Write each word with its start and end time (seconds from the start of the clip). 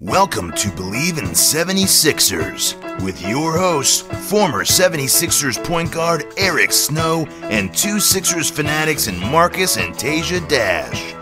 Welcome 0.00 0.52
to 0.52 0.68
Bleav 0.68 1.18
in 1.18 1.30
76ers 1.30 3.02
with 3.02 3.20
your 3.20 3.58
hosts, 3.58 4.02
former 4.30 4.62
76ers 4.62 5.64
point 5.64 5.90
guard 5.90 6.24
Eric 6.36 6.70
Snow 6.70 7.26
and 7.42 7.74
two 7.74 7.98
Sixers 7.98 8.48
fanatics 8.48 9.08
in 9.08 9.18
Marcus 9.18 9.76
and 9.76 9.92
Tasia 9.92 10.48
Dash. 10.48 11.14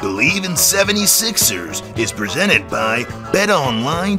Bleav 0.00 0.44
in 0.44 0.52
76ers 0.52 1.98
is 1.98 2.12
presented 2.12 2.68
by 2.68 3.04
betonline.ag. 3.32 4.18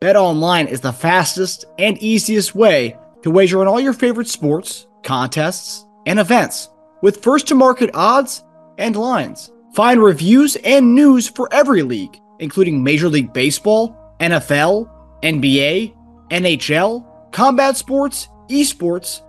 BetOnline 0.00 0.68
is 0.68 0.80
the 0.80 0.92
fastest 0.92 1.64
and 1.80 1.98
easiest 1.98 2.54
way 2.54 2.96
to 3.22 3.30
wager 3.32 3.60
on 3.60 3.66
all 3.66 3.80
your 3.80 3.92
favorite 3.92 4.28
sports, 4.28 4.86
contests, 5.02 5.84
and 6.06 6.20
events 6.20 6.68
with 7.02 7.24
first 7.24 7.48
to 7.48 7.56
market 7.56 7.90
odds 7.92 8.44
and 8.78 8.94
lines. 8.94 9.50
Find 9.74 10.00
reviews 10.00 10.54
and 10.62 10.94
news 10.94 11.28
for 11.28 11.52
every 11.52 11.82
league 11.82 12.20
including 12.38 12.82
Major 12.82 13.08
League 13.08 13.32
Baseball, 13.32 13.96
NFL, 14.20 14.90
NBA, 15.22 15.94
NHL, 16.30 17.32
combat 17.32 17.76
sports, 17.76 18.28
esports, 18.48 19.22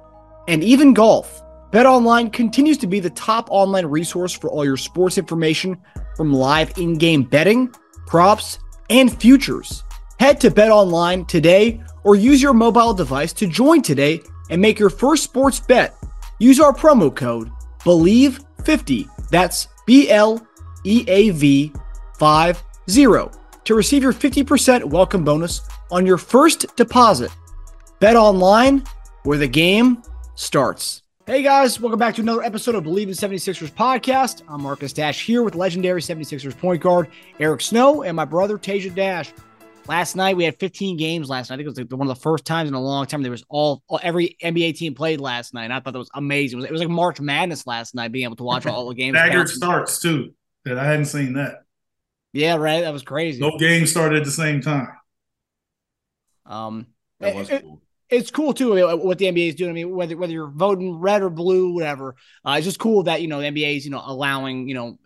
and 0.47 0.63
even 0.63 0.93
golf. 0.93 1.41
BetOnline 1.71 2.31
continues 2.31 2.77
to 2.77 2.87
be 2.87 2.99
the 2.99 3.09
top 3.09 3.49
online 3.51 3.85
resource 3.85 4.31
for 4.31 4.49
all 4.49 4.63
your 4.63 4.77
sports 4.77 5.17
information 5.17 5.77
from 6.15 6.31
live 6.33 6.71
in-game 6.77 7.23
betting, 7.23 7.69
props, 8.05 8.59
and 8.89 9.19
futures. 9.19 9.83
Head 10.19 10.39
to 10.41 10.49
BetOnline 10.49 11.27
today 11.27 11.81
or 12.03 12.15
use 12.15 12.41
your 12.41 12.53
mobile 12.53 12.93
device 12.93 13.33
to 13.33 13.47
join 13.47 13.81
today 13.81 14.21
and 14.49 14.61
make 14.61 14.79
your 14.79 14.89
first 14.89 15.23
sports 15.23 15.59
bet. 15.59 15.93
Use 16.39 16.59
our 16.59 16.73
promo 16.73 17.13
code 17.13 17.51
BLEAV50. 17.79 19.29
That's 19.29 19.67
B 19.85 20.09
L 20.09 20.45
E 20.85 21.03
A 21.07 21.31
V 21.31 21.73
5 22.17 22.63
zero 22.89 23.31
to 23.65 23.75
receive 23.75 24.01
your 24.01 24.13
50% 24.13 24.85
welcome 24.85 25.23
bonus 25.23 25.61
on 25.91 26.05
your 26.05 26.17
first 26.17 26.65
deposit. 26.75 27.31
Bet 27.99 28.15
online 28.15 28.83
where 29.23 29.37
the 29.37 29.47
game 29.47 30.01
starts. 30.35 31.01
Hey 31.25 31.41
guys, 31.43 31.81
welcome 31.81 31.99
back 31.99 32.15
to 32.15 32.21
another 32.21 32.43
episode 32.43 32.75
of 32.75 32.85
Bleav 32.85 33.03
in 33.03 33.09
76ers 33.09 33.69
podcast. 33.73 34.43
I'm 34.47 34.61
Marcus 34.61 34.93
Dash 34.93 35.25
here 35.25 35.43
with 35.43 35.55
legendary 35.55 35.99
76ers 35.99 36.57
point 36.57 36.81
guard 36.81 37.09
Eric 37.39 37.59
Snow 37.59 38.03
and 38.03 38.15
my 38.15 38.23
brother 38.23 38.57
Tasia 38.57 38.95
Dash. 38.95 39.33
Last 39.89 40.15
night 40.15 40.37
we 40.37 40.45
had 40.45 40.57
15 40.57 40.95
games 40.95 41.27
last 41.27 41.49
night. 41.49 41.55
I 41.55 41.57
think 41.57 41.65
it 41.65 41.69
was 41.69 41.79
like 41.79 41.91
one 41.91 42.09
of 42.09 42.15
the 42.15 42.21
first 42.21 42.45
times 42.45 42.69
in 42.69 42.75
a 42.75 42.81
long 42.81 43.05
time 43.07 43.21
there 43.23 43.31
was 43.31 43.43
all, 43.49 43.83
all 43.89 43.99
every 44.01 44.37
NBA 44.41 44.77
team 44.77 44.95
played 44.95 45.19
last 45.19 45.53
night. 45.53 45.65
And 45.65 45.73
I 45.73 45.81
thought 45.81 45.91
that 45.91 45.99
was 45.99 46.09
amazing. 46.13 46.59
It 46.59 46.61
was, 46.61 46.65
it 46.65 46.71
was 46.71 46.81
like 46.81 46.89
March 46.89 47.19
Madness 47.19 47.67
last 47.67 47.93
night 47.93 48.13
being 48.13 48.23
able 48.23 48.37
to 48.37 48.43
watch 48.43 48.65
all 48.67 48.87
the 48.87 48.95
games. 48.95 49.17
Staggered 49.17 49.49
starts 49.49 49.99
too. 49.99 50.33
That 50.63 50.77
I 50.77 50.85
hadn't 50.85 51.05
seen 51.05 51.33
that. 51.33 51.63
Yeah, 52.37 52.55
right. 52.55 52.81
That 52.81 52.93
was 52.93 53.01
crazy. 53.01 53.41
No 53.41 53.57
games 53.57 53.89
started 53.89 54.19
at 54.19 54.25
the 54.25 54.31
same 54.31 54.61
time. 54.61 54.89
Um, 56.45 56.85
that 57.19 57.35
was 57.35 57.49
it, 57.49 57.63
cool. 57.63 57.81
It's 58.09 58.31
cool 58.31 58.53
too 58.53 58.73
what 58.97 59.17
the 59.17 59.25
NBA 59.25 59.49
is 59.49 59.55
doing. 59.55 59.71
I 59.71 59.73
mean, 59.73 59.89
whether 59.89 60.15
whether 60.15 60.31
you're 60.31 60.51
voting 60.51 60.99
red 60.99 61.23
or 61.23 61.31
blue, 61.31 61.73
whatever, 61.73 62.15
uh, 62.45 62.55
it's 62.57 62.65
just 62.65 62.79
cool 62.79 63.03
that 63.03 63.23
you 63.23 63.27
know 63.27 63.41
the 63.41 63.47
NBA 63.47 63.77
is 63.77 63.85
you 63.85 63.91
know 63.91 64.03
allowing 64.05 64.69
you 64.69 64.75
know 64.75 64.97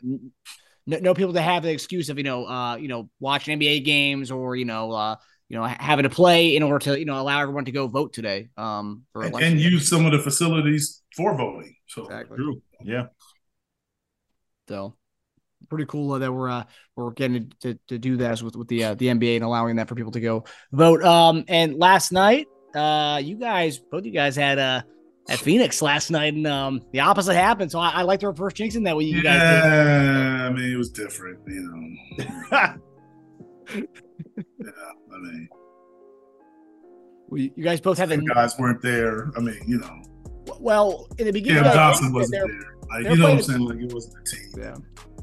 no, 0.86 0.98
no 0.98 1.14
people 1.14 1.34
to 1.34 1.42
have 1.42 1.64
the 1.64 1.72
excuse 1.72 2.10
of 2.10 2.18
you 2.18 2.26
know 2.26 2.46
uh 2.46 2.76
you 2.76 2.90
know 2.90 3.10
watching 3.20 3.58
NBA 3.58 3.86
games 3.86 4.30
or 4.30 4.56
you 4.58 4.66
know 4.66 4.92
uh 4.92 5.16
you 5.48 5.58
know 5.58 5.64
having 5.64 6.04
to 6.04 6.10
play 6.10 6.56
in 6.58 6.64
order 6.64 6.80
to 6.80 7.00
you 7.00 7.06
know 7.06 7.20
allow 7.20 7.42
everyone 7.42 7.66
to 7.66 7.72
go 7.72 7.88
vote 7.88 8.12
today. 8.12 8.50
Um, 8.58 9.04
for 9.14 9.24
and, 9.24 9.36
and 9.36 9.60
use 9.60 9.90
some 9.90 10.06
of 10.06 10.12
the 10.12 10.20
facilities 10.20 11.02
for 11.16 11.36
voting. 11.36 11.76
So 11.88 12.04
exactly. 12.04 12.38
true, 12.38 12.62
yeah. 12.84 13.06
So 14.68 14.96
pretty 15.72 15.86
cool 15.86 16.20
that 16.20 16.32
we're 16.32 16.50
uh, 16.50 16.66
we're 16.98 17.12
getting 17.12 17.52
to, 17.62 17.80
to 17.88 17.98
do 17.98 18.18
that 18.18 18.42
with 18.42 18.56
with 18.56 18.68
the 18.68 18.84
uh, 18.84 18.94
the 18.96 19.08
NBA 19.08 19.38
and 19.38 19.44
allowing 19.44 19.78
that 19.78 19.88
for 19.88 19.96
people 19.96 20.12
to 20.12 20.20
go 20.20 20.44
vote. 20.72 21.02
Um, 21.04 21.46
and 21.48 21.76
last 21.80 22.12
night, 22.12 22.48
uh, 22.76 23.22
you 23.24 23.38
guys, 23.38 23.80
both 23.80 24.06
you 24.06 24.12
guys 24.12 24.36
had 24.36 24.60
uh 24.60 24.82
at 25.30 25.40
Phoenix 25.40 25.82
last 25.82 26.12
night, 26.12 26.34
and 26.34 26.46
um, 26.46 26.82
the 26.92 27.00
opposite 27.00 27.36
happened. 27.36 27.72
So 27.72 27.80
I, 27.80 27.90
I 27.90 28.02
like 28.02 28.20
the 28.20 28.28
reverse 28.28 28.54
jinxing 28.54 28.84
that 28.84 28.98
way 28.98 29.06
you 29.06 29.22
yeah, 29.22 29.24
guys 29.24 29.64
did. 29.64 29.72
I 29.72 30.50
mean, 30.50 30.74
it 30.74 30.78
was 30.78 30.90
different, 30.90 31.40
you 31.48 31.62
know. 31.62 32.26
yeah, 32.52 32.76
I 35.14 35.18
mean, 35.20 35.50
well, 37.30 37.40
you 37.42 37.64
guys 37.64 37.80
both 37.80 37.98
had 37.98 38.10
the 38.10 38.18
guys 38.18 38.60
weren't 38.60 38.82
there. 38.82 39.32
I 39.38 39.40
mean, 39.40 39.58
you 39.66 39.80
know. 39.80 40.02
Well, 40.60 41.08
in 41.18 41.28
the 41.28 41.32
beginning, 41.32 41.64
Cam 41.64 41.74
Johnson 41.74 42.12
wasn't 42.12 42.42
there. 42.50 42.72
Like, 42.90 43.04
you 43.04 43.16
know 43.16 43.30
what 43.30 43.38
I'm 43.38 43.42
saying? 43.42 43.62
Like 43.62 43.80
it 43.80 43.94
wasn't 43.94 44.16
a 44.18 44.36
team. 44.36 44.52
Yeah. 44.58 44.76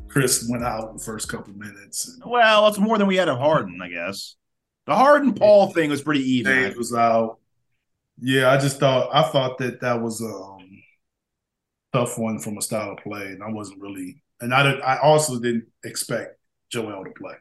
Chris 0.09 0.47
went 0.49 0.65
out 0.65 0.97
the 0.97 1.03
first 1.03 1.29
couple 1.29 1.53
minutes. 1.55 2.19
Well, 2.25 2.69
it's 2.69 2.79
more 2.79 2.99
than 2.99 3.07
we 3.07 3.17
had 3.17 3.29
of 3.29 3.39
Harden, 3.39 3.81
I 3.83 3.89
guess. 3.89 4.37
The 4.87 4.95
Harden 4.95 5.35
Paul 5.35 5.69
thing 5.69 5.91
was 5.91 6.03
pretty 6.03 6.23
even. 6.23 6.53
Dave 6.53 6.77
was 6.77 6.95
out. 6.95 7.39
Yeah, 8.21 8.51
I 8.51 8.59
just 8.59 8.81
thought 8.81 9.11
I 9.13 9.31
thought 9.31 9.59
that 9.59 9.81
that 9.81 10.01
was 10.01 10.21
a 10.23 10.27
um, 10.27 10.83
tough 11.93 12.19
one 12.19 12.39
from 12.39 12.59
a 12.59 12.63
style 12.63 12.93
of 12.93 12.99
play, 12.99 13.27
and 13.27 13.43
I 13.43 13.51
wasn't 13.51 13.81
really. 13.81 14.23
And 14.41 14.55
I 14.55 14.63
did, 14.63 14.81
I 14.81 14.99
also 14.99 15.39
didn't 15.39 15.67
expect 15.85 16.39
Joel 16.71 17.05
to 17.05 17.11
play. 17.11 17.35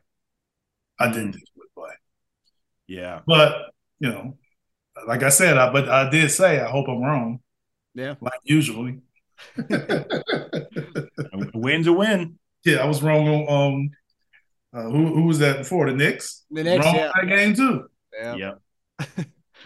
I 1.00 1.08
didn't 1.08 1.34
think 1.34 1.46
he 1.46 1.60
would 1.60 1.74
play. 1.74 1.94
Yeah, 2.88 3.22
but 3.26 3.72
you 4.00 4.10
know, 4.10 4.38
like 5.08 5.24
I 5.24 5.30
said, 5.30 5.58
I 5.58 5.72
but 5.72 5.90
I 5.90 6.10
did 6.10 6.30
say 6.30 6.60
I 6.60 6.70
hope 6.70 6.88
I'm 6.88 7.02
wrong. 7.02 7.40
Yeah, 7.94 8.16
like 8.22 8.40
usually. 8.44 9.00
a 9.58 10.22
win's 11.54 11.88
a 11.88 11.94
win. 11.94 12.40
Yeah, 12.68 12.78
I 12.78 12.86
was 12.86 13.02
wrong 13.02 13.28
on 13.30 13.72
um 13.72 13.90
uh, 14.74 14.90
who 14.92 15.14
who 15.14 15.24
was 15.24 15.40
that 15.40 15.60
before? 15.60 15.90
The 15.90 15.96
Knicks? 15.96 16.44
The 16.52 16.64
Knicks, 16.64 16.86
wrong 16.86 16.96
yeah. 16.96 17.12
that 17.16 17.28
game 17.28 17.56
too. 17.56 17.86
Yeah. 18.14 18.36
Yep. 18.36 18.62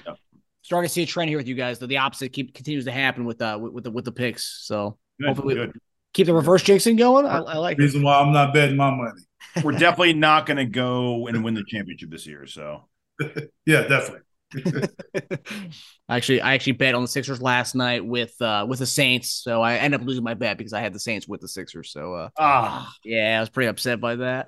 yep. 0.06 0.18
Starting 0.62 0.88
to 0.88 0.94
see 0.94 1.02
a 1.02 1.06
trend 1.08 1.30
here 1.30 1.40
with 1.40 1.48
you 1.48 1.56
guys, 1.56 1.80
though 1.80 1.88
the 1.88 1.98
opposite 1.98 2.32
keep 2.32 2.54
continues 2.54 2.86
to 2.86 2.92
happen 2.92 3.26
with 3.26 3.42
uh 3.42 3.58
with, 3.60 3.74
with 3.74 3.84
the 3.86 3.92
with 3.92 4.06
the 4.06 4.12
picks. 4.12 4.62
So 4.66 5.00
good, 5.20 5.30
hopefully 5.30 5.56
good. 5.56 5.74
keep 6.14 6.28
the 6.28 6.34
reverse 6.34 6.64
jinxing 6.64 6.98
going. 6.98 7.26
I, 7.26 7.38
I 7.40 7.58
like 7.58 7.80
reason 7.80 8.02
it. 8.02 8.06
why 8.06 8.22
I'm 8.22 8.32
not 8.32 8.54
betting 8.54 8.78
my 8.78 8.92
money. 8.92 9.22
We're 9.64 9.72
definitely 9.72 10.14
not 10.14 10.46
going 10.46 10.58
to 10.58 10.66
go 10.66 11.28
and 11.28 11.44
win 11.44 11.56
the 11.56 11.66
championship 11.68 12.12
this 12.12 12.28
year. 12.28 12.46
So 12.46 12.88
yeah, 13.66 13.82
definitely. 13.88 14.22
actually, 16.10 16.42
I 16.42 16.54
actually 16.54 16.74
bet 16.74 16.96
on 16.96 17.02
the 17.02 17.08
Sixers 17.08 17.42
last 17.42 17.76
night 17.76 18.06
with 18.06 18.40
uh 18.42 18.66
with 18.68 18.80
the 18.80 18.86
Saints, 18.86 19.32
so 19.32 19.62
I 19.62 19.76
ended 19.76 20.02
up 20.02 20.08
losing 20.08 20.24
my 20.24 20.34
bet 20.34 20.58
because 20.58 20.74
I 20.74 20.82
had 20.82 20.94
the 20.94 21.00
Saints 21.00 21.28
with 21.28 21.42
the 21.42 21.48
Sixers. 21.48 21.92
So 21.92 22.14
uh, 22.14 22.30
ah, 22.38 22.94
yeah, 23.04 23.38
I 23.38 23.40
was 23.40 23.50
pretty 23.50 23.68
upset 23.68 24.02
by 24.02 24.16
that. 24.16 24.48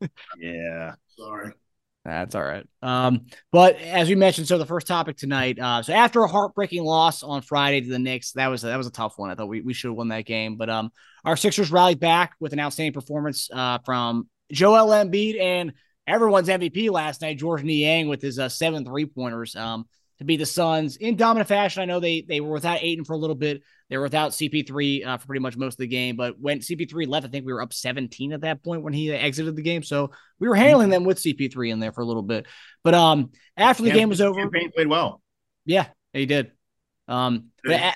yeah, 0.38 0.94
sorry. 1.16 1.52
That's 2.04 2.36
all 2.36 2.44
right. 2.44 2.64
Um, 2.82 3.26
but 3.50 3.76
as 3.76 4.08
we 4.08 4.14
mentioned, 4.14 4.46
so 4.46 4.58
the 4.58 4.66
first 4.66 4.86
topic 4.86 5.16
tonight. 5.16 5.58
Uh, 5.58 5.82
so 5.82 5.92
after 5.92 6.22
a 6.22 6.28
heartbreaking 6.28 6.84
loss 6.84 7.24
on 7.24 7.42
Friday 7.42 7.80
to 7.80 7.88
the 7.88 7.98
Knicks, 7.98 8.32
that 8.32 8.46
was 8.46 8.62
that 8.62 8.76
was 8.76 8.86
a 8.86 8.92
tough 8.92 9.18
one. 9.18 9.30
I 9.30 9.34
thought 9.34 9.48
we, 9.48 9.60
we 9.60 9.74
should 9.74 9.88
have 9.88 9.96
won 9.96 10.08
that 10.08 10.24
game, 10.24 10.56
but 10.56 10.70
um, 10.70 10.90
our 11.24 11.36
Sixers 11.36 11.72
rallied 11.72 11.98
back 11.98 12.34
with 12.38 12.52
an 12.52 12.60
outstanding 12.60 12.92
performance 12.92 13.50
uh 13.52 13.78
from 13.84 14.28
Joel 14.52 14.88
Embiid 14.88 15.40
and 15.40 15.72
everyone's 16.06 16.48
MVP 16.48 16.90
last 16.90 17.22
night, 17.22 17.38
Georges 17.38 17.64
Niang, 17.64 18.08
with 18.08 18.22
his 18.22 18.38
uh, 18.38 18.48
seven 18.48 18.84
three 18.84 19.06
pointers 19.06 19.56
um, 19.56 19.86
to 20.18 20.24
beat 20.24 20.38
the 20.38 20.46
Suns 20.46 20.96
in 20.96 21.16
dominant 21.16 21.48
fashion. 21.48 21.82
I 21.82 21.86
know 21.86 22.00
they 22.00 22.22
they 22.22 22.40
were 22.40 22.52
without 22.52 22.82
Ayton 22.82 23.04
for 23.04 23.14
a 23.14 23.18
little 23.18 23.36
bit. 23.36 23.62
They 23.88 23.96
were 23.96 24.04
without 24.04 24.32
CP3 24.32 25.06
uh, 25.06 25.16
for 25.18 25.26
pretty 25.26 25.40
much 25.40 25.56
most 25.56 25.74
of 25.74 25.78
the 25.78 25.86
game. 25.86 26.16
But 26.16 26.40
when 26.40 26.58
CP3 26.58 27.06
left, 27.06 27.26
I 27.26 27.28
think 27.28 27.46
we 27.46 27.52
were 27.52 27.62
up 27.62 27.72
17 27.72 28.32
at 28.32 28.40
that 28.40 28.64
point 28.64 28.82
when 28.82 28.92
he 28.92 29.12
exited 29.12 29.54
the 29.54 29.62
game. 29.62 29.84
So 29.84 30.10
we 30.40 30.48
were 30.48 30.56
handling 30.56 30.90
them 30.90 31.04
with 31.04 31.18
CP3 31.18 31.70
in 31.70 31.78
there 31.78 31.92
for 31.92 32.00
a 32.00 32.04
little 32.04 32.22
bit. 32.22 32.46
But 32.82 32.94
um, 32.94 33.30
after 33.56 33.84
the 33.84 33.92
game 33.92 34.08
was 34.08 34.20
over, 34.20 34.48
played 34.48 34.88
well. 34.88 35.22
Yeah, 35.64 35.86
he 36.12 36.26
did. 36.26 36.50
Um, 37.06 37.50
but 37.64 37.94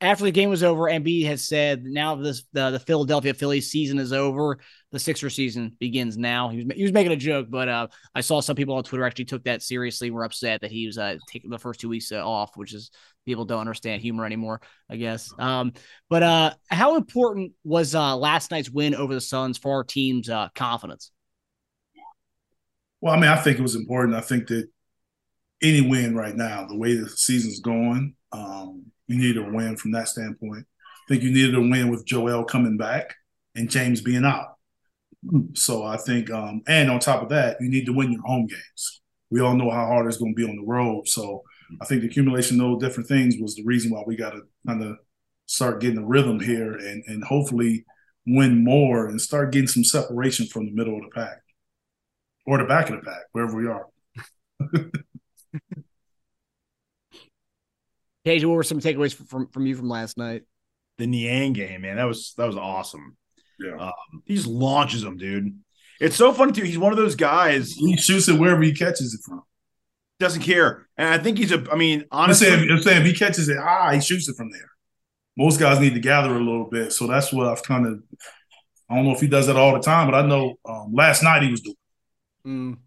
after 0.00 0.24
the 0.24 0.30
game 0.30 0.50
was 0.50 0.62
over, 0.62 0.82
Embiid 0.82 1.26
has 1.26 1.46
said 1.46 1.84
now 1.84 2.16
this 2.16 2.44
the, 2.52 2.70
the 2.70 2.80
Philadelphia 2.80 3.34
Phillies 3.34 3.70
season 3.70 3.98
is 3.98 4.12
over. 4.12 4.58
The 4.92 4.98
Sixer 4.98 5.30
season 5.30 5.76
begins 5.78 6.18
now. 6.18 6.48
He 6.48 6.64
was 6.64 6.76
he 6.76 6.82
was 6.82 6.92
making 6.92 7.12
a 7.12 7.16
joke, 7.16 7.46
but 7.48 7.68
uh, 7.68 7.86
I 8.14 8.22
saw 8.22 8.40
some 8.40 8.56
people 8.56 8.74
on 8.74 8.82
Twitter 8.82 9.04
actually 9.04 9.26
took 9.26 9.44
that 9.44 9.62
seriously. 9.62 10.10
Were 10.10 10.24
upset 10.24 10.62
that 10.62 10.72
he 10.72 10.86
was 10.86 10.98
uh, 10.98 11.16
taking 11.28 11.50
the 11.50 11.58
first 11.58 11.80
two 11.80 11.88
weeks 11.88 12.10
uh, 12.10 12.26
off, 12.26 12.56
which 12.56 12.74
is 12.74 12.90
people 13.24 13.44
don't 13.44 13.60
understand 13.60 14.02
humor 14.02 14.26
anymore, 14.26 14.60
I 14.88 14.96
guess. 14.96 15.32
Um, 15.38 15.74
but 16.08 16.22
uh, 16.22 16.54
how 16.68 16.96
important 16.96 17.52
was 17.62 17.94
uh, 17.94 18.16
last 18.16 18.50
night's 18.50 18.70
win 18.70 18.94
over 18.94 19.14
the 19.14 19.20
Suns 19.20 19.58
for 19.58 19.72
our 19.76 19.84
team's 19.84 20.28
uh, 20.28 20.48
confidence? 20.54 21.12
Well, 23.00 23.14
I 23.14 23.20
mean, 23.20 23.30
I 23.30 23.36
think 23.36 23.58
it 23.58 23.62
was 23.62 23.76
important. 23.76 24.16
I 24.16 24.20
think 24.20 24.48
that 24.48 24.68
any 25.62 25.80
win 25.80 26.14
right 26.14 26.34
now, 26.34 26.66
the 26.66 26.76
way 26.76 26.96
the 26.96 27.08
season's 27.08 27.60
going, 27.60 28.14
um, 28.32 28.86
you 29.06 29.18
need 29.18 29.36
a 29.36 29.42
win 29.42 29.76
from 29.76 29.92
that 29.92 30.08
standpoint. 30.08 30.66
I 30.66 31.08
think 31.08 31.22
you 31.22 31.30
needed 31.30 31.54
a 31.54 31.60
win 31.60 31.90
with 31.90 32.06
Joel 32.06 32.44
coming 32.44 32.76
back 32.76 33.14
and 33.54 33.70
James 33.70 34.00
being 34.00 34.24
out. 34.24 34.56
So 35.54 35.84
I 35.84 35.96
think, 35.96 36.30
um, 36.30 36.62
and 36.66 36.90
on 36.90 36.98
top 36.98 37.22
of 37.22 37.28
that, 37.28 37.58
you 37.60 37.68
need 37.68 37.86
to 37.86 37.92
win 37.92 38.12
your 38.12 38.22
home 38.22 38.46
games. 38.46 39.02
We 39.30 39.40
all 39.40 39.54
know 39.54 39.70
how 39.70 39.86
hard 39.86 40.06
it's 40.06 40.16
going 40.16 40.34
to 40.34 40.36
be 40.36 40.48
on 40.48 40.56
the 40.56 40.64
road. 40.64 41.06
So 41.08 41.42
I 41.80 41.84
think 41.84 42.00
the 42.00 42.08
accumulation 42.08 42.60
of 42.60 42.66
those 42.66 42.80
different 42.82 43.08
things 43.08 43.36
was 43.40 43.54
the 43.54 43.64
reason 43.64 43.92
why 43.92 44.02
we 44.06 44.16
got 44.16 44.30
to 44.30 44.42
kind 44.66 44.82
of 44.82 44.96
start 45.46 45.80
getting 45.80 45.98
a 45.98 46.06
rhythm 46.06 46.40
here 46.40 46.72
and, 46.72 47.04
and 47.06 47.22
hopefully 47.22 47.84
win 48.26 48.64
more 48.64 49.06
and 49.08 49.20
start 49.20 49.52
getting 49.52 49.68
some 49.68 49.84
separation 49.84 50.46
from 50.46 50.66
the 50.66 50.72
middle 50.72 50.96
of 50.96 51.02
the 51.02 51.10
pack 51.10 51.38
or 52.46 52.58
the 52.58 52.64
back 52.64 52.90
of 52.90 52.96
the 52.96 53.02
pack, 53.02 53.22
wherever 53.32 53.56
we 53.56 53.68
are. 53.68 53.86
Paige, 58.24 58.44
what 58.44 58.54
were 58.54 58.62
some 58.62 58.80
takeaways 58.80 59.14
from 59.14 59.48
from 59.48 59.66
you 59.66 59.74
from 59.74 59.88
last 59.88 60.18
night? 60.18 60.42
The 60.98 61.06
Niang 61.06 61.52
game, 61.52 61.82
man, 61.82 61.96
that 61.96 62.04
was 62.04 62.34
that 62.36 62.46
was 62.46 62.56
awesome. 62.56 63.16
Yeah, 63.60 63.76
um, 63.76 64.22
he 64.24 64.34
just 64.34 64.46
launches 64.46 65.02
them, 65.02 65.16
dude. 65.16 65.58
It's 66.00 66.16
so 66.16 66.32
funny 66.32 66.52
too. 66.52 66.62
He's 66.62 66.78
one 66.78 66.92
of 66.92 66.98
those 66.98 67.14
guys. 67.14 67.72
He 67.72 67.96
shoots 67.96 68.28
it 68.28 68.38
wherever 68.38 68.62
he 68.62 68.72
catches 68.72 69.14
it 69.14 69.20
from. 69.24 69.42
Doesn't 70.18 70.42
care, 70.42 70.86
and 70.96 71.08
I 71.08 71.18
think 71.18 71.38
he's 71.38 71.52
a. 71.52 71.64
I 71.70 71.76
mean, 71.76 72.04
honestly, 72.10 72.48
I'm 72.48 72.58
saying, 72.58 72.70
I'm 72.70 72.82
saying 72.82 73.00
if 73.02 73.06
he 73.06 73.14
catches 73.14 73.48
it 73.48 73.58
high, 73.58 73.96
he 73.96 74.00
shoots 74.00 74.28
it 74.28 74.36
from 74.36 74.50
there. 74.50 74.70
Most 75.36 75.60
guys 75.60 75.80
need 75.80 75.94
to 75.94 76.00
gather 76.00 76.34
a 76.34 76.38
little 76.38 76.68
bit, 76.68 76.92
so 76.92 77.06
that's 77.06 77.32
what 77.32 77.46
I've 77.46 77.62
kind 77.62 77.86
of. 77.86 78.02
I 78.88 78.96
don't 78.96 79.04
know 79.04 79.12
if 79.12 79.20
he 79.20 79.28
does 79.28 79.46
that 79.46 79.56
all 79.56 79.72
the 79.72 79.80
time, 79.80 80.10
but 80.10 80.16
I 80.16 80.26
know 80.26 80.56
um, 80.64 80.92
last 80.92 81.22
night 81.22 81.42
he 81.42 81.50
was 81.50 81.60
doing. 81.60 81.76
Mm. 82.46 82.78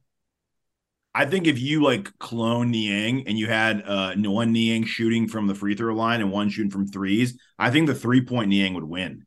I 1.15 1.25
think 1.25 1.47
if 1.47 1.59
you 1.59 1.83
like 1.83 2.17
clone 2.17 2.71
Niang 2.71 3.27
and 3.27 3.37
you 3.37 3.47
had 3.47 3.83
uh 3.85 4.13
one 4.15 4.51
Niang 4.51 4.85
shooting 4.85 5.27
from 5.27 5.47
the 5.47 5.55
free 5.55 5.75
throw 5.75 5.93
line 5.93 6.21
and 6.21 6.31
one 6.31 6.49
shooting 6.49 6.71
from 6.71 6.87
threes, 6.87 7.37
I 7.59 7.69
think 7.69 7.87
the 7.87 7.95
three 7.95 8.21
point 8.21 8.49
Niang 8.49 8.73
would 8.73 8.83
win. 8.83 9.25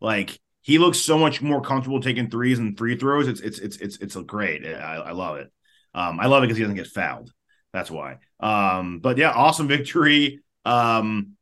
Like 0.00 0.38
he 0.62 0.78
looks 0.78 0.98
so 0.98 1.18
much 1.18 1.42
more 1.42 1.60
comfortable 1.60 2.00
taking 2.00 2.30
threes 2.30 2.58
and 2.58 2.76
free 2.76 2.96
throws. 2.96 3.28
It's 3.28 3.40
it's 3.40 3.58
it's 3.58 3.76
it's 3.76 3.96
it's 3.98 4.16
great. 4.16 4.66
I, 4.66 4.96
I 4.96 5.12
love 5.12 5.36
it. 5.36 5.52
Um, 5.94 6.20
I 6.20 6.26
love 6.26 6.42
it 6.42 6.46
because 6.46 6.56
he 6.56 6.62
doesn't 6.62 6.76
get 6.76 6.86
fouled. 6.86 7.32
That's 7.72 7.90
why. 7.90 8.18
Um, 8.40 9.00
but 9.00 9.18
yeah, 9.18 9.30
awesome 9.30 9.68
victory. 9.76 10.40
Um, 10.64 11.32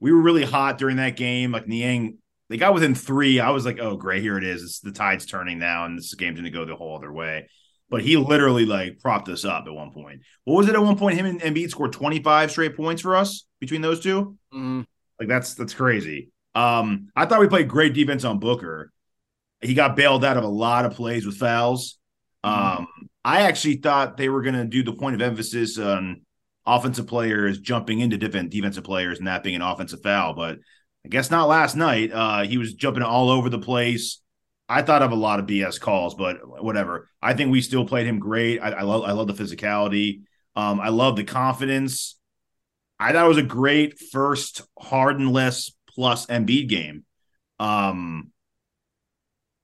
we 0.00 0.12
were 0.12 0.20
really 0.20 0.44
hot 0.44 0.78
during 0.78 0.96
that 0.96 1.16
game. 1.16 1.52
Like 1.52 1.68
Niang, 1.68 2.18
they 2.48 2.56
got 2.56 2.74
within 2.74 2.94
three. 2.94 3.38
I 3.38 3.50
was 3.50 3.64
like, 3.64 3.78
oh 3.78 3.96
great, 3.96 4.22
here 4.22 4.38
it 4.38 4.44
is. 4.44 4.62
It's, 4.62 4.80
the 4.80 4.92
tide's 4.92 5.26
turning 5.26 5.58
now, 5.58 5.84
and 5.84 5.98
this 5.98 6.14
game's 6.14 6.38
gonna 6.38 6.50
go 6.50 6.64
the 6.64 6.76
whole 6.76 6.96
other 6.96 7.12
way 7.12 7.46
but 7.90 8.02
he 8.02 8.16
literally 8.16 8.64
like 8.64 9.00
propped 9.00 9.28
us 9.28 9.44
up 9.44 9.64
at 9.66 9.72
one 9.72 9.90
point. 9.90 10.22
What 10.44 10.54
was 10.54 10.68
it 10.68 10.74
at 10.74 10.82
one 10.82 10.96
point? 10.96 11.18
Him 11.18 11.26
and 11.26 11.40
Embiid 11.40 11.70
scored 11.70 11.92
25 11.92 12.50
straight 12.50 12.76
points 12.76 13.02
for 13.02 13.16
us 13.16 13.44
between 13.58 13.82
those 13.82 14.00
2 14.00 14.36
mm. 14.54 14.86
Like 15.18 15.28
that's 15.28 15.54
that's 15.54 15.74
crazy. 15.74 16.30
Um, 16.54 17.08
I 17.14 17.26
thought 17.26 17.40
we 17.40 17.48
played 17.48 17.68
great 17.68 17.94
defense 17.94 18.24
on 18.24 18.38
Booker. 18.38 18.92
He 19.60 19.74
got 19.74 19.96
bailed 19.96 20.24
out 20.24 20.36
of 20.36 20.44
a 20.44 20.48
lot 20.48 20.84
of 20.84 20.94
plays 20.94 21.26
with 21.26 21.36
fouls. 21.36 21.98
Mm. 22.44 22.78
Um, 22.78 22.88
I 23.24 23.42
actually 23.42 23.76
thought 23.76 24.16
they 24.16 24.28
were 24.28 24.42
gonna 24.42 24.64
do 24.64 24.82
the 24.82 24.94
point 24.94 25.14
of 25.14 25.22
emphasis 25.22 25.78
on 25.78 26.22
offensive 26.66 27.06
players 27.06 27.58
jumping 27.58 28.00
into 28.00 28.16
different 28.16 28.50
defensive 28.50 28.84
players 28.84 29.18
and 29.18 29.26
that 29.26 29.42
being 29.42 29.56
an 29.56 29.62
offensive 29.62 30.02
foul, 30.02 30.34
but 30.34 30.58
I 31.04 31.08
guess 31.08 31.30
not 31.30 31.48
last 31.48 31.76
night. 31.76 32.12
Uh, 32.12 32.42
he 32.42 32.58
was 32.58 32.74
jumping 32.74 33.02
all 33.02 33.30
over 33.30 33.48
the 33.48 33.58
place. 33.58 34.20
I 34.68 34.82
thought 34.82 35.02
of 35.02 35.12
a 35.12 35.16
lot 35.16 35.40
of 35.40 35.46
BS 35.46 35.80
calls, 35.80 36.14
but 36.14 36.62
whatever. 36.62 37.08
I 37.20 37.34
think 37.34 37.50
we 37.50 37.60
still 37.60 37.86
played 37.86 38.06
him 38.06 38.18
great. 38.18 38.60
I, 38.60 38.70
I 38.70 38.82
love 38.82 39.02
I 39.02 39.12
love 39.12 39.26
the 39.26 39.32
physicality. 39.32 40.22
Um, 40.54 40.80
I 40.80 40.90
love 40.90 41.16
the 41.16 41.24
confidence. 41.24 42.18
I 42.98 43.12
thought 43.12 43.24
it 43.24 43.28
was 43.28 43.38
a 43.38 43.42
great 43.42 43.98
first 43.98 44.62
Hardenless 44.78 45.74
plus 46.00 46.24
Embiid 46.28 46.66
game. 46.66 47.04
Um, 47.58 48.32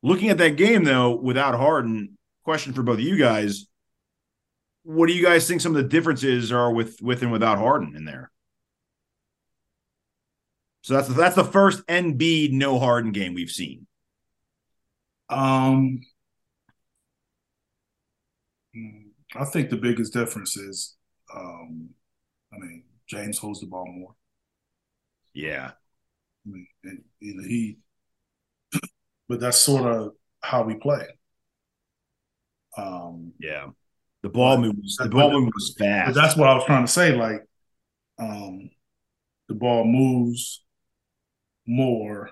looking 0.02 0.28
at 0.28 0.36
that 0.36 0.56
game 0.56 0.84
though, 0.84 1.14
without 1.16 1.54
Harden, 1.54 2.18
question 2.44 2.74
for 2.74 2.82
both 2.82 2.98
of 2.98 3.00
you 3.00 3.16
guys: 3.16 3.64
What 4.82 5.06
do 5.06 5.14
you 5.14 5.24
guys 5.24 5.48
think 5.48 5.62
some 5.62 5.74
of 5.74 5.82
the 5.82 5.88
differences 5.88 6.52
are 6.52 6.70
with 6.70 7.00
with 7.00 7.22
and 7.22 7.32
without 7.32 7.56
Harden 7.56 7.96
in 7.96 8.04
there? 8.04 8.30
So 10.82 10.92
that's 10.92 11.08
that's 11.08 11.36
the 11.36 11.42
first 11.42 11.86
Embiid 11.86 12.52
no 12.52 12.78
Harden 12.78 13.12
game 13.12 13.32
we've 13.32 13.48
seen. 13.48 13.86
Um, 15.30 16.02
I 19.34 19.46
think 19.46 19.70
the 19.70 19.78
biggest 19.78 20.12
difference 20.12 20.54
is, 20.58 20.96
um, 21.34 21.88
I 22.52 22.58
mean, 22.58 22.82
James 23.06 23.38
holds 23.38 23.60
the 23.60 23.66
ball 23.66 23.86
more. 23.86 24.14
Yeah. 25.32 25.72
I 26.46 26.50
mean, 26.50 26.66
and, 26.84 27.02
you 27.20 27.36
know, 27.36 27.42
he, 27.42 27.78
but 29.28 29.40
that's 29.40 29.58
sort 29.58 29.90
of 29.90 30.12
how 30.40 30.62
we 30.62 30.74
play. 30.76 31.06
Um, 32.76 33.32
yeah. 33.40 33.68
The 34.22 34.28
ball 34.28 34.58
moves. 34.58 34.96
The 34.96 35.08
ball 35.08 35.40
moves 35.40 35.74
fast. 35.78 36.14
that's 36.14 36.36
what 36.36 36.48
I 36.48 36.54
was 36.54 36.64
trying 36.64 36.84
to 36.84 36.92
say. 36.92 37.14
Like, 37.14 37.42
um, 38.18 38.70
the 39.48 39.54
ball 39.54 39.84
moves 39.84 40.64
more 41.66 42.30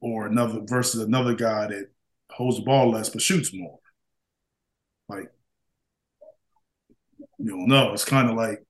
or 0.00 0.26
another 0.26 0.60
versus 0.64 1.00
another 1.00 1.34
guy 1.34 1.66
that 1.68 1.86
holds 2.30 2.58
the 2.58 2.64
ball 2.64 2.90
less 2.90 3.08
but 3.08 3.22
shoots 3.22 3.52
more. 3.54 3.78
Like 5.08 5.30
you 7.38 7.50
don't 7.50 7.68
know. 7.68 7.92
It's 7.92 8.04
kind 8.04 8.28
of 8.28 8.36
like 8.36 8.64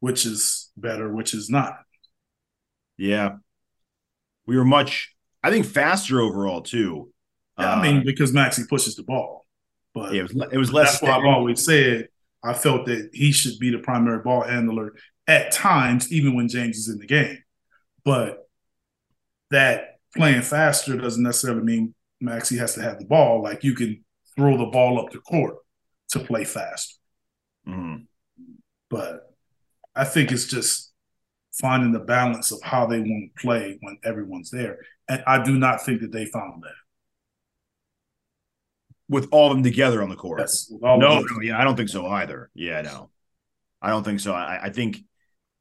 which 0.00 0.26
is 0.26 0.70
better, 0.76 1.12
which 1.12 1.34
is 1.34 1.50
not. 1.50 1.74
Yeah. 2.96 3.36
We 4.46 4.56
were 4.56 4.64
much, 4.64 5.14
I 5.42 5.50
think, 5.50 5.66
faster 5.66 6.20
overall 6.20 6.62
too. 6.62 7.12
Yeah, 7.58 7.72
uh, 7.72 7.76
I 7.76 7.82
mean, 7.82 8.04
because 8.04 8.32
Maxey 8.32 8.64
pushes 8.68 8.96
the 8.96 9.02
ball. 9.02 9.46
But 9.94 10.12
yeah, 10.12 10.20
it 10.20 10.34
was, 10.34 10.48
it 10.52 10.58
was 10.58 10.72
less. 10.72 10.92
That's 10.92 11.02
why 11.02 11.18
I've 11.18 11.24
always 11.24 11.64
said 11.64 12.08
I 12.44 12.52
felt 12.52 12.86
that 12.86 13.10
he 13.12 13.32
should 13.32 13.58
be 13.58 13.70
the 13.70 13.78
primary 13.78 14.22
ball 14.22 14.42
handler 14.42 14.92
at 15.26 15.52
times, 15.52 16.12
even 16.12 16.36
when 16.36 16.48
James 16.48 16.76
is 16.76 16.88
in 16.88 16.98
the 16.98 17.06
game. 17.06 17.42
But 18.04 18.46
that 19.50 19.98
playing 20.14 20.42
faster 20.42 20.96
doesn't 20.96 21.22
necessarily 21.22 21.62
mean 21.62 21.94
Maxey 22.20 22.56
has 22.58 22.74
to 22.74 22.82
have 22.82 22.98
the 22.98 23.04
ball. 23.04 23.42
Like 23.42 23.64
you 23.64 23.74
can 23.74 24.04
throw 24.36 24.56
the 24.56 24.66
ball 24.66 25.00
up 25.00 25.10
the 25.10 25.18
court 25.18 25.56
to 26.10 26.20
play 26.20 26.44
fast. 26.44 26.98
Mm-hmm. 27.66 28.04
But 28.90 29.34
I 29.94 30.04
think 30.04 30.30
it's 30.30 30.46
just 30.46 30.92
finding 31.58 31.92
the 31.92 32.00
balance 32.00 32.52
of 32.52 32.60
how 32.62 32.86
they 32.86 33.00
want 33.00 33.30
to 33.34 33.42
play 33.42 33.78
when 33.80 33.98
everyone's 34.04 34.50
there. 34.50 34.78
And 35.08 35.22
I 35.26 35.42
do 35.42 35.58
not 35.58 35.84
think 35.84 36.00
that 36.02 36.12
they 36.12 36.26
found 36.26 36.62
that. 36.62 36.74
With 39.08 39.28
all 39.30 39.50
of 39.50 39.56
them 39.56 39.62
together 39.62 40.02
on 40.02 40.08
the 40.08 40.16
court. 40.16 40.40
Yes. 40.40 40.70
No, 40.70 40.96
no, 40.96 41.24
yeah, 41.40 41.60
I 41.60 41.64
don't 41.64 41.76
think 41.76 41.88
so 41.88 42.06
either. 42.06 42.50
Yeah, 42.54 42.82
no. 42.82 43.10
I 43.80 43.90
don't 43.90 44.02
think 44.02 44.18
so. 44.18 44.34
I, 44.34 44.64
I 44.64 44.70
think 44.70 44.98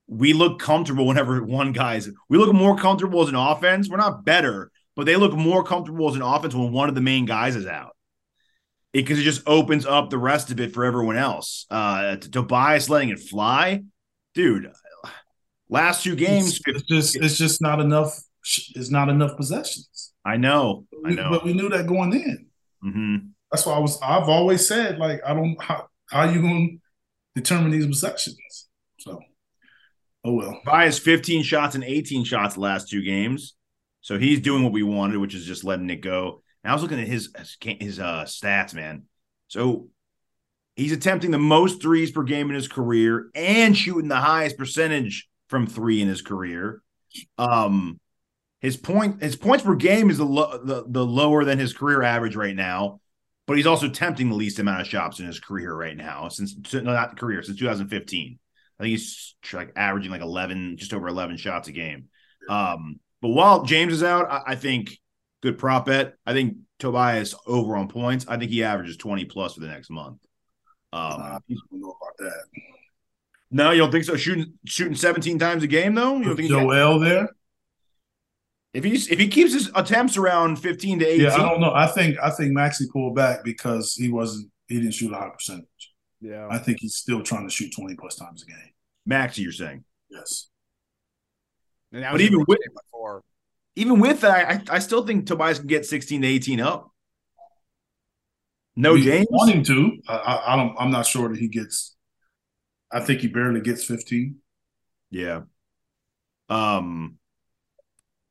we 0.07 0.33
look 0.33 0.59
comfortable 0.59 1.05
whenever 1.05 1.43
one 1.43 1.71
guy's 1.71 2.09
we 2.27 2.37
look 2.37 2.53
more 2.53 2.75
comfortable 2.75 3.21
as 3.21 3.29
an 3.29 3.35
offense. 3.35 3.87
We're 3.87 3.97
not 3.97 4.25
better, 4.25 4.71
but 4.95 5.05
they 5.05 5.15
look 5.15 5.33
more 5.33 5.63
comfortable 5.63 6.09
as 6.09 6.15
an 6.15 6.23
offense 6.23 6.55
when 6.55 6.71
one 6.71 6.89
of 6.89 6.95
the 6.95 7.01
main 7.01 7.25
guys 7.25 7.55
is 7.55 7.67
out. 7.67 7.95
Because 8.93 9.19
it, 9.19 9.21
it, 9.21 9.25
just 9.25 9.43
opens 9.45 9.85
up 9.85 10.09
the 10.09 10.17
rest 10.17 10.51
of 10.51 10.59
it 10.59 10.73
for 10.73 10.83
everyone 10.83 11.17
else. 11.17 11.67
Uh 11.69 12.15
Tobias 12.15 12.89
letting 12.89 13.09
it 13.09 13.19
fly, 13.19 13.83
dude. 14.33 14.71
Last 15.75 16.03
two 16.03 16.15
games, 16.15 16.60
it's, 16.65 16.67
it's 16.67 16.84
just 16.84 17.15
it's 17.17 17.38
just 17.38 17.62
not 17.62 17.79
enough. 17.79 18.17
It's 18.75 18.89
not 18.89 19.10
enough 19.10 19.36
possessions. 19.38 20.13
I 20.24 20.38
know, 20.38 20.86
I 21.05 21.12
know, 21.12 21.29
but 21.29 21.44
we 21.44 21.53
knew 21.53 21.70
that 21.70 21.88
going 21.88 22.13
in. 22.13 22.48
Mm-hmm. 22.84 23.15
That's 23.51 23.65
why 23.65 23.74
I 23.74 23.79
was. 23.79 24.00
I've 24.01 24.29
always 24.29 24.67
said 24.67 24.98
like 25.00 25.22
I 25.25 25.34
don't 25.34 25.62
how 25.62 25.88
how 26.10 26.24
you 26.24 26.41
going 26.41 26.79
to 27.36 27.41
determine 27.41 27.72
these 27.72 27.88
possessions. 27.88 28.67
So 29.00 29.22
Oh 30.25 30.34
well. 30.34 30.60
Bias 30.65 30.98
15 30.98 31.44
shots 31.44 31.75
and 31.75 31.84
18 31.84 32.24
shots 32.24 32.58
last 32.58 32.89
two 32.89 33.03
games. 33.03 33.55
So 34.01 34.17
he's 34.17 34.41
doing 34.41 34.63
what 34.63 34.74
we 34.74 34.82
wanted, 34.82 35.17
which 35.17 35.36
is 35.36 35.46
just 35.46 35.63
letting 35.63 35.89
it 35.91 36.01
go. 36.01 36.41
And 36.63 36.72
I 36.72 36.74
was 36.74 36.82
looking 36.82 37.00
at 37.00 37.08
his 37.08 37.32
his 37.62 38.00
uh, 38.00 38.24
stats, 38.24 38.74
man. 38.74 39.03
So 39.48 39.89
he's 40.75 40.91
attempting 40.91 41.29
the 41.29 41.38
most 41.38 41.79
threes 41.82 42.12
per 42.12 42.24
game 42.24 42.50
in 42.50 42.55
his 42.55 42.67
career 42.67 43.29
and 43.36 43.77
shooting 43.77 44.10
the 44.10 44.15
highest 44.15 44.58
percentage 44.58 45.27
from 45.47 45.67
three 45.67 46.01
in 46.01 46.07
his 46.07 46.21
career. 46.21 46.81
Um, 47.37 47.99
his 48.59 48.77
point 48.77 49.21
his 49.21 49.35
points 49.35 49.63
per 49.63 49.75
game 49.75 50.09
is 50.09 50.17
the, 50.17 50.25
lo- 50.25 50.59
the 50.63 50.85
the 50.87 51.05
lower 51.05 51.45
than 51.45 51.59
his 51.59 51.73
career 51.73 52.01
average 52.01 52.35
right 52.35 52.55
now, 52.55 52.99
but 53.45 53.57
he's 53.57 53.67
also 53.67 53.87
tempting 53.87 54.29
the 54.29 54.35
least 54.35 54.59
amount 54.59 54.81
of 54.81 54.87
shots 54.87 55.19
in 55.19 55.25
his 55.25 55.39
career 55.39 55.73
right 55.73 55.95
now 55.95 56.29
since 56.29 56.55
no, 56.73 56.81
not 56.81 57.17
career 57.17 57.43
since 57.43 57.59
2015. 57.59 58.39
I 58.79 58.83
think 58.83 58.91
he's 58.91 59.35
like 59.53 59.71
averaging 59.75 60.11
like 60.11 60.21
11, 60.21 60.77
just 60.77 60.93
over 60.93 61.07
11 61.07 61.37
shots 61.37 61.67
a 61.69 61.71
game. 61.71 62.05
Um, 62.49 62.99
but 63.21 63.29
while 63.29 63.63
James 63.63 63.93
is 63.93 64.03
out, 64.03 64.29
I, 64.29 64.41
I 64.47 64.55
think 64.55 64.97
good 65.41 65.57
prop 65.57 65.85
bet. 65.85 66.15
I 66.25 66.33
think 66.33 66.57
Tobias 66.79 67.35
over 67.47 67.77
on 67.77 67.87
points. 67.87 68.25
I 68.27 68.37
think 68.37 68.51
he 68.51 68.63
averages 68.63 68.97
20 68.97 69.25
plus 69.25 69.53
for 69.53 69.61
the 69.61 69.67
next 69.67 69.89
month. 69.89 70.19
Um, 70.91 71.21
I 71.21 71.39
don't 71.47 71.81
know 71.81 71.95
about 72.01 72.17
that. 72.19 72.43
No, 73.51 73.71
you 73.71 73.79
don't 73.79 73.91
think 73.91 74.03
so? 74.05 74.15
Shooting 74.17 74.53
shooting 74.65 74.95
17 74.95 75.39
times 75.39 75.63
a 75.63 75.67
game 75.67 75.95
though? 75.95 76.17
You 76.17 76.23
don't 76.25 76.35
think 76.35 76.49
he's- 76.49 76.61
Joel 76.61 76.99
there? 76.99 77.29
if 78.73 78.83
he's 78.83 79.07
if 79.09 79.17
he 79.19 79.27
keeps 79.29 79.53
his 79.53 79.71
attempts 79.73 80.17
around 80.17 80.57
15 80.57 80.99
to 80.99 81.05
18, 81.05 81.21
Yeah, 81.21 81.33
I 81.33 81.37
don't 81.37 81.61
know. 81.61 81.71
I 81.73 81.87
think 81.87 82.17
I 82.21 82.29
think 82.29 82.51
Maxey 82.51 82.85
pulled 82.91 83.15
back 83.15 83.43
because 83.43 83.93
he 83.95 84.09
wasn't 84.09 84.51
he 84.67 84.75
didn't 84.81 84.93
shoot 84.95 85.13
a 85.13 85.15
high 85.15 85.29
percentage. 85.29 85.93
Yeah. 86.19 86.47
I 86.49 86.57
think 86.57 86.79
he's 86.81 86.95
still 86.95 87.21
trying 87.23 87.47
to 87.47 87.53
shoot 87.53 87.71
20 87.73 87.95
plus 87.95 88.15
times 88.15 88.43
a 88.43 88.47
game. 88.47 88.71
Maxey, 89.05 89.43
you're 89.43 89.51
saying. 89.51 89.83
Yes. 90.09 90.47
And 91.93 92.03
that 92.03 92.11
But 92.11 92.21
even 92.21 92.43
with- 92.47 92.57
before. 92.73 93.23
Even 93.77 93.99
with 93.99 94.21
that, 94.21 94.69
I, 94.71 94.75
I 94.77 94.79
still 94.79 95.05
think 95.05 95.27
Tobias 95.27 95.59
can 95.59 95.67
get 95.67 95.85
16 95.85 96.21
to 96.21 96.27
18 96.27 96.59
up. 96.61 96.91
No 98.77 98.93
We 98.93 99.03
James. 99.03 99.27
want 99.29 99.51
him 99.53 99.63
to. 99.63 99.97
I, 100.07 100.13
I, 100.15 100.53
I 100.53 100.55
don't 100.57 100.75
I'm 100.79 100.91
not 100.91 101.05
sure 101.05 101.29
that 101.29 101.37
he 101.37 101.47
gets 101.47 101.94
I 102.95 103.01
think 103.01 103.19
he 103.19 103.27
barely 103.27 103.59
gets 103.59 103.83
15. 103.83 104.37
Yeah. 105.11 105.41
Um. 106.47 107.17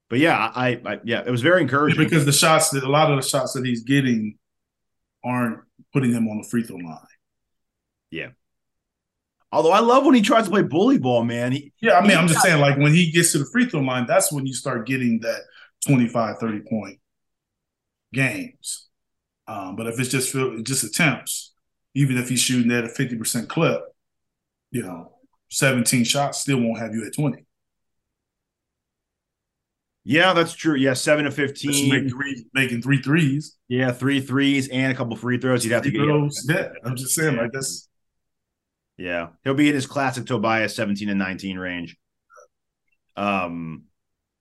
But 0.08 0.20
yeah, 0.20 0.36
I, 0.54 0.80
I 0.84 1.00
yeah, 1.04 1.22
it 1.26 1.30
was 1.30 1.42
very 1.42 1.60
encouraging. 1.60 2.02
Because 2.02 2.24
the 2.24 2.32
shots 2.32 2.70
that 2.70 2.82
a 2.82 2.88
lot 2.88 3.10
of 3.10 3.22
the 3.22 3.28
shots 3.28 3.52
that 3.52 3.66
he's 3.66 3.82
getting 3.82 4.38
aren't 5.22 5.60
putting 5.92 6.12
him 6.12 6.28
on 6.28 6.38
the 6.38 6.44
free 6.44 6.62
throw 6.62 6.76
line. 6.76 6.98
Yeah. 8.10 8.28
Although 9.52 9.72
I 9.72 9.80
love 9.80 10.06
when 10.06 10.14
he 10.14 10.22
tries 10.22 10.44
to 10.44 10.50
play 10.50 10.62
bully 10.62 10.98
ball, 10.98 11.24
man. 11.24 11.52
He, 11.52 11.72
Yeah, 11.80 11.98
I 11.98 12.06
mean, 12.06 12.16
I'm 12.16 12.28
just 12.28 12.40
saying, 12.40 12.60
like 12.60 12.78
when 12.78 12.94
he 12.94 13.10
gets 13.10 13.32
to 13.32 13.38
the 13.38 13.46
free 13.52 13.66
throw 13.66 13.80
line, 13.80 14.06
that's 14.06 14.32
when 14.32 14.46
you 14.46 14.54
start 14.54 14.86
getting 14.86 15.20
that 15.20 15.42
25, 15.86 16.38
30 16.38 16.60
point 16.60 16.98
games. 18.12 18.88
Um, 19.46 19.76
but 19.76 19.86
if 19.86 20.00
it's 20.00 20.08
just 20.08 20.34
just 20.64 20.84
attempts, 20.84 21.52
even 21.94 22.16
if 22.16 22.28
he's 22.28 22.40
shooting 22.40 22.72
at 22.72 22.84
a 22.84 22.88
50% 22.88 23.48
clip, 23.48 23.93
you 24.74 24.82
know, 24.82 25.12
17 25.50 26.04
shots 26.04 26.40
still 26.42 26.60
won't 26.60 26.78
have 26.78 26.92
you 26.94 27.06
at 27.06 27.14
20. 27.14 27.46
yeah, 30.04 30.34
that's 30.34 30.52
true. 30.52 30.74
Yeah, 30.74 30.92
seven 30.92 31.24
to 31.24 31.30
fifteen. 31.30 31.90
make 31.90 32.10
three, 32.10 32.44
making 32.52 32.82
three 32.82 33.00
threes. 33.00 33.56
yeah, 33.68 33.90
three 33.92 34.20
threes 34.20 34.68
and 34.68 34.92
a 34.92 34.94
couple 34.94 35.16
free 35.16 35.38
throws. 35.38 35.64
You'd 35.64 35.72
have 35.72 35.84
to 35.84 35.90
get. 35.90 36.02
throws. 36.02 36.44
Yeah, 36.48 36.68
I'm 36.84 36.96
just 36.96 37.14
saying, 37.14 37.36
like 37.36 37.52
that's 37.52 37.88
Yeah, 38.98 39.28
he'll 39.44 39.54
be 39.54 39.68
in 39.68 39.74
his 39.74 39.86
classic 39.86 40.26
Tobias 40.26 40.76
17 40.76 41.08
and 41.08 41.18
19 41.18 41.58
range. 41.58 41.96
Um, 43.16 43.84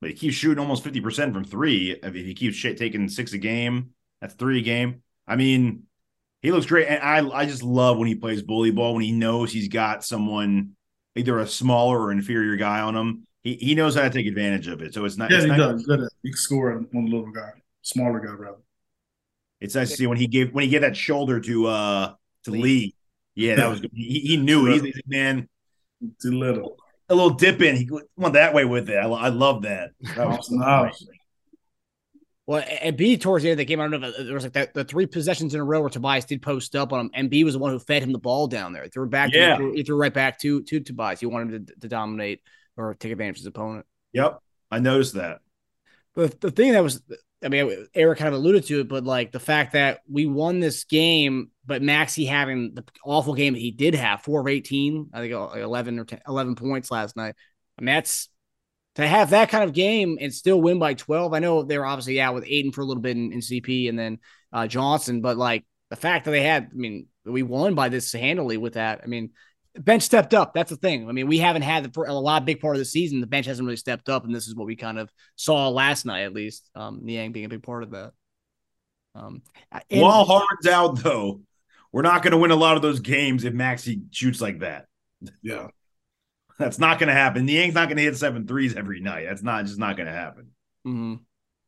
but 0.01 0.09
he 0.09 0.15
keeps 0.17 0.35
shooting 0.35 0.59
almost 0.59 0.83
50% 0.83 1.31
from 1.33 1.45
three. 1.45 1.97
If 2.03 2.13
he 2.13 2.33
keeps 2.33 2.61
taking 2.61 3.07
six 3.07 3.31
a 3.31 3.37
game, 3.37 3.91
that's 4.19 4.33
three 4.33 4.59
a 4.59 4.63
game. 4.63 5.03
I 5.25 5.37
mean, 5.37 5.83
he 6.43 6.51
looks 6.51 6.67
great. 6.67 6.87
And 6.87 7.01
I, 7.01 7.27
I 7.35 7.45
just 7.47 7.63
love 7.63 7.97
when 7.97 8.07
he 8.07 8.13
plays 8.15 8.43
bully 8.43 8.69
ball, 8.69 8.93
when 8.93 9.03
he 9.03 9.11
knows 9.11 9.51
he's 9.51 9.69
got 9.69 10.05
someone, 10.05 10.75
either 11.15 11.39
a 11.39 11.47
smaller 11.47 11.99
or 11.99 12.11
inferior 12.11 12.55
guy 12.55 12.81
on 12.81 12.95
him. 12.95 13.25
He, 13.41 13.55
he 13.55 13.75
knows 13.75 13.95
how 13.95 14.03
to 14.03 14.09
take 14.11 14.27
advantage 14.27 14.67
of 14.67 14.81
it. 14.81 14.93
So 14.93 15.03
it's 15.05 15.17
not, 15.17 15.31
yeah, 15.31 15.37
it's 15.37 15.45
he 15.45 15.51
not 15.51 15.57
does. 15.57 15.85
Good 15.85 16.01
at 16.01 16.09
he 16.21 16.29
can 16.29 16.37
score 16.37 16.71
on 16.71 16.87
the 16.91 16.99
little 17.01 17.31
guy, 17.31 17.49
smaller 17.81 18.19
guy 18.19 18.33
rather. 18.33 18.57
It's 19.59 19.75
nice 19.75 19.89
to 19.89 19.95
see 19.95 20.07
when 20.07 20.17
he 20.17 20.27
gave 20.27 20.53
when 20.53 20.63
he 20.63 20.69
gave 20.69 20.81
that 20.81 20.95
shoulder 20.95 21.39
to 21.39 21.67
uh 21.67 22.13
to 22.43 22.51
Lee. 22.51 22.61
Lee. 22.61 22.95
Yeah, 23.35 23.55
that 23.55 23.69
was 23.69 23.79
good. 23.79 23.91
He, 23.93 24.19
he 24.19 24.37
knew 24.37 24.67
it. 24.67 24.73
He's, 24.73 24.81
he's 24.83 24.95
like, 24.95 25.07
man, 25.07 25.49
Too 26.21 26.31
little. 26.31 26.77
a 27.09 27.15
little 27.15 27.31
dip 27.31 27.61
in. 27.61 27.75
He 27.77 27.89
went 28.15 28.33
that 28.33 28.53
way 28.53 28.65
with 28.65 28.89
it. 28.89 28.95
I, 28.97 29.07
I 29.07 29.29
love 29.29 29.63
that. 29.63 29.91
That 30.15 30.27
was 30.27 30.37
Awesome. 30.39 30.59
Nice. 30.59 31.05
Well, 32.45 32.63
and 32.81 32.97
B 32.97 33.17
towards 33.17 33.43
the 33.43 33.49
end 33.49 33.53
of 33.53 33.59
the 33.59 33.65
game, 33.65 33.79
I 33.79 33.87
don't 33.87 34.01
know 34.01 34.07
if 34.09 34.17
there 34.25 34.33
was 34.33 34.43
like 34.43 34.53
that 34.53 34.73
the 34.73 34.83
three 34.83 35.05
possessions 35.05 35.53
in 35.53 35.61
a 35.61 35.63
row 35.63 35.79
where 35.79 35.89
Tobias 35.89 36.25
did 36.25 36.41
post 36.41 36.75
up 36.75 36.91
on 36.91 36.99
him, 36.99 37.11
and 37.13 37.29
B 37.29 37.43
was 37.45 37.53
the 37.53 37.59
one 37.59 37.71
who 37.71 37.79
fed 37.79 38.03
him 38.03 38.11
the 38.11 38.19
ball 38.19 38.47
down 38.47 38.73
there. 38.73 38.83
He 38.83 38.89
threw 38.89 39.05
it 39.05 39.09
back, 39.11 39.31
to, 39.31 39.37
Yeah. 39.37 39.51
he, 39.51 39.57
threw, 39.57 39.73
he 39.73 39.83
threw 39.83 39.95
right 39.95 40.13
back 40.13 40.39
to 40.41 40.61
to 40.63 40.79
Tobias. 40.81 41.21
He 41.21 41.25
wanted 41.25 41.53
him 41.53 41.65
to, 41.67 41.75
to 41.81 41.87
dominate 41.87 42.41
or 42.75 42.95
take 42.95 43.13
advantage 43.13 43.35
of 43.37 43.41
his 43.41 43.45
opponent. 43.47 43.85
Yep, 44.11 44.39
I 44.69 44.79
noticed 44.79 45.13
that. 45.13 45.39
But 46.15 46.41
the 46.41 46.51
thing 46.51 46.73
that 46.73 46.83
was, 46.83 47.01
I 47.43 47.47
mean, 47.47 47.87
Eric 47.95 48.19
kind 48.19 48.27
of 48.27 48.33
alluded 48.35 48.65
to 48.65 48.81
it, 48.81 48.87
but 48.89 49.03
like 49.05 49.31
the 49.31 49.39
fact 49.39 49.73
that 49.73 50.01
we 50.09 50.25
won 50.25 50.59
this 50.59 50.83
game, 50.83 51.49
but 51.65 51.81
Maxey 51.81 52.25
having 52.25 52.75
the 52.75 52.83
awful 53.05 53.35
game 53.35 53.53
that 53.53 53.59
he 53.59 53.71
did 53.71 53.95
have, 53.95 54.21
four 54.21 54.41
of 54.41 54.47
18, 54.47 55.09
I 55.13 55.21
think 55.21 55.33
uh, 55.33 55.47
like 55.47 55.61
11 55.61 55.97
or 55.97 56.05
10, 56.05 56.21
11 56.27 56.55
points 56.55 56.91
last 56.91 57.15
night. 57.15 57.35
I 57.79 57.81
mean, 57.81 57.95
that's 57.95 58.29
to 58.95 59.07
have 59.07 59.31
that 59.31 59.49
kind 59.49 59.63
of 59.63 59.73
game 59.73 60.17
and 60.21 60.33
still 60.33 60.61
win 60.61 60.79
by 60.79 60.93
12. 60.93 61.33
I 61.33 61.39
know 61.39 61.63
they 61.63 61.77
were 61.77 61.85
obviously 61.85 62.21
out 62.21 62.35
with 62.35 62.45
Ayton 62.47 62.71
for 62.71 62.81
a 62.81 62.85
little 62.85 63.01
bit 63.01 63.17
in, 63.17 63.33
in 63.33 63.39
CP 63.39 63.89
and 63.89 63.97
then 63.97 64.19
uh, 64.51 64.67
Johnson, 64.67 65.21
but 65.21 65.37
like 65.37 65.65
the 65.89 65.95
fact 65.95 66.25
that 66.25 66.31
they 66.31 66.43
had, 66.43 66.69
I 66.71 66.75
mean, 66.75 67.07
we 67.25 67.43
won 67.43 67.73
by 67.75 67.89
this 67.89 68.11
handily 68.11 68.57
with 68.57 68.73
that. 68.73 69.01
I 69.03 69.07
mean, 69.07 69.31
bench 69.79 70.03
stepped 70.03 70.33
up. 70.33 70.53
That's 70.53 70.69
the 70.69 70.75
thing. 70.75 71.09
I 71.09 71.11
mean, 71.11 71.27
we 71.27 71.39
haven't 71.39 71.61
had 71.63 71.85
the, 71.85 71.91
for 71.91 72.05
a 72.05 72.13
lot 72.13 72.45
big 72.45 72.59
part 72.59 72.75
of 72.75 72.79
the 72.79 72.85
season. 72.85 73.21
The 73.21 73.27
bench 73.27 73.45
hasn't 73.45 73.65
really 73.65 73.77
stepped 73.77 74.09
up, 74.09 74.25
and 74.25 74.33
this 74.35 74.47
is 74.47 74.55
what 74.55 74.67
we 74.67 74.75
kind 74.75 74.99
of 74.99 75.11
saw 75.35 75.69
last 75.69 76.05
night, 76.05 76.23
at 76.23 76.33
least. 76.33 76.69
Um, 76.75 76.99
Niang 77.03 77.31
being 77.31 77.45
a 77.45 77.49
big 77.49 77.63
part 77.63 77.83
of 77.83 77.91
that. 77.91 78.11
Um, 79.15 79.41
and- 79.89 80.01
While 80.01 80.25
Harden's 80.25 80.67
out, 80.67 81.01
though, 81.01 81.41
we're 81.91 82.01
not 82.01 82.23
going 82.23 82.31
to 82.31 82.37
win 82.37 82.51
a 82.51 82.55
lot 82.55 82.75
of 82.75 82.81
those 82.81 82.99
games 82.99 83.43
if 83.43 83.53
Maxey 83.53 84.01
shoots 84.11 84.41
like 84.41 84.59
that. 84.59 84.85
Yeah. 85.41 85.67
That's 86.59 86.79
not 86.79 86.99
going 86.99 87.07
to 87.07 87.13
happen. 87.13 87.45
The 87.45 87.53
Niang's 87.55 87.73
not 87.73 87.87
going 87.87 87.97
to 87.97 88.03
hit 88.03 88.17
seven 88.17 88.47
threes 88.47 88.75
every 88.75 88.99
night. 88.99 89.25
That's 89.27 89.43
not 89.43 89.65
just 89.65 89.79
not 89.79 89.97
going 89.97 90.07
to 90.07 90.13
happen. 90.13 90.51
Mhm. 90.85 91.19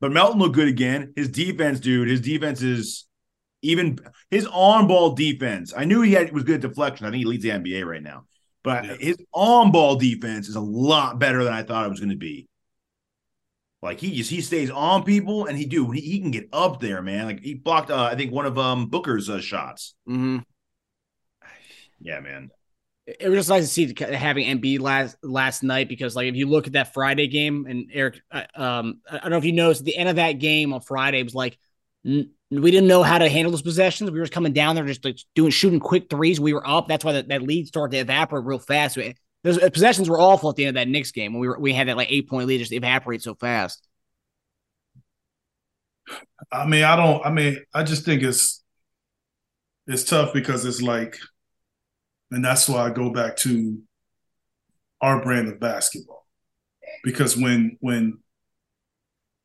But 0.02 0.12
Melton 0.12 0.40
looked 0.40 0.56
good 0.56 0.68
again. 0.68 1.14
His 1.16 1.30
defense, 1.30 1.80
dude, 1.80 2.08
his 2.10 2.22
defense 2.22 2.62
is 2.62 3.06
even 3.62 3.98
his 4.30 4.46
on-ball 4.52 5.16
defense. 5.16 5.74
I 5.76 5.86
knew 5.86 6.02
he 6.02 6.14
had 6.14 6.32
was 6.32 6.44
good 6.44 6.56
at 6.64 6.70
deflection. 6.70 7.06
I 7.08 7.10
think 7.10 7.20
he 7.20 7.26
leads 7.26 7.44
the 7.44 7.52
NBA 7.52 7.84
right 7.86 8.04
now. 8.04 8.26
But 8.64 8.86
Yeah. 8.86 8.96
his 9.00 9.18
on-ball 9.34 9.96
defense 9.96 10.48
is 10.50 10.56
a 10.56 10.62
lot 10.62 11.18
better 11.20 11.44
than 11.44 11.54
I 11.54 11.64
thought 11.64 11.86
it 11.86 11.90
was 11.90 12.00
going 12.00 12.10
to 12.12 12.16
be. 12.18 12.48
Like 13.82 14.00
he 14.00 14.16
just 14.16 14.30
he 14.32 14.42
stays 14.42 14.70
on 14.72 15.04
people 15.04 15.46
and 15.46 15.58
he 15.58 15.66
do 15.66 15.92
he, 15.92 16.02
he 16.02 16.20
can 16.20 16.32
get 16.32 16.50
up 16.52 16.80
there, 16.80 17.02
man. 17.04 17.26
Like 17.26 17.42
he 17.42 17.54
blocked 17.54 17.92
uh, 17.92 18.04
I 18.04 18.16
think 18.16 18.32
one 18.32 18.46
of 18.48 18.58
um 18.58 18.88
Booker's 18.90 19.30
uh, 19.30 19.40
shots. 19.40 19.94
Mhm. 20.10 20.44
Yeah, 22.00 22.20
man. 22.20 22.50
It 23.08 23.30
was 23.30 23.38
just 23.38 23.50
nice 23.50 23.64
to 23.64 23.68
see 23.68 23.94
having 24.16 24.48
Embiid 24.48 24.80
last 24.80 25.18
last 25.22 25.62
night 25.62 25.88
because, 25.88 26.16
like, 26.16 26.28
if 26.28 26.36
you 26.36 26.48
look 26.48 26.66
at 26.66 26.74
that 26.74 26.94
Friday 26.94 27.28
game 27.28 27.68
and 27.70 27.92
Eric, 27.94 28.20
uh, 28.32 28.44
um, 28.56 29.02
I 29.10 29.20
don't 29.20 29.30
know 29.30 29.38
if 29.38 29.46
you 29.46 29.52
noticed 29.52 29.82
at 29.82 29.86
the 29.86 29.96
end 29.96 30.10
of 30.10 30.16
that 30.16 30.34
game 30.34 30.74
on 30.74 30.82
Friday 30.82 31.22
was 31.22 31.36
like 31.36 31.60
n- 32.04 32.32
we 32.50 32.72
didn't 32.72 32.88
know 32.88 33.04
how 33.04 33.18
to 33.18 33.30
handle 33.30 33.52
those 33.52 33.62
possessions. 33.62 34.10
We 34.10 34.18
were 34.18 34.26
just 34.26 34.34
coming 34.34 34.54
down 34.54 34.76
there, 34.76 34.86
just 34.86 35.06
like 35.06 35.20
doing 35.36 35.52
shooting 35.52 35.80
quick 35.80 36.10
threes. 36.10 36.40
We 36.40 36.54
were 36.54 36.68
up. 36.68 36.88
That's 36.88 37.06
why 37.06 37.14
that, 37.14 37.28
that 37.28 37.42
lead 37.42 37.68
started 37.68 37.96
to 37.96 38.02
evaporate 38.02 38.46
real 38.46 38.60
fast. 38.60 38.98
Those 39.44 39.62
uh, 39.62 39.70
possessions 39.70 40.10
were 40.10 40.20
awful 40.20 40.50
at 40.50 40.56
the 40.56 40.66
end 40.66 40.76
of 40.78 40.82
that 40.82 40.90
Knicks 40.90 41.12
game 41.12 41.34
when 41.34 41.42
we 41.42 41.48
were 41.48 41.60
we 41.60 41.74
had 41.74 41.88
that 41.88 41.98
like 41.98 42.12
eight 42.12 42.28
point 42.28 42.48
lead 42.48 42.60
just 42.60 42.72
evaporate 42.72 43.22
so 43.22 43.36
fast. 43.36 43.88
I 46.52 46.66
mean, 46.66 46.84
I 46.84 46.96
don't. 46.96 47.26
I 47.26 47.32
mean, 47.32 47.64
I 47.74 47.84
just 47.84 48.06
think 48.06 48.24
it's 48.24 48.64
it's 49.88 50.04
tough 50.04 50.34
because 50.34 50.66
it's 50.66 50.82
like, 50.82 51.18
and 52.32 52.44
that's 52.44 52.68
why 52.68 52.86
I 52.86 52.90
go 52.90 53.10
back 53.10 53.36
to 53.38 53.82
our 55.02 55.22
brand 55.22 55.48
of 55.48 55.60
basketball. 55.60 56.28
Because 57.04 57.38
when 57.38 57.78
when 57.82 58.20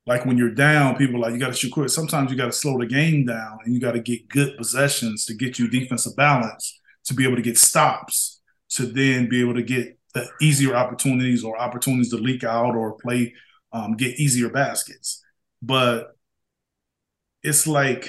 like 0.07 0.25
when 0.25 0.39
you're 0.39 0.55
down, 0.55 0.97
people 0.97 1.21
like 1.21 1.33
you 1.33 1.39
got 1.39 1.49
to 1.49 1.53
shoot 1.55 1.73
quick. 1.73 1.91
Sometimes 1.91 2.31
you 2.31 2.37
got 2.37 2.47
to 2.47 2.53
slow 2.53 2.79
the 2.79 2.87
game 2.87 3.27
down, 3.27 3.59
and 3.65 3.75
you 3.75 3.81
got 3.81 3.93
to 3.93 4.01
get 4.01 4.29
good 4.29 4.57
possessions 4.57 5.25
to 5.27 5.35
get 5.35 5.59
you 5.59 5.69
defensive 5.69 6.17
balance 6.17 6.81
to 7.05 7.15
be 7.15 7.25
able 7.25 7.37
to 7.37 7.43
get 7.43 7.59
stops 7.59 8.41
to 8.71 8.87
then 8.87 9.29
be 9.29 9.41
able 9.41 9.55
to 9.55 9.63
get 9.63 9.99
the 10.15 10.29
easier 10.41 10.75
opportunities 10.75 11.45
or 11.45 11.59
opportunities 11.59 12.11
to 12.11 12.17
leak 12.17 12.45
out 12.45 12.75
or 12.75 12.95
play 12.95 13.33
um, 13.73 13.97
get 13.97 14.19
easier 14.19 14.49
baskets. 14.49 15.23
But 15.63 16.17
it's 17.43 17.67
like 17.67 18.09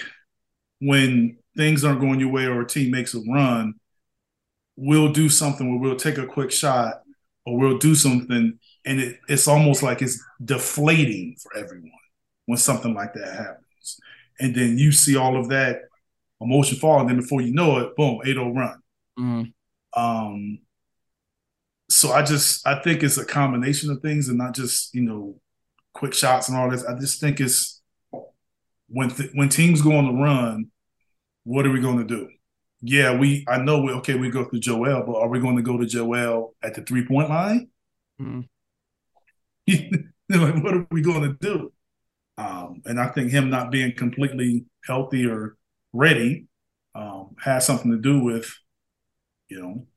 when 0.80 1.38
things 1.58 1.84
aren't 1.84 2.01
going 2.01 2.20
your 2.20 2.32
way 2.32 2.46
or 2.46 2.62
a 2.62 2.68
team 2.68 2.92
makes 2.92 3.13
a 3.13 3.22
run, 3.30 3.75
we'll 4.82 5.12
do 5.12 5.30
something 5.30 5.70
where 5.70 5.80
we'll 5.80 5.96
take 5.96 6.18
a 6.18 6.26
quick 6.26 6.52
shot 6.52 7.04
or 7.46 7.58
we'll 7.58 7.78
do 7.78 7.94
something, 7.94 8.58
and 8.86 9.00
it, 9.00 9.20
it's 9.30 9.48
almost 9.48 9.84
like 9.84 10.02
it's 10.02 10.22
deflating 10.44 11.36
for 11.42 11.56
everyone 11.56 11.92
when 12.48 12.58
something 12.58 12.94
like 12.96 13.14
that 13.14 13.32
happens. 13.32 14.00
And 14.40 14.56
then 14.56 14.78
you 14.80 14.92
see 14.92 15.16
all 15.16 15.40
of 15.40 15.50
that 15.50 15.84
emotion 16.42 16.78
fall, 16.80 17.00
and 17.00 17.10
then 17.10 17.18
before 17.18 17.42
you 17.42 17.54
know 17.54 17.78
it, 17.78 17.96
boom, 17.96 18.22
8 18.26 18.34
0 18.34 18.54
run. 18.54 18.82
Mhm. 19.20 19.54
Um, 19.96 20.60
so 21.90 22.12
I 22.12 22.24
just 22.24 22.66
I 22.66 22.82
think 22.82 23.04
it's 23.04 23.18
a 23.18 23.26
combination 23.26 23.92
of 23.92 24.02
things 24.02 24.30
and 24.30 24.38
not 24.38 24.56
just 24.56 24.96
you 24.96 25.02
know 25.02 25.36
quick 25.94 26.14
shots 26.14 26.50
and 26.50 26.58
all 26.58 26.72
this. 26.72 26.86
I 26.86 26.98
just 26.98 27.20
think 27.20 27.40
it's 27.40 27.82
when 28.88 29.10
th- 29.10 29.32
when 29.34 29.50
teams 29.50 29.82
go 29.82 29.96
on 29.96 30.06
the 30.06 30.24
run, 30.24 30.72
what 31.44 31.66
are 31.68 31.72
we 31.72 31.82
going 31.82 31.98
to 32.00 32.04
do? 32.04 32.30
Yeah, 32.82 33.18
we 33.18 33.46
I 33.48 33.58
know 33.58 33.82
we 33.82 33.92
okay 33.94 34.16
we 34.16 34.30
go 34.30 34.46
to 34.46 34.60
Joel, 34.60 35.04
but 35.06 35.16
are 35.16 35.30
we 35.30 35.40
going 35.40 35.56
to 35.58 35.62
go 35.62 35.78
to 35.78 35.86
Joel 35.86 36.56
at 36.64 36.74
the 36.74 36.82
three 36.82 37.06
point 37.06 37.30
line? 37.30 37.70
Mm-hmm. 38.20 38.42
like, 40.30 40.64
what 40.64 40.74
are 40.74 40.88
we 40.92 41.02
going 41.02 41.22
to 41.22 41.38
do? 41.40 41.72
Um, 42.38 42.82
and 42.86 43.00
I 43.00 43.08
think 43.08 43.32
him 43.32 43.50
not 43.50 43.72
being 43.72 43.94
completely 43.96 44.66
healthy 44.86 45.28
or 45.28 45.58
ready 45.94 46.48
um, 46.96 47.36
has 47.40 47.66
something 47.66 47.92
to 47.92 47.98
do 47.98 48.24
with, 48.24 48.52
you 49.50 49.62
know, 49.62 49.88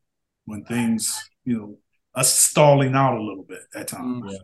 when 0.45 0.64
things, 0.64 1.31
you 1.45 1.57
know, 1.57 1.79
us 2.14 2.33
stalling 2.33 2.95
out 2.95 3.17
a 3.17 3.23
little 3.23 3.45
bit 3.45 3.61
at 3.75 3.88
times. 3.88 4.33
Yeah. 4.33 4.38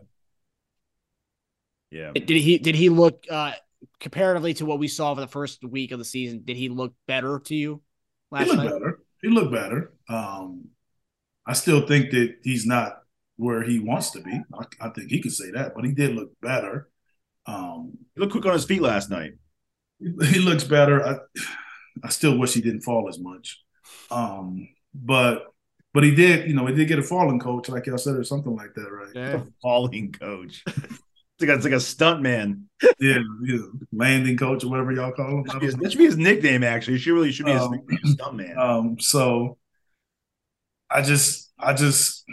Yeah. 1.91 2.11
Did 2.13 2.29
he 2.29 2.57
did 2.57 2.75
he 2.75 2.89
look 2.89 3.25
uh 3.29 3.51
comparatively 3.99 4.53
to 4.55 4.65
what 4.65 4.79
we 4.79 4.87
saw 4.87 5.13
for 5.13 5.21
the 5.21 5.27
first 5.27 5.63
week 5.63 5.91
of 5.91 5.99
the 5.99 6.05
season? 6.05 6.41
Did 6.45 6.57
he 6.57 6.69
look 6.69 6.93
better 7.05 7.39
to 7.39 7.55
you? 7.55 7.81
Last 8.31 8.43
he 8.43 8.49
looked 8.51 8.63
night? 8.63 8.71
better. 8.71 8.99
He 9.21 9.29
looked 9.29 9.51
better. 9.51 9.93
Um, 10.09 10.69
I 11.45 11.53
still 11.53 11.85
think 11.85 12.11
that 12.11 12.35
he's 12.43 12.65
not 12.65 13.01
where 13.37 13.63
he 13.63 13.79
wants 13.79 14.11
to 14.11 14.21
be. 14.21 14.41
I, 14.53 14.65
I 14.79 14.89
think 14.89 15.09
he 15.09 15.21
could 15.21 15.33
say 15.33 15.51
that, 15.51 15.73
but 15.75 15.85
he 15.85 15.91
did 15.91 16.15
look 16.15 16.31
better. 16.41 16.89
Um, 17.45 17.97
he 18.15 18.21
looked 18.21 18.31
quick 18.33 18.45
on 18.45 18.53
his 18.53 18.65
feet 18.65 18.81
last 18.81 19.09
night. 19.09 19.33
He, 19.99 20.13
he 20.27 20.39
looks 20.39 20.63
better. 20.63 21.05
I, 21.05 21.15
I 22.03 22.09
still 22.09 22.37
wish 22.37 22.53
he 22.53 22.61
didn't 22.61 22.81
fall 22.81 23.09
as 23.09 23.19
much. 23.19 23.61
Um, 24.09 24.69
but 24.93 25.47
but 25.93 26.03
he 26.03 26.15
did, 26.15 26.47
you 26.47 26.53
know, 26.53 26.65
he 26.67 26.73
did 26.73 26.87
get 26.87 26.99
a 26.99 27.03
falling 27.03 27.39
coach, 27.39 27.67
like 27.67 27.85
y'all 27.85 27.97
said, 27.97 28.15
or 28.15 28.23
something 28.23 28.55
like 28.55 28.73
that, 28.75 28.89
right? 28.89 29.11
Yeah. 29.13 29.41
Falling 29.61 30.13
coach. 30.13 30.63
it's 31.41 31.49
like 31.49 31.49
a, 31.49 31.55
it's 31.55 31.63
like 31.63 31.73
a 31.73 31.79
stunt 31.79 32.21
man. 32.21 32.67
Yeah, 32.99 33.19
yeah, 33.43 33.57
landing 33.91 34.37
coach 34.37 34.63
or 34.63 34.69
whatever 34.69 34.91
y'all 34.91 35.11
call 35.11 35.27
him. 35.27 35.43
That 35.43 35.61
should, 35.61 35.79
that 35.79 35.91
should 35.91 35.97
be 35.97 36.05
his 36.05 36.17
nickname. 36.17 36.63
Actually, 36.63 36.97
she 36.97 37.11
really 37.11 37.31
should 37.31 37.45
be 37.45 37.51
his 37.51 37.61
um, 37.61 37.71
nickname, 37.71 37.99
stunt 38.05 38.35
man. 38.35 38.57
Um, 38.57 38.99
so 38.99 39.57
I 40.89 41.01
just, 41.01 41.51
I 41.59 41.73
just, 41.73 42.23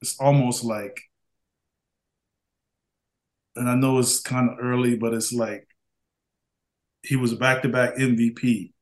it's 0.00 0.18
almost 0.18 0.64
like, 0.64 1.00
and 3.56 3.68
I 3.68 3.74
know 3.74 3.98
it's 3.98 4.20
kind 4.20 4.50
of 4.50 4.56
early, 4.60 4.96
but 4.96 5.14
it's 5.14 5.32
like 5.32 5.68
he 7.02 7.16
was 7.16 7.34
back 7.34 7.62
to 7.62 7.68
back 7.68 7.96
MVP 7.96 8.72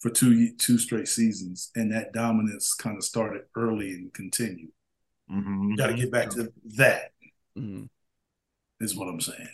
for 0.00 0.10
two 0.10 0.54
two 0.56 0.78
straight 0.78 1.08
seasons, 1.08 1.70
and 1.74 1.92
that 1.92 2.12
dominance 2.12 2.74
kind 2.74 2.96
of 2.96 3.04
started 3.04 3.42
early 3.56 3.92
and 3.92 4.12
continued. 4.12 4.72
Mm-hmm. 5.30 5.74
Got 5.74 5.88
to 5.88 5.94
get 5.94 6.10
back 6.10 6.30
to 6.30 6.52
that. 6.76 7.12
Mm-hmm. 7.60 7.84
Is 8.84 8.96
what 8.96 9.08
I'm 9.08 9.20
saying. 9.20 9.48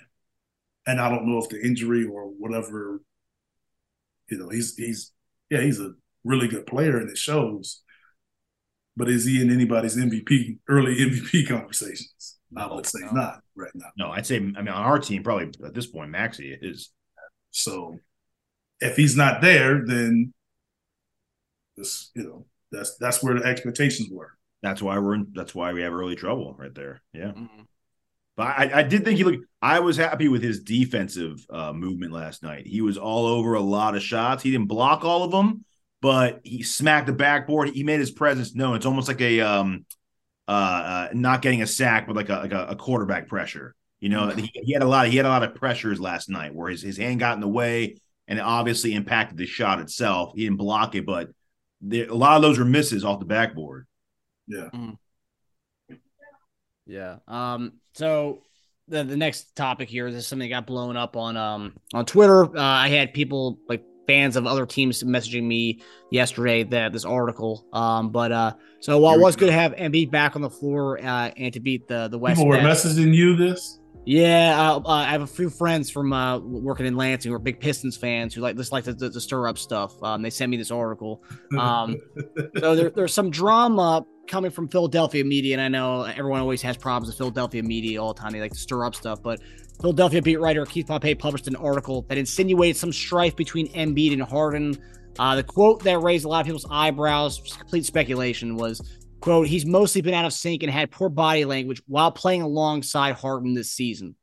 And 0.86 1.00
I 1.00 1.08
don't 1.10 1.26
know 1.26 1.38
if 1.38 1.48
the 1.48 1.60
injury 1.60 2.04
or 2.04 2.24
whatever, 2.24 3.00
you 4.30 4.38
know, 4.38 4.48
he's 4.48 4.76
he's 4.76 5.12
yeah, 5.50 5.60
he's 5.60 5.80
a 5.80 5.94
really 6.24 6.48
good 6.48 6.66
player 6.66 6.98
and 6.98 7.10
it 7.10 7.18
shows. 7.18 7.82
But 8.96 9.08
is 9.10 9.26
he 9.26 9.42
in 9.42 9.50
anybody's 9.50 9.96
MVP 9.96 10.58
early 10.68 10.96
MVP 11.00 11.48
conversations? 11.48 12.38
I 12.56 12.72
would 12.72 12.86
say 12.86 13.00
no. 13.00 13.12
not 13.12 13.40
right 13.56 13.72
now. 13.74 13.88
No, 13.98 14.10
I'd 14.10 14.26
say 14.26 14.36
I 14.36 14.40
mean 14.40 14.68
on 14.68 14.68
our 14.68 14.98
team 14.98 15.22
probably 15.22 15.50
at 15.64 15.74
this 15.74 15.86
point 15.86 16.10
Maxey 16.10 16.56
is. 16.60 16.90
So 17.50 17.98
if 18.80 18.96
he's 18.96 19.16
not 19.16 19.40
there, 19.40 19.84
then 19.84 20.32
this, 21.76 22.10
you 22.14 22.24
know, 22.24 22.46
that's 22.72 22.96
that's 22.96 23.22
where 23.22 23.38
the 23.38 23.44
expectations 23.44 24.08
were. 24.10 24.32
That's 24.62 24.82
why 24.82 24.98
we're 24.98 25.14
in. 25.14 25.28
That's 25.34 25.54
why 25.54 25.72
we 25.72 25.82
have 25.82 25.92
early 25.92 26.16
trouble 26.16 26.54
right 26.58 26.74
there. 26.74 27.02
Yeah. 27.12 27.32
Mm-hmm. 27.32 27.62
But 28.36 28.46
I, 28.46 28.70
I 28.74 28.82
did 28.82 29.04
think 29.04 29.16
he 29.16 29.24
looked. 29.24 29.46
I 29.62 29.80
was 29.80 29.96
happy 29.96 30.28
with 30.28 30.42
his 30.42 30.60
defensive 30.60 31.44
uh, 31.48 31.72
movement 31.72 32.12
last 32.12 32.42
night. 32.42 32.66
He 32.66 32.82
was 32.82 32.98
all 32.98 33.26
over 33.26 33.54
a 33.54 33.60
lot 33.60 33.96
of 33.96 34.02
shots. 34.02 34.42
He 34.42 34.50
didn't 34.50 34.68
block 34.68 35.04
all 35.04 35.22
of 35.22 35.30
them, 35.30 35.64
but 36.02 36.40
he 36.44 36.62
smacked 36.62 37.06
the 37.06 37.14
backboard. 37.14 37.70
He 37.70 37.82
made 37.82 37.98
his 37.98 38.10
presence 38.10 38.54
known. 38.54 38.76
It's 38.76 38.86
almost 38.86 39.08
like 39.08 39.22
a 39.22 39.40
um, 39.40 39.86
uh, 40.46 40.50
uh 40.50 41.08
not 41.14 41.40
getting 41.40 41.62
a 41.62 41.66
sack, 41.66 42.06
but 42.06 42.14
like 42.14 42.28
a 42.28 42.34
like 42.34 42.52
a, 42.52 42.66
a 42.66 42.76
quarterback 42.76 43.26
pressure. 43.26 43.74
You 44.00 44.10
know, 44.10 44.28
he, 44.28 44.50
he, 44.52 44.72
had 44.74 44.82
a 44.82 44.86
lot. 44.86 45.06
Of, 45.06 45.12
he 45.12 45.16
had 45.16 45.26
a 45.26 45.30
lot 45.30 45.42
of 45.42 45.54
pressures 45.54 45.98
last 45.98 46.28
night 46.28 46.54
where 46.54 46.70
his 46.70 46.82
his 46.82 46.98
hand 46.98 47.18
got 47.18 47.34
in 47.34 47.40
the 47.40 47.48
way, 47.48 47.96
and 48.28 48.38
it 48.38 48.42
obviously 48.42 48.92
impacted 48.92 49.38
the 49.38 49.46
shot 49.46 49.80
itself. 49.80 50.32
He 50.34 50.44
didn't 50.44 50.58
block 50.58 50.94
it, 50.94 51.06
but 51.06 51.30
there, 51.80 52.08
a 52.08 52.14
lot 52.14 52.36
of 52.36 52.42
those 52.42 52.58
were 52.58 52.66
misses 52.66 53.04
off 53.04 53.20
the 53.20 53.24
backboard. 53.24 53.86
Yeah. 54.46 54.68
Mm. 54.74 54.98
Yeah. 56.86 57.16
Um. 57.26 57.80
So 57.96 58.42
the 58.88 59.04
the 59.04 59.16
next 59.16 59.56
topic 59.56 59.88
here 59.88 60.06
is 60.06 60.26
something 60.26 60.46
that 60.50 60.54
got 60.54 60.66
blown 60.66 60.98
up 60.98 61.16
on 61.16 61.36
um 61.38 61.72
on 61.94 62.04
Twitter. 62.04 62.44
Uh, 62.44 62.60
I 62.60 62.88
had 62.88 63.14
people 63.14 63.58
like 63.70 63.82
fans 64.06 64.36
of 64.36 64.46
other 64.46 64.66
teams 64.66 65.02
messaging 65.02 65.44
me 65.44 65.80
yesterday 66.10 66.62
that 66.64 66.92
this 66.92 67.06
article. 67.06 67.66
Um. 67.72 68.10
But 68.10 68.32
uh. 68.32 68.52
So 68.80 68.98
while 68.98 69.18
it 69.18 69.22
was 69.22 69.34
good 69.34 69.46
to 69.46 69.52
have 69.52 69.72
Embiid 69.72 70.10
back 70.10 70.36
on 70.36 70.42
the 70.42 70.50
floor 70.50 70.98
uh, 71.02 71.30
and 71.38 71.54
to 71.54 71.60
beat 71.60 71.88
the 71.88 72.08
the 72.08 72.18
West, 72.18 72.36
people 72.36 72.50
were 72.50 72.58
messaging 72.58 73.14
you 73.14 73.34
this. 73.34 73.80
Yeah, 74.04 74.54
uh, 74.56 74.78
uh, 74.84 74.88
I 74.88 75.10
have 75.10 75.22
a 75.22 75.26
few 75.26 75.50
friends 75.50 75.90
from 75.90 76.12
uh, 76.12 76.38
working 76.38 76.86
in 76.86 76.96
Lansing 76.96 77.30
who 77.30 77.34
are 77.34 77.40
big 77.40 77.58
Pistons 77.58 77.96
fans 77.96 78.34
who 78.34 78.40
like 78.40 78.56
just 78.56 78.70
like 78.70 78.84
to, 78.84 78.94
to, 78.94 79.10
to 79.10 79.20
stir 79.20 79.48
up 79.48 79.58
stuff. 79.58 80.00
Um, 80.00 80.22
they 80.22 80.30
sent 80.30 80.50
me 80.50 80.58
this 80.58 80.70
article. 80.70 81.24
Um, 81.58 81.96
so 82.58 82.76
there, 82.76 82.90
there's 82.90 83.14
some 83.14 83.30
drama 83.30 84.04
coming 84.28 84.50
from 84.50 84.68
Philadelphia 84.68 85.24
media, 85.24 85.54
and 85.54 85.62
I 85.62 85.68
know 85.68 86.02
everyone 86.02 86.40
always 86.40 86.62
has 86.62 86.76
problems 86.76 87.08
with 87.08 87.18
Philadelphia 87.18 87.62
media 87.62 88.02
all 88.02 88.14
the 88.14 88.20
time. 88.20 88.32
They 88.32 88.40
like 88.40 88.52
to 88.52 88.58
stir 88.58 88.84
up 88.84 88.94
stuff, 88.94 89.22
but 89.22 89.40
Philadelphia 89.80 90.22
beat 90.22 90.40
writer 90.40 90.64
Keith 90.66 90.86
Pompey 90.86 91.14
published 91.14 91.48
an 91.48 91.56
article 91.56 92.02
that 92.08 92.18
insinuated 92.18 92.76
some 92.76 92.92
strife 92.92 93.36
between 93.36 93.72
Embiid 93.72 94.12
and 94.12 94.22
Harden. 94.22 94.76
Uh, 95.18 95.36
the 95.36 95.42
quote 95.42 95.82
that 95.84 95.98
raised 96.00 96.24
a 96.24 96.28
lot 96.28 96.40
of 96.40 96.46
people's 96.46 96.66
eyebrows, 96.70 97.40
complete 97.58 97.84
speculation, 97.86 98.56
was 98.56 98.82
Quote, 99.20 99.48
he's 99.48 99.66
mostly 99.66 100.02
been 100.02 100.14
out 100.14 100.24
of 100.24 100.32
sync 100.32 100.62
and 100.62 100.70
had 100.70 100.90
poor 100.90 101.08
body 101.08 101.44
language 101.44 101.82
while 101.86 102.12
playing 102.12 102.42
alongside 102.42 103.14
Harden 103.14 103.54
this 103.54 103.72
season. 103.72 104.14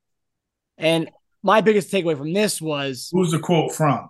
And 0.77 1.09
my 1.41 1.61
biggest 1.61 1.91
takeaway 1.91 2.17
from 2.17 2.33
this 2.33 2.61
was 2.61 3.09
who's 3.11 3.31
the 3.31 3.39
quote 3.39 3.73
from? 3.73 4.09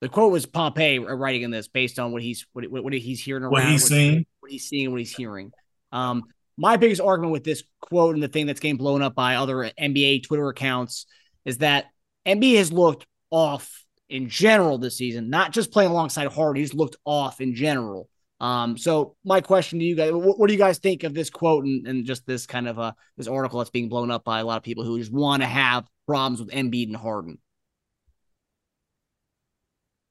The 0.00 0.08
quote 0.08 0.32
was 0.32 0.46
Pompey 0.46 0.98
writing 0.98 1.42
in 1.42 1.50
this 1.50 1.68
based 1.68 1.98
on 1.98 2.12
what 2.12 2.22
he's 2.22 2.46
what, 2.52 2.64
what, 2.70 2.92
he's 2.92 3.20
hearing 3.20 3.42
around, 3.42 3.52
what 3.52 3.64
he's 3.64 3.82
what, 3.82 3.88
seeing, 3.88 4.26
he's 4.52 4.68
seeing, 4.68 4.90
what 4.90 5.00
he's 5.00 5.14
hearing. 5.14 5.52
Um, 5.90 6.24
my 6.56 6.76
biggest 6.76 7.00
argument 7.00 7.32
with 7.32 7.44
this 7.44 7.64
quote 7.80 8.14
and 8.14 8.22
the 8.22 8.28
thing 8.28 8.46
that's 8.46 8.60
getting 8.60 8.76
blown 8.76 9.02
up 9.02 9.14
by 9.14 9.36
other 9.36 9.70
NBA 9.78 10.24
Twitter 10.24 10.48
accounts 10.48 11.06
is 11.44 11.58
that 11.58 11.86
NBA 12.26 12.56
has 12.58 12.72
looked 12.72 13.06
off 13.30 13.84
in 14.08 14.28
general 14.28 14.78
this 14.78 14.96
season, 14.96 15.30
not 15.30 15.52
just 15.52 15.72
playing 15.72 15.90
alongside 15.90 16.28
Harden. 16.28 16.60
He's 16.60 16.74
looked 16.74 16.96
off 17.04 17.40
in 17.40 17.54
general. 17.54 18.08
Um, 18.40 18.76
so 18.76 19.16
my 19.24 19.40
question 19.40 19.78
to 19.78 19.84
you 19.84 19.96
guys, 19.96 20.12
what, 20.12 20.38
what 20.38 20.48
do 20.48 20.52
you 20.52 20.58
guys 20.58 20.78
think 20.78 21.04
of 21.04 21.14
this 21.14 21.30
quote 21.30 21.64
and, 21.64 21.86
and 21.86 22.04
just 22.04 22.26
this 22.26 22.44
kind 22.44 22.66
of 22.68 22.78
uh 22.78 22.92
this 23.16 23.28
article 23.28 23.60
that's 23.60 23.70
being 23.70 23.88
blown 23.88 24.10
up 24.10 24.24
by 24.24 24.40
a 24.40 24.44
lot 24.44 24.56
of 24.56 24.64
people 24.64 24.84
who 24.84 24.98
just 24.98 25.12
want 25.12 25.42
to 25.42 25.48
have 25.48 25.86
problems 26.06 26.40
with 26.40 26.50
Embiid 26.50 26.88
and 26.88 26.96
Harden? 26.96 27.38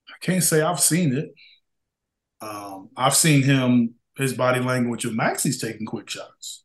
I 0.10 0.26
can't 0.26 0.44
say 0.44 0.62
I've 0.62 0.80
seen 0.80 1.16
it. 1.16 1.30
Um, 2.40 2.90
I've 2.96 3.16
seen 3.16 3.44
him 3.44 3.96
his 4.22 4.34
body 4.34 4.60
language 4.60 5.06
of 5.06 5.16
Maxey's 5.16 5.60
taking 5.60 5.86
quick 5.86 6.10
shots. 6.10 6.64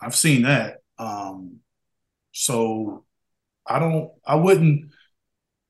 I've 0.00 0.16
seen 0.16 0.42
that. 0.42 0.78
Um, 0.98 1.60
so 2.32 3.04
I 3.66 3.78
don't 3.78 4.10
I 4.26 4.34
wouldn't 4.34 4.90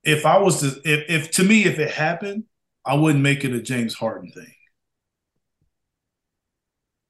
if 0.02 0.26
I 0.26 0.38
was 0.38 0.60
to 0.60 0.80
if, 0.84 1.04
if 1.08 1.30
to 1.32 1.44
me 1.44 1.64
if 1.64 1.78
it 1.78 1.90
happened, 1.90 2.44
I 2.84 2.94
wouldn't 2.94 3.22
make 3.22 3.44
it 3.44 3.52
a 3.52 3.60
James 3.60 3.94
Harden 3.94 4.30
thing. 4.30 4.54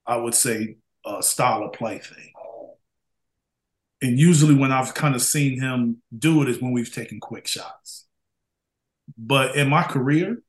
I 0.05 0.17
would 0.17 0.35
say 0.35 0.77
a 1.05 1.23
style 1.23 1.63
of 1.63 1.73
play 1.73 1.99
thing. 1.99 2.31
And 4.01 4.19
usually, 4.19 4.53
when 4.53 4.73
I've 4.73 4.93
kind 4.93 5.15
of 5.15 5.21
seen 5.21 5.61
him 5.61 6.01
do 6.15 6.41
it, 6.41 6.49
is 6.49 6.61
when 6.61 6.73
we've 6.73 6.93
taken 6.93 7.21
quick 7.21 7.47
shots. 7.47 8.05
But 9.17 9.55
in 9.55 9.69
my 9.69 9.83
career, 9.83 10.41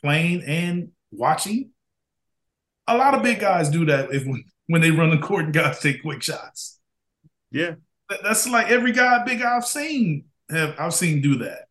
playing 0.00 0.42
and 0.42 0.90
watching, 1.10 1.70
a 2.86 2.96
lot 2.96 3.14
of 3.14 3.22
big 3.22 3.40
guys 3.40 3.68
do 3.68 3.84
that 3.86 4.12
if 4.12 4.24
when 4.66 4.80
they 4.80 4.90
run 4.90 5.10
the 5.10 5.18
court 5.18 5.46
and 5.46 5.54
guys 5.54 5.80
take 5.80 6.02
quick 6.02 6.22
shots. 6.22 6.78
Yeah, 7.50 7.74
that's 8.22 8.48
like 8.48 8.68
every 8.68 8.92
guy, 8.92 9.24
big 9.24 9.40
guy 9.40 9.56
I've 9.56 9.66
seen 9.66 10.24
have 10.50 10.74
I've 10.78 10.94
seen 10.94 11.20
do 11.20 11.38
that 11.38 11.66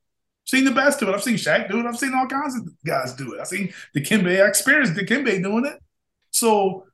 seen 0.45 0.63
the 0.63 0.71
best 0.71 0.99
do 0.99 1.09
it. 1.09 1.13
I've 1.13 1.23
seen 1.23 1.35
Shaq 1.35 1.69
do 1.69 1.79
it. 1.79 1.85
I've 1.85 1.97
seen 1.97 2.13
all 2.13 2.27
kinds 2.27 2.55
of 2.55 2.67
guys 2.85 3.13
do 3.13 3.33
it. 3.33 3.41
I've 3.41 3.47
seen 3.47 3.73
Dikembe. 3.95 4.41
I 4.41 4.47
experienced 4.47 4.93
Dikembe 4.93 5.41
doing 5.41 5.65
it. 5.65 5.79
So 6.31 6.85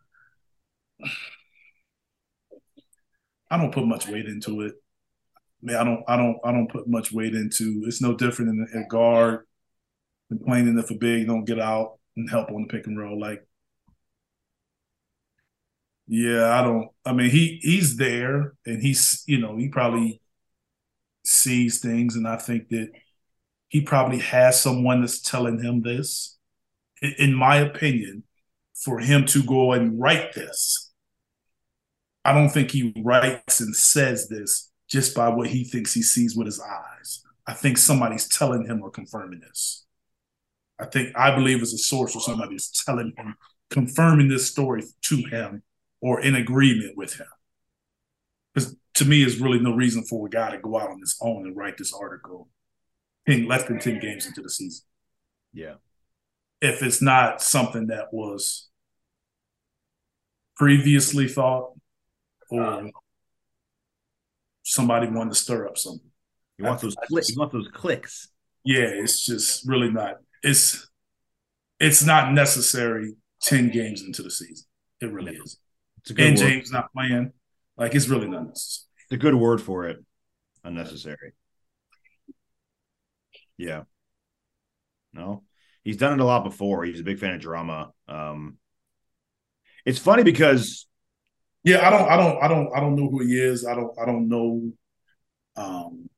I 3.50 3.58
don't 3.58 3.74
put 3.74 3.86
much 3.86 4.08
weight 4.08 4.26
into 4.26 4.62
it. 4.62 4.74
I 5.36 5.66
mean, 5.66 5.76
I 5.76 5.84
don't, 5.84 6.04
I 6.08 6.18
don't, 6.18 6.38
I 6.44 6.52
don't 6.52 6.72
put 6.72 6.88
much 6.88 7.12
weight 7.12 7.36
into. 7.36 7.84
It's 7.86 8.02
no 8.02 8.16
different 8.16 8.52
than 8.72 8.84
a 8.84 8.88
guard 8.88 9.46
complaining 10.30 10.80
if 10.80 10.90
a 10.90 10.96
big 10.96 11.28
don't 11.28 11.46
get 11.46 11.60
out 11.60 12.00
and 12.16 12.30
help 12.30 12.52
on 12.52 12.64
the 12.64 12.68
pick 12.68 12.88
and 12.88 13.00
roll. 13.00 13.20
Like 13.20 13.46
Yeah, 16.08 16.60
I 16.60 16.64
don't. 16.64 16.90
I 17.06 17.14
mean, 17.14 17.30
he 17.30 17.60
he's 17.62 17.96
there, 17.98 18.54
and 18.66 18.82
he's 18.82 19.24
you 19.28 19.40
know 19.40 19.56
he 19.58 19.70
probably 19.70 20.22
sees 21.24 21.80
things, 21.80 22.16
and 22.16 22.28
I 22.28 22.38
think 22.38 22.70
that 22.70 22.92
he 23.70 23.82
probably 23.82 24.20
has 24.20 24.60
someone 24.62 25.02
that's 25.02 25.22
telling 25.22 25.64
him 25.64 25.82
this. 25.82 26.38
In, 27.02 27.14
in 27.18 27.34
my 27.34 27.58
opinion, 27.58 28.24
for 28.76 29.00
him 29.00 29.26
to 29.28 29.44
go 29.44 29.72
and 29.74 30.00
write 30.00 30.34
this, 30.34 30.92
I 32.26 32.34
don't 32.34 32.50
think 32.50 32.72
he 32.72 32.94
writes 33.04 33.62
and 33.62 33.76
says 33.76 34.28
this 34.28 34.70
just 34.90 35.16
by 35.16 35.30
what 35.30 35.48
he 35.48 35.64
thinks 35.64 35.94
he 35.94 36.02
sees 36.04 36.36
with 36.36 36.48
his 36.48 36.60
eyes. 36.60 37.24
I 37.48 37.54
think 37.54 37.78
somebody's 37.78 38.28
telling 38.28 38.66
him 38.66 38.84
or 38.84 38.92
confirming 38.92 39.40
this. 39.40 39.86
I 40.82 40.86
think 40.86 41.16
I 41.16 41.34
believe 41.36 41.62
is 41.62 41.74
a 41.74 41.78
source 41.78 42.16
or 42.16 42.22
somebody's 42.22 42.72
telling 42.86 43.14
him, 43.16 43.36
confirming 43.70 44.28
this 44.28 44.50
story 44.50 44.84
to 45.04 45.16
him 45.18 45.64
or 46.02 46.22
in 46.22 46.36
agreement 46.36 46.98
with 46.98 47.16
him. 47.16 47.28
Because 48.54 48.76
to 48.96 49.06
me, 49.06 49.22
there's 49.22 49.40
really 49.40 49.60
no 49.60 49.76
reason 49.76 50.04
for 50.04 50.26
a 50.26 50.30
guy 50.30 50.52
to 50.52 50.58
go 50.58 50.78
out 50.80 50.90
on 50.90 51.00
his 51.00 51.18
own 51.22 51.46
and 51.46 51.56
write 51.56 51.78
this 51.78 51.94
article 51.94 52.50
in 53.28 53.48
less 53.48 53.64
than 53.66 53.80
10 53.80 54.00
games 54.00 54.26
into 54.26 54.42
the 54.42 54.50
season. 54.50 54.84
Yeah. 55.54 55.76
If 56.62 56.82
it's 56.82 57.02
not 57.02 57.42
something 57.42 57.88
that 57.88 58.12
was 58.12 58.70
previously 60.56 61.28
thought 61.28 61.74
or 62.50 62.64
uh, 62.64 62.84
somebody 64.64 65.08
wanted 65.08 65.34
to 65.34 65.40
stir 65.40 65.68
up 65.68 65.78
something. 65.78 66.10
You 66.58 66.66
want 66.66 66.82
those 66.82 66.96
clicks. 67.08 67.30
You 67.30 67.40
want 67.40 67.52
those 67.52 67.68
clicks. 67.74 68.28
Yeah, 68.64 68.86
it's 68.86 69.26
just 69.26 69.68
really 69.68 69.90
not. 69.90 70.18
It's 70.44 70.88
it's 71.80 72.04
not 72.04 72.34
necessary 72.34 73.14
10 73.44 73.70
games 73.72 74.04
into 74.04 74.24
the 74.24 74.32
season. 74.32 74.66
It 75.02 75.12
really 75.12 75.34
is. 75.36 75.60
It's 76.00 76.12
a 76.12 76.14
good 76.14 76.30
And 76.30 76.38
word. 76.38 76.54
James 76.54 76.72
not 76.72 76.92
playing. 76.94 77.34
Like 77.78 77.96
it's 77.96 78.08
really 78.10 78.28
not 78.28 78.48
necessary. 78.48 78.88
It's 79.06 79.14
a 79.14 79.18
good 79.18 79.36
word 79.36 79.62
for 79.62 79.88
it. 79.88 80.04
Unnecessary. 80.64 81.34
Yeah. 83.58 83.84
No, 85.14 85.44
he's 85.84 85.98
done 85.98 86.14
it 86.14 86.20
a 86.22 86.26
lot 86.26 86.44
before. 86.44 86.84
He's 86.84 87.00
a 87.00 87.04
big 87.04 87.20
fan 87.20 87.34
of 87.36 87.42
drama. 87.42 87.92
Um, 88.08 88.58
it's 89.86 90.00
funny 90.00 90.24
because 90.24 90.88
Yeah, 91.64 91.88
I 91.88 91.92
don't 91.92 92.10
I 92.10 92.18
don't 92.18 92.44
I 92.44 92.48
don't 92.48 92.70
I 92.78 92.80
don't 92.80 92.96
know 92.96 93.10
who 93.10 93.26
he 93.26 93.40
is. 93.40 93.66
I 93.66 93.76
don't 93.76 93.98
I 94.02 94.06
don't 94.06 94.30
know 94.30 94.72
um 95.58 96.10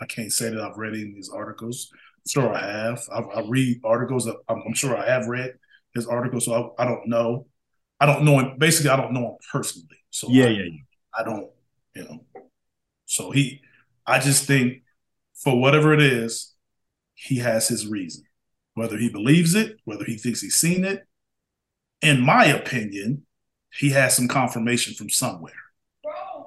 I 0.00 0.06
can't 0.06 0.32
say 0.32 0.50
that 0.50 0.60
I've 0.60 0.76
read 0.76 0.94
any 0.94 1.02
of 1.08 1.14
these 1.14 1.30
articles. 1.30 1.90
Sure 2.26 2.54
I 2.54 2.66
have. 2.66 3.02
I, 3.12 3.20
I 3.20 3.44
read 3.46 3.80
articles. 3.84 4.26
I'm, 4.26 4.62
I'm 4.66 4.74
sure 4.74 4.96
I 4.96 5.06
have 5.06 5.26
read 5.26 5.54
his 5.94 6.06
articles, 6.06 6.46
so 6.46 6.74
I, 6.78 6.82
I 6.82 6.86
don't 6.86 7.06
know. 7.06 7.46
I 8.00 8.06
don't 8.06 8.24
know 8.24 8.38
him. 8.38 8.58
Basically, 8.58 8.90
I 8.90 8.96
don't 8.96 9.12
know 9.12 9.26
him 9.26 9.36
personally. 9.52 9.98
So 10.10 10.28
yeah, 10.30 10.46
I, 10.46 10.48
yeah, 10.48 10.62
yeah. 10.62 10.80
I 11.18 11.24
don't, 11.24 11.50
you 11.94 12.04
know. 12.04 12.24
So 13.06 13.30
he, 13.30 13.60
I 14.06 14.18
just 14.18 14.46
think 14.46 14.82
for 15.34 15.60
whatever 15.60 15.92
it 15.92 16.00
is, 16.00 16.54
he 17.14 17.36
has 17.36 17.68
his 17.68 17.86
reason. 17.86 18.24
Whether 18.74 18.96
he 18.96 19.08
believes 19.08 19.54
it, 19.54 19.76
whether 19.84 20.04
he 20.04 20.16
thinks 20.16 20.40
he's 20.40 20.56
seen 20.56 20.84
it, 20.84 21.06
in 22.02 22.20
my 22.20 22.46
opinion, 22.46 23.24
he 23.72 23.90
has 23.90 24.16
some 24.16 24.28
confirmation 24.28 24.94
from 24.94 25.10
somewhere 25.10 25.52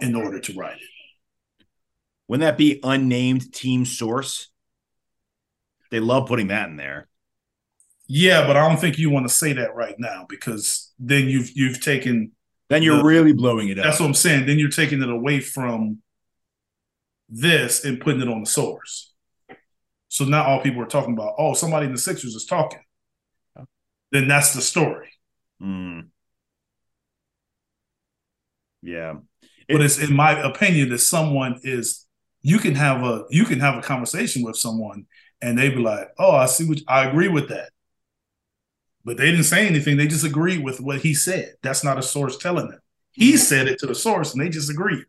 in 0.01 0.15
order 0.15 0.39
to 0.39 0.53
write 0.53 0.77
it. 0.77 1.65
Wouldn't 2.27 2.45
that 2.45 2.57
be 2.57 2.79
unnamed 2.83 3.53
team 3.53 3.85
source? 3.85 4.49
They 5.91 5.99
love 5.99 6.27
putting 6.27 6.47
that 6.47 6.69
in 6.69 6.75
there. 6.75 7.07
Yeah, 8.07 8.47
but 8.47 8.55
I 8.55 8.67
don't 8.67 8.79
think 8.79 8.97
you 8.97 9.09
want 9.09 9.27
to 9.27 9.33
say 9.33 9.53
that 9.53 9.75
right 9.75 9.95
now 9.99 10.25
because 10.29 10.93
then 10.99 11.27
you've 11.27 11.51
you've 11.55 11.81
taken 11.81 12.31
Then 12.69 12.83
you're 12.83 12.97
The- 12.97 13.03
really 13.03 13.33
blowing 13.33 13.69
it 13.69 13.77
up. 13.79 13.85
that's 13.85 13.99
what 13.99 14.05
I'm 14.07 14.13
saying. 14.13 14.45
Then 14.45 14.59
you're 14.59 14.69
taking 14.69 15.01
it 15.01 15.09
away 15.09 15.39
from 15.41 16.01
this 17.29 17.83
and 17.85 17.99
putting 17.99 18.21
it 18.21 18.27
on 18.29 18.39
the 18.41 18.45
source. 18.49 19.13
So 20.09 20.23
now 20.25 20.45
all 20.45 20.61
people 20.61 20.81
are 20.81 20.85
talking 20.87 21.13
about, 21.13 21.33
oh, 21.37 21.53
somebody 21.53 21.85
in 21.85 21.91
the 21.91 21.97
Sixers 21.97 22.33
is 22.33 22.45
talking. 22.45 22.79
Then 24.11 24.27
that's 24.29 24.53
the 24.53 24.61
story. 24.61 25.09
Mm. 25.61 26.07
Yeah. 28.81 29.15
But 29.69 29.81
it's 29.81 29.97
in 29.99 30.13
my 30.15 30.31
opinion 30.39 30.89
that 30.89 30.99
someone 30.99 31.59
is 31.63 32.05
you 32.41 32.57
can 32.59 32.75
have 32.75 33.03
a 33.03 33.25
you 33.29 33.43
can 33.43 33.59
have 33.59 33.75
a 33.77 33.81
conversation 33.81 34.43
with 34.43 34.55
someone 34.55 35.05
and 35.41 35.57
they'd 35.57 35.75
be 35.75 35.81
like, 35.81 36.09
oh, 36.17 36.35
I 36.35 36.45
see 36.45 36.67
what 36.67 36.79
I 36.87 37.05
agree 37.05 37.27
with 37.27 37.49
that. 37.49 37.69
But 39.05 39.17
they 39.17 39.25
didn't 39.27 39.43
say 39.43 39.67
anything. 39.67 39.97
They 39.97 40.07
just 40.07 40.25
agreed 40.25 40.63
with 40.63 40.81
what 40.81 40.99
he 40.99 41.13
said. 41.13 41.55
That's 41.61 41.83
not 41.83 41.97
a 41.97 42.01
source 42.01 42.37
telling 42.37 42.69
them. 42.69 42.79
He 43.11 43.37
said 43.37 43.67
it 43.67 43.79
to 43.79 43.87
the 43.87 43.95
source 43.95 44.33
and 44.33 44.41
they 44.41 44.49
just 44.49 44.69
agreed. 44.69 45.05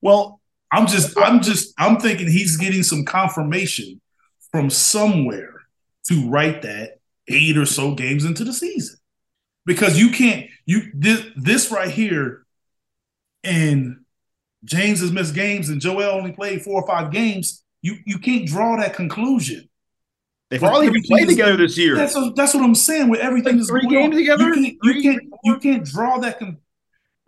Well, 0.00 0.40
I'm 0.72 0.86
just, 0.86 1.16
I'm 1.18 1.40
just, 1.40 1.74
I'm 1.78 1.98
thinking 1.98 2.28
he's 2.28 2.56
getting 2.56 2.82
some 2.82 3.04
confirmation 3.04 4.00
from 4.50 4.70
somewhere 4.70 5.54
to 6.08 6.28
write 6.28 6.62
that 6.62 6.98
eight 7.28 7.56
or 7.56 7.66
so 7.66 7.94
games 7.94 8.24
into 8.24 8.44
the 8.44 8.52
season, 8.52 8.98
because 9.64 9.98
you 9.98 10.10
can't, 10.10 10.48
you 10.64 10.90
this, 10.94 11.24
this 11.36 11.70
right 11.70 11.90
here, 11.90 12.46
and 13.44 14.04
James 14.64 15.00
has 15.00 15.12
missed 15.12 15.34
games 15.34 15.68
and 15.68 15.80
Joel 15.80 16.16
only 16.16 16.32
played 16.32 16.62
four 16.62 16.82
or 16.82 16.86
five 16.86 17.12
games. 17.12 17.62
You 17.86 17.94
you 18.10 18.18
can't 18.18 18.44
draw 18.54 18.70
that 18.80 18.94
conclusion. 18.94 19.60
they've 20.50 20.60
hardly 20.60 20.86
even 20.86 21.02
played 21.10 21.28
together 21.28 21.56
this 21.56 21.76
year. 21.82 21.94
That's 22.00 22.14
what, 22.16 22.34
that's 22.38 22.54
what 22.54 22.64
I'm 22.64 22.74
saying. 22.74 23.08
With 23.12 23.20
everything 23.20 23.52
Like 23.54 23.58
that's 23.60 23.70
three 23.70 23.82
going 23.82 23.96
on. 23.96 24.10
games 24.10 24.16
together? 24.22 24.48
you 24.48 24.54
can't, 24.54 24.76
you 24.82 25.02
can't, 25.02 25.22
you 25.48 25.54
can't 25.58 25.84
draw 25.94 26.18
that 26.24 26.38
con- 26.40 26.58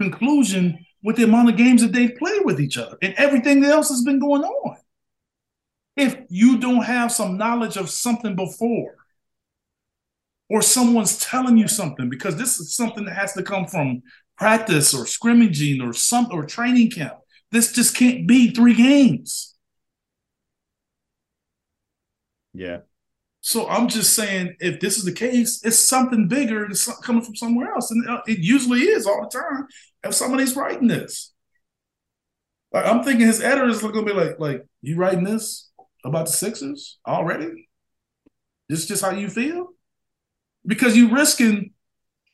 conclusion 0.00 0.64
with 1.02 1.16
the 1.16 1.24
amount 1.24 1.48
of 1.50 1.56
games 1.56 1.80
that 1.82 1.92
they've 1.92 2.16
played 2.22 2.42
with 2.44 2.60
each 2.60 2.76
other 2.76 2.96
and 3.02 3.14
everything 3.26 3.64
else 3.64 3.88
has 3.88 4.02
been 4.02 4.18
going 4.18 4.42
on. 4.42 4.76
If 5.96 6.16
you 6.28 6.58
don't 6.58 6.82
have 6.84 7.10
some 7.12 7.36
knowledge 7.36 7.76
of 7.76 7.90
something 7.90 8.34
before, 8.36 8.94
or 10.50 10.62
someone's 10.62 11.18
telling 11.18 11.56
you 11.58 11.68
something, 11.68 12.08
because 12.08 12.36
this 12.36 12.58
is 12.58 12.74
something 12.74 13.04
that 13.04 13.16
has 13.16 13.32
to 13.34 13.42
come 13.42 13.66
from 13.66 14.02
practice 14.36 14.94
or 14.94 15.04
scrimmaging 15.06 15.80
or 15.82 15.92
some 15.92 16.28
or 16.32 16.46
training 16.46 16.90
camp. 16.90 17.18
This 17.50 17.72
just 17.72 17.96
can't 17.96 18.26
be 18.26 18.50
three 18.52 18.74
games. 18.74 19.54
Yeah. 22.58 22.78
So 23.40 23.68
I'm 23.68 23.88
just 23.88 24.14
saying, 24.14 24.56
if 24.58 24.80
this 24.80 24.98
is 24.98 25.04
the 25.04 25.12
case, 25.12 25.64
it's 25.64 25.78
something 25.78 26.26
bigger 26.26 26.64
and 26.64 26.72
it's 26.72 26.92
coming 27.02 27.22
from 27.22 27.36
somewhere 27.36 27.72
else, 27.72 27.90
and 27.90 28.08
uh, 28.08 28.20
it 28.26 28.38
usually 28.38 28.80
is 28.80 29.06
all 29.06 29.22
the 29.22 29.38
time. 29.38 29.66
If 30.02 30.14
somebody's 30.14 30.56
writing 30.56 30.88
this, 30.88 31.32
like 32.72 32.84
I'm 32.84 33.04
thinking, 33.04 33.26
his 33.26 33.40
editor 33.40 33.68
is 33.68 33.80
going 33.80 33.94
to 33.94 34.02
be 34.02 34.12
like, 34.12 34.40
"Like 34.40 34.66
you 34.82 34.96
writing 34.96 35.22
this 35.22 35.70
about 36.04 36.26
the 36.26 36.32
Sixers 36.32 36.98
already? 37.06 37.68
This 38.68 38.80
is 38.80 38.88
just 38.88 39.04
how 39.04 39.10
you 39.10 39.28
feel? 39.28 39.68
Because 40.66 40.96
you 40.96 41.14
risking 41.14 41.72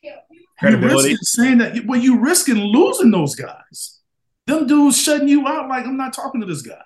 you 0.02 0.12
Credibility. 0.58 1.10
risking 1.10 1.16
saying 1.22 1.58
that. 1.58 1.84
Well, 1.86 2.00
you 2.00 2.20
risking 2.20 2.56
losing 2.56 3.10
those 3.10 3.34
guys. 3.34 4.00
Them 4.46 4.66
dudes 4.66 5.00
shutting 5.00 5.28
you 5.28 5.46
out. 5.46 5.68
Like 5.68 5.84
I'm 5.84 5.96
not 5.98 6.14
talking 6.14 6.40
to 6.40 6.46
this 6.46 6.62
guy. 6.62 6.80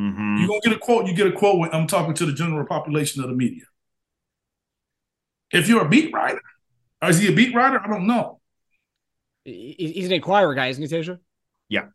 Hmm 0.00 0.36
You're 0.38 0.48
gonna 0.48 0.60
get 0.64 0.72
a 0.72 0.78
quote. 0.78 1.06
You 1.06 1.14
get 1.14 1.26
a 1.26 1.32
quote 1.32 1.58
when 1.58 1.72
I'm 1.74 1.86
talking 1.86 2.14
to 2.14 2.26
the 2.26 2.32
general 2.32 2.66
population 2.66 3.22
of 3.22 3.28
the 3.28 3.36
media. 3.36 3.64
If 5.52 5.68
you're 5.68 5.84
a 5.84 5.88
beat 5.88 6.12
writer, 6.12 6.40
or 7.02 7.10
is 7.10 7.18
he 7.18 7.28
a 7.28 7.32
beat 7.32 7.54
writer? 7.54 7.80
I 7.82 7.88
don't 7.88 8.06
know. 8.06 8.40
He's 9.44 10.06
an 10.06 10.12
inquirer 10.12 10.54
guy, 10.54 10.68
isn't 10.68 10.82
he, 10.90 11.12
yeah 11.68 11.86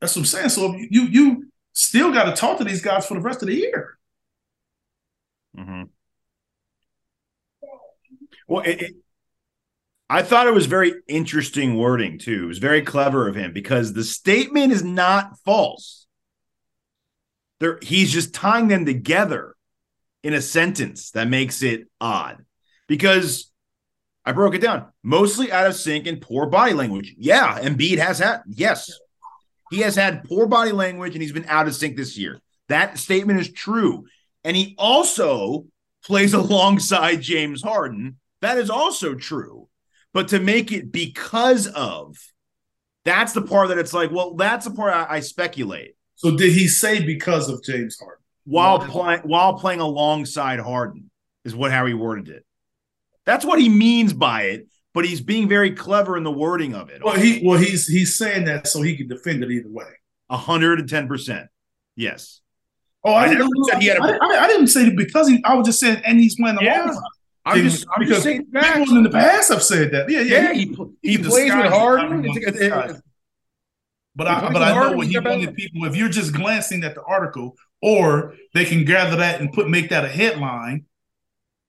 That's 0.00 0.16
what 0.16 0.22
I'm 0.22 0.26
saying. 0.26 0.48
So 0.50 0.74
you 0.90 1.02
you 1.02 1.52
still 1.72 2.12
got 2.12 2.24
to 2.24 2.32
talk 2.32 2.58
to 2.58 2.64
these 2.64 2.82
guys 2.82 3.06
for 3.06 3.14
the 3.14 3.20
rest 3.20 3.42
of 3.42 3.48
the 3.48 3.54
year. 3.54 3.98
Mm-hmm. 5.56 5.82
Well, 8.48 8.62
it, 8.64 8.82
it- 8.82 8.96
I 10.08 10.22
thought 10.22 10.48
it 10.48 10.54
was 10.54 10.66
very 10.66 10.94
interesting 11.06 11.76
wording 11.76 12.18
too. 12.18 12.42
It 12.44 12.48
was 12.48 12.58
very 12.58 12.82
clever 12.82 13.28
of 13.28 13.36
him 13.36 13.52
because 13.52 13.92
the 13.92 14.02
statement 14.02 14.72
is 14.72 14.82
not 14.82 15.38
false. 15.44 15.99
He's 17.82 18.12
just 18.12 18.34
tying 18.34 18.68
them 18.68 18.86
together 18.86 19.54
in 20.22 20.34
a 20.34 20.40
sentence 20.40 21.10
that 21.12 21.28
makes 21.28 21.62
it 21.62 21.88
odd. 22.00 22.44
Because 22.86 23.50
I 24.24 24.32
broke 24.32 24.54
it 24.54 24.60
down, 24.60 24.86
mostly 25.02 25.50
out 25.52 25.66
of 25.66 25.74
sync 25.74 26.06
and 26.06 26.20
poor 26.20 26.46
body 26.46 26.72
language. 26.72 27.14
Yeah, 27.18 27.58
Embiid 27.60 27.98
has 27.98 28.18
had 28.18 28.42
yes, 28.46 28.90
he 29.70 29.80
has 29.80 29.94
had 29.96 30.24
poor 30.24 30.46
body 30.46 30.72
language 30.72 31.14
and 31.14 31.22
he's 31.22 31.32
been 31.32 31.46
out 31.48 31.68
of 31.68 31.74
sync 31.74 31.96
this 31.96 32.18
year. 32.18 32.40
That 32.68 32.98
statement 32.98 33.40
is 33.40 33.52
true, 33.52 34.06
and 34.44 34.56
he 34.56 34.74
also 34.78 35.66
plays 36.04 36.34
alongside 36.34 37.22
James 37.22 37.62
Harden. 37.62 38.18
That 38.40 38.58
is 38.58 38.70
also 38.70 39.14
true. 39.14 39.68
But 40.12 40.28
to 40.28 40.40
make 40.40 40.72
it 40.72 40.90
because 40.90 41.68
of, 41.68 42.16
that's 43.04 43.32
the 43.32 43.42
part 43.42 43.68
that 43.68 43.78
it's 43.78 43.92
like, 43.92 44.10
well, 44.10 44.34
that's 44.34 44.64
the 44.64 44.72
part 44.72 44.92
I, 44.92 45.16
I 45.16 45.20
speculate 45.20 45.94
So 46.20 46.36
did 46.36 46.52
he 46.52 46.68
say 46.68 47.02
because 47.04 47.48
of 47.48 47.62
James 47.64 47.98
Harden? 47.98 48.16
while 48.44 48.78
playing 48.78 49.20
while 49.20 49.54
playing 49.58 49.80
alongside 49.80 50.58
Harden 50.60 51.10
is 51.44 51.54
what 51.54 51.70
how 51.72 51.86
he 51.86 51.94
worded 51.94 52.28
it. 52.28 52.44
That's 53.26 53.44
what 53.44 53.58
he 53.60 53.68
means 53.68 54.12
by 54.12 54.42
it. 54.44 54.66
but 54.92 55.04
he's 55.04 55.20
being 55.20 55.48
very 55.48 55.70
clever 55.72 56.16
in 56.16 56.24
the 56.24 56.30
wording 56.32 56.74
of 56.74 56.90
it. 56.90 57.02
Well, 57.04 57.14
he 57.16 57.40
well 57.44 57.58
he's 57.58 57.86
he's 57.86 58.16
saying 58.16 58.44
that 58.46 58.66
so 58.66 58.82
he 58.82 58.96
can 58.96 59.08
defend 59.08 59.42
it 59.44 59.50
either 59.50 59.68
way. 59.70 59.86
hundred 60.30 60.80
and 60.80 60.88
ten 60.88 61.06
percent. 61.08 61.46
Yes. 61.96 62.40
Oh, 63.04 63.12
I, 63.12 63.22
I 63.24 63.28
didn't, 63.28 63.38
never 63.40 63.50
said 63.70 63.80
he 63.82 63.88
had 63.88 63.98
a- 63.98 64.02
I, 64.02 64.18
I- 64.20 64.44
I 64.44 64.46
didn't 64.46 64.66
say 64.66 64.86
it 64.88 64.96
because 64.96 65.26
he. 65.28 65.42
I 65.44 65.54
was 65.54 65.66
just 65.66 65.80
saying, 65.80 66.02
and 66.04 66.18
he's 66.18 66.36
playing 66.36 66.56
the 66.56 66.64
Yeah. 66.64 66.92
I'm 67.46 67.62
just, 67.62 67.86
I'm 67.94 68.00
Because 68.00 68.16
just 68.16 68.24
saying 68.24 68.46
People 68.52 68.96
in 68.98 69.02
the 69.04 69.08
past 69.10 69.50
have 69.50 69.62
said 69.62 69.90
that. 69.92 70.10
Yeah, 70.10 70.20
yeah. 70.20 70.42
Yeah, 70.42 70.52
he, 70.52 70.60
he, 71.02 71.16
can 71.16 71.24
plays 71.24 71.54
with. 71.54 71.64
Harden. 71.72 72.06
I 72.12 72.16
mean, 72.16 72.36
It's- 72.36 72.54
it's- 72.54 72.58
disguise 72.58 72.98
it. 72.98 73.04
But 74.16 74.26
I 74.26 74.52
but 74.52 74.62
I 74.62 74.74
know 74.74 74.96
what 74.96 75.06
he 75.06 75.18
wanted 75.18 75.54
people. 75.54 75.84
If 75.84 75.96
you're 75.96 76.08
just 76.08 76.34
glancing 76.34 76.82
at 76.82 76.94
the 76.94 77.02
article, 77.02 77.56
or 77.80 78.34
they 78.54 78.64
can 78.64 78.84
gather 78.84 79.16
that 79.16 79.40
and 79.40 79.52
put 79.52 79.68
make 79.68 79.90
that 79.90 80.04
a 80.04 80.08
headline, 80.08 80.86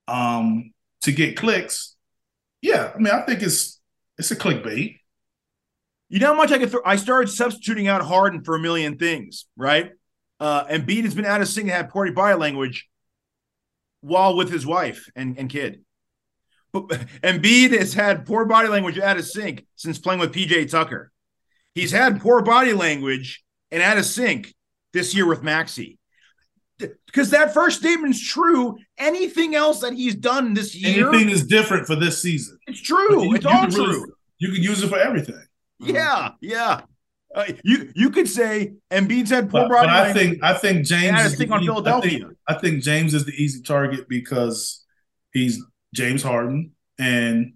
um, 0.08 0.74
to 1.02 1.12
get 1.12 1.38
clicks. 1.38 1.96
Yeah, 2.62 2.92
I 2.94 2.98
mean, 2.98 3.14
I 3.14 3.22
think 3.22 3.42
it's 3.42 3.80
it's 4.18 4.32
a 4.32 4.36
clickbait. 4.36 4.98
You 6.10 6.20
know 6.20 6.28
how 6.28 6.36
much 6.36 6.52
I 6.52 6.58
could 6.58 6.72
throw? 6.72 6.82
I 6.86 6.98
started 6.98 7.30
substituting 7.30 7.88
out 7.88 8.02
Harden 8.02 8.44
for 8.44 8.56
a 8.56 8.60
million 8.60 8.98
things, 8.98 9.46
right? 9.56 9.92
Uh, 10.40 10.66
and 10.68 10.86
Embiid 10.86 11.04
has 11.04 11.16
been 11.16 11.26
out 11.26 11.42
of 11.42 11.48
sync 11.48 11.68
and 11.68 11.76
had 11.76 11.90
poor 11.90 12.12
body 12.12 12.36
language 12.36 12.90
while 14.02 14.36
with 14.36 14.52
his 14.52 14.66
wife 14.66 15.10
and, 15.16 15.38
and 15.38 15.50
kid. 15.50 15.84
But 16.74 16.88
Embiid 17.24 17.78
has 17.78 17.94
had 17.94 18.26
poor 18.26 18.46
body 18.46 18.68
language 18.68 19.00
out 19.00 19.18
of 19.18 19.26
sync 19.26 19.66
since 19.76 20.00
playing 20.00 20.20
with 20.20 20.34
PJ 20.34 20.70
Tucker. 20.70 21.12
He's 21.76 21.92
had 21.92 22.20
poor 22.22 22.42
body 22.42 22.74
language 22.74 23.44
and 23.72 23.82
out 23.82 23.98
of 23.98 24.06
sync 24.06 24.54
this 24.94 25.16
year 25.16 25.26
with 25.28 25.42
Maxey. 25.44 25.98
Because 27.06 27.30
that 27.30 27.54
first 27.54 27.80
statement 27.80 28.16
is 28.16 28.22
true. 28.28 28.76
Anything 28.98 29.54
else 29.56 29.82
that 29.82 29.94
he's 29.94 30.16
done 30.16 30.54
this 30.56 30.74
year, 30.76 31.10
Anything 31.10 31.30
is 31.30 31.46
different 31.46 31.86
for 31.86 31.96
this 31.96 32.22
season. 32.22 32.58
it's 32.68 32.82
true. 32.82 33.24
You- 33.26 33.36
it's 33.36 33.44
you 33.46 33.50
all 33.52 33.68
can 33.68 33.76
really- 33.76 33.94
true. 33.94 34.14
You 34.40 34.52
can 34.52 34.64
use 34.64 34.82
it 34.84 34.88
for 34.90 34.98
everything. 34.98 35.44
Yeah, 35.80 36.32
yeah. 36.42 36.82
Uh, 37.36 37.46
you 37.64 37.92
you 37.96 38.10
could 38.10 38.28
say 38.28 38.74
Embiid's 38.92 39.30
had 39.30 39.50
poor 39.50 39.62
But, 39.62 39.70
body 39.70 39.88
but 39.88 39.96
I 39.96 40.14
think 40.14 40.44
I 40.44 40.54
think 40.56 40.86
James 40.86 41.04
and 41.10 41.16
had 41.18 41.26
a 41.26 41.30
is 41.30 41.38
the 41.38 41.50
on 41.50 41.62
easy- 41.62 41.70
I 41.70 41.74
Philadelphia. 41.74 42.10
think, 42.20 42.34
I 42.48 42.54
think 42.56 42.84
James 42.84 43.14
is 43.14 43.26
the 43.26 43.32
easy 43.34 43.62
target 43.62 44.10
because 44.10 44.84
he's 45.32 45.64
James 45.94 46.24
Harden 46.24 46.72
and 47.00 47.54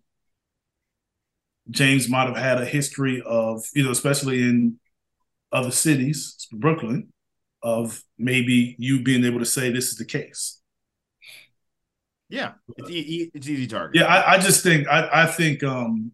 James 1.69 2.09
might 2.09 2.27
have 2.27 2.37
had 2.37 2.61
a 2.61 2.65
history 2.65 3.21
of 3.25 3.65
you 3.73 3.83
know 3.83 3.91
especially 3.91 4.41
in 4.41 4.79
other 5.51 5.71
cities, 5.71 6.47
Brooklyn, 6.51 7.11
of 7.63 8.03
maybe 8.17 8.75
you 8.77 9.01
being 9.01 9.23
able 9.25 9.39
to 9.39 9.45
say 9.45 9.71
this 9.71 9.89
is 9.89 9.97
the 9.97 10.05
case. 10.05 10.59
yeah, 12.29 12.53
it's, 12.77 12.89
e- 12.89 13.31
it's 13.33 13.47
easy 13.47 13.67
target. 13.67 14.01
Yeah, 14.01 14.07
I, 14.07 14.33
I 14.33 14.37
just 14.37 14.63
think 14.63 14.87
I, 14.87 15.23
I 15.23 15.25
think 15.25 15.63
um 15.63 16.11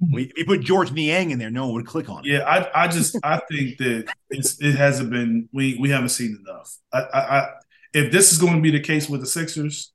we, 0.00 0.30
put 0.46 0.60
George 0.60 0.92
Niang 0.92 1.30
in 1.30 1.38
there, 1.38 1.50
no 1.50 1.66
one 1.66 1.76
would 1.76 1.86
click 1.86 2.10
on 2.10 2.18
it. 2.18 2.30
Yeah, 2.30 2.40
I, 2.40 2.84
I 2.84 2.88
just 2.88 3.16
I 3.22 3.40
think 3.50 3.78
that 3.78 4.12
it's 4.30 4.60
it 4.60 4.74
hasn't 4.74 5.10
been 5.10 5.48
we 5.52 5.78
we 5.80 5.90
haven't 5.90 6.10
seen 6.10 6.38
enough. 6.46 6.76
I, 6.92 6.98
I, 6.98 7.38
I 7.38 7.48
if 7.94 8.12
this 8.12 8.32
is 8.32 8.38
going 8.38 8.56
to 8.56 8.60
be 8.60 8.70
the 8.70 8.80
case 8.80 9.08
with 9.08 9.20
the 9.20 9.26
Sixers, 9.26 9.92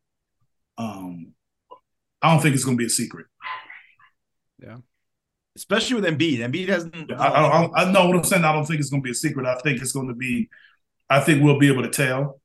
um, 0.77 1.33
I 2.21 2.31
don't 2.31 2.41
think 2.41 2.55
it's 2.55 2.63
going 2.63 2.77
to 2.77 2.81
be 2.81 2.87
a 2.87 2.89
secret. 2.89 3.27
Especially 5.55 6.01
with 6.01 6.05
Embiid. 6.05 6.39
Embiid 6.39 6.69
hasn't. 6.69 7.11
I, 7.11 7.15
I, 7.27 7.41
I, 7.65 7.83
I 7.83 7.91
know 7.91 8.07
what 8.07 8.17
I'm 8.17 8.23
saying. 8.23 8.43
I 8.43 8.51
don't 8.53 8.65
think 8.65 8.79
it's 8.79 8.89
going 8.89 9.01
to 9.01 9.05
be 9.05 9.11
a 9.11 9.15
secret. 9.15 9.45
I 9.45 9.57
think 9.59 9.81
it's 9.81 9.91
going 9.91 10.07
to 10.07 10.13
be. 10.13 10.49
I 11.09 11.19
think 11.19 11.43
we'll 11.43 11.59
be 11.59 11.71
able 11.71 11.83
to 11.83 11.89
tell, 11.89 12.39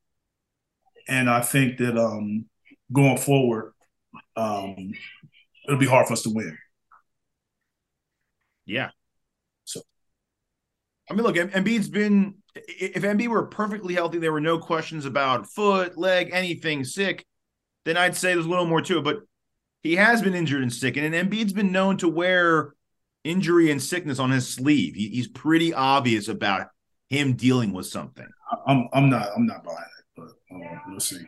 and 1.09 1.31
I 1.31 1.40
think 1.40 1.79
that 1.79 1.96
um 1.96 2.46
going 2.92 3.16
forward, 3.16 3.72
um, 4.37 4.92
it'll 5.66 5.79
be 5.79 5.87
hard 5.87 6.07
for 6.07 6.14
us 6.14 6.22
to 6.22 6.31
win. 6.31 6.57
yeah. 8.64 8.90
So- 9.64 9.83
I 11.09 11.14
mean, 11.14 11.22
look, 11.22 11.37
Em- 11.37 11.50
Embiid's 11.50 11.88
been. 11.88 12.37
If 12.57 13.02
Embiid 13.02 13.29
were 13.29 13.46
perfectly 13.46 13.94
healthy, 13.94 14.18
there 14.18 14.33
were 14.33 14.40
no 14.40 14.59
questions 14.59 15.05
about 15.05 15.46
foot, 15.46 15.96
leg, 15.98 16.31
anything 16.33 16.85
sick. 16.85 17.24
Then 17.85 17.96
I'd 17.96 18.16
say 18.16 18.33
there's 18.33 18.46
a 18.46 18.48
little 18.48 18.66
more 18.66 18.81
to 18.81 18.98
it. 18.98 19.05
But 19.05 19.18
he 19.87 19.96
has 19.96 20.22
been 20.22 20.35
injured 20.35 20.62
and 20.62 20.72
sick, 20.72 20.96
and 20.96 21.14
Embiid's 21.14 21.53
been 21.53 21.72
known 21.72 21.96
to 21.99 22.09
wear 22.09 22.75
injury 23.25 23.70
and 23.70 23.83
sickness 23.83 24.18
on 24.18 24.31
his 24.31 24.46
sleeve. 24.49 24.94
He, 24.94 25.09
he's 25.09 25.29
pretty 25.29 25.72
obvious 25.75 26.29
about 26.29 26.68
him 27.09 27.35
dealing 27.35 27.72
with 27.72 27.87
something. 27.87 28.27
I'm 28.66 28.88
I'm 28.92 29.09
not 29.11 29.29
I'm 29.37 29.46
not 29.46 29.64
buying 29.64 29.79
it, 29.79 30.05
but 30.16 30.29
um, 30.55 30.81
we'll 30.88 31.01
see. 31.01 31.25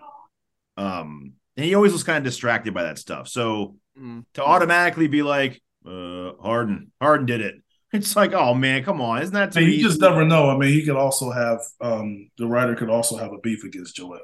Um, 0.77 1.33
and 1.57 1.65
he 1.67 1.75
always 1.75 1.93
was 1.93 2.05
kind 2.05 2.19
of 2.19 2.25
distracted 2.25 2.73
by 2.75 2.85
that 2.85 2.99
stuff. 2.99 3.29
So 3.29 3.77
Mm. 4.01 4.25
to 4.35 4.45
automatically 4.45 5.09
be 5.09 5.23
like, 5.23 5.61
uh, 5.85 6.31
Harden, 6.41 6.93
Harden 7.01 7.27
did 7.27 7.41
it. 7.41 7.57
It's 7.93 8.15
like, 8.15 8.33
oh 8.33 8.55
man, 8.55 8.85
come 8.85 9.01
on, 9.01 9.23
isn't 9.23 9.35
that 9.35 9.51
too 9.53 9.59
I 9.59 9.63
mean, 9.63 9.71
easy? 9.73 9.81
you 9.83 9.89
just 9.89 10.01
never 10.01 10.25
know. 10.25 10.49
I 10.51 10.57
mean, 10.57 10.71
he 10.73 10.85
could 10.85 10.95
also 10.95 11.31
have 11.33 11.59
um, 11.81 12.31
the 12.39 12.47
writer 12.47 12.77
could 12.77 12.91
also 12.91 13.17
have 13.17 13.33
a 13.33 13.39
beef 13.39 13.65
against 13.65 13.97
Joel. 13.97 14.21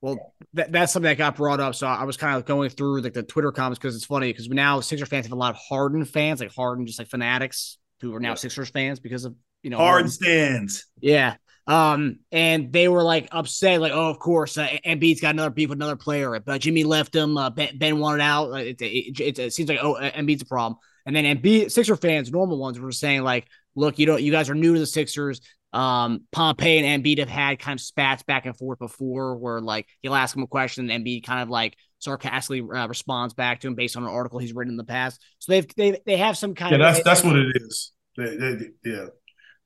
Well, 0.00 0.34
that, 0.54 0.72
that's 0.72 0.92
something 0.92 1.08
that 1.08 1.18
got 1.18 1.36
brought 1.36 1.60
up. 1.60 1.74
So 1.74 1.86
I 1.86 2.04
was 2.04 2.16
kind 2.16 2.36
of 2.36 2.44
going 2.44 2.70
through 2.70 3.00
like 3.00 3.14
the 3.14 3.22
Twitter 3.22 3.50
comments 3.52 3.78
because 3.78 3.96
it's 3.96 4.04
funny 4.04 4.30
because 4.32 4.48
now 4.48 4.80
Sixer 4.80 5.06
fans 5.06 5.26
have 5.26 5.32
a 5.32 5.36
lot 5.36 5.54
of 5.54 5.56
Harden 5.56 6.04
fans, 6.04 6.40
like 6.40 6.54
Harden, 6.54 6.86
just 6.86 6.98
like 6.98 7.08
fanatics 7.08 7.78
who 8.00 8.14
are 8.14 8.20
now 8.20 8.34
Sixers 8.34 8.68
fans 8.68 9.00
because 9.00 9.24
of 9.24 9.34
you 9.62 9.70
know 9.70 9.78
Harden 9.78 10.10
stands. 10.10 10.86
Yeah. 11.00 11.36
Um, 11.66 12.20
and 12.30 12.72
they 12.72 12.86
were 12.86 13.02
like 13.02 13.28
upset, 13.32 13.80
like, 13.80 13.92
oh, 13.92 14.08
of 14.08 14.20
course, 14.20 14.56
uh, 14.56 14.68
Embiid's 14.86 15.20
got 15.20 15.34
another 15.34 15.50
beef 15.50 15.68
with 15.68 15.78
another 15.78 15.96
player, 15.96 16.38
but 16.38 16.60
Jimmy 16.60 16.84
left 16.84 17.14
him. 17.14 17.36
Uh, 17.36 17.50
ben, 17.50 17.76
ben 17.76 17.98
wanted 17.98 18.22
out. 18.22 18.52
Uh, 18.52 18.56
It, 18.56 18.80
it, 18.80 19.20
it, 19.20 19.38
it 19.40 19.52
seems 19.52 19.68
like 19.68 19.80
oh, 19.82 19.94
Embiid's 19.94 20.42
a 20.42 20.46
problem. 20.46 20.78
And 21.06 21.16
then 21.16 21.24
Embiid, 21.24 21.72
Sixer 21.72 21.96
fans, 21.96 22.30
normal 22.30 22.58
ones, 22.58 22.78
were 22.78 22.92
saying 22.92 23.22
like, 23.22 23.48
look, 23.74 23.98
you 23.98 24.06
don't, 24.06 24.22
you 24.22 24.30
guys 24.30 24.48
are 24.48 24.54
new 24.54 24.74
to 24.74 24.80
the 24.80 24.86
Sixers. 24.86 25.40
Um, 25.76 26.24
Pompey 26.32 26.78
and 26.78 27.04
Embiid 27.04 27.18
have 27.18 27.28
had 27.28 27.58
kind 27.58 27.78
of 27.78 27.82
spats 27.82 28.22
back 28.22 28.46
and 28.46 28.56
forth 28.56 28.78
before, 28.78 29.36
where 29.36 29.60
like 29.60 29.86
he'll 30.00 30.14
ask 30.14 30.34
him 30.34 30.42
a 30.42 30.46
question, 30.46 30.88
and 30.90 31.04
Embiid 31.04 31.24
kind 31.24 31.42
of 31.42 31.50
like 31.50 31.76
sarcastically 31.98 32.62
uh, 32.62 32.86
responds 32.88 33.34
back 33.34 33.60
to 33.60 33.66
him 33.68 33.74
based 33.74 33.96
on 33.96 34.02
an 34.02 34.08
article 34.08 34.38
he's 34.38 34.54
written 34.54 34.72
in 34.72 34.76
the 34.78 34.84
past. 34.84 35.22
So 35.38 35.52
they've 35.52 35.66
they 35.76 36.00
they 36.06 36.16
have 36.16 36.36
some 36.38 36.54
kind 36.54 36.72
Yeah, 36.72 36.88
of 36.88 36.94
that's 36.94 37.04
that's 37.04 37.24
what 37.24 37.36
it 37.36 37.56
is. 37.56 37.92
They- 38.16 38.36
they- 38.36 38.70
yeah, 38.84 39.06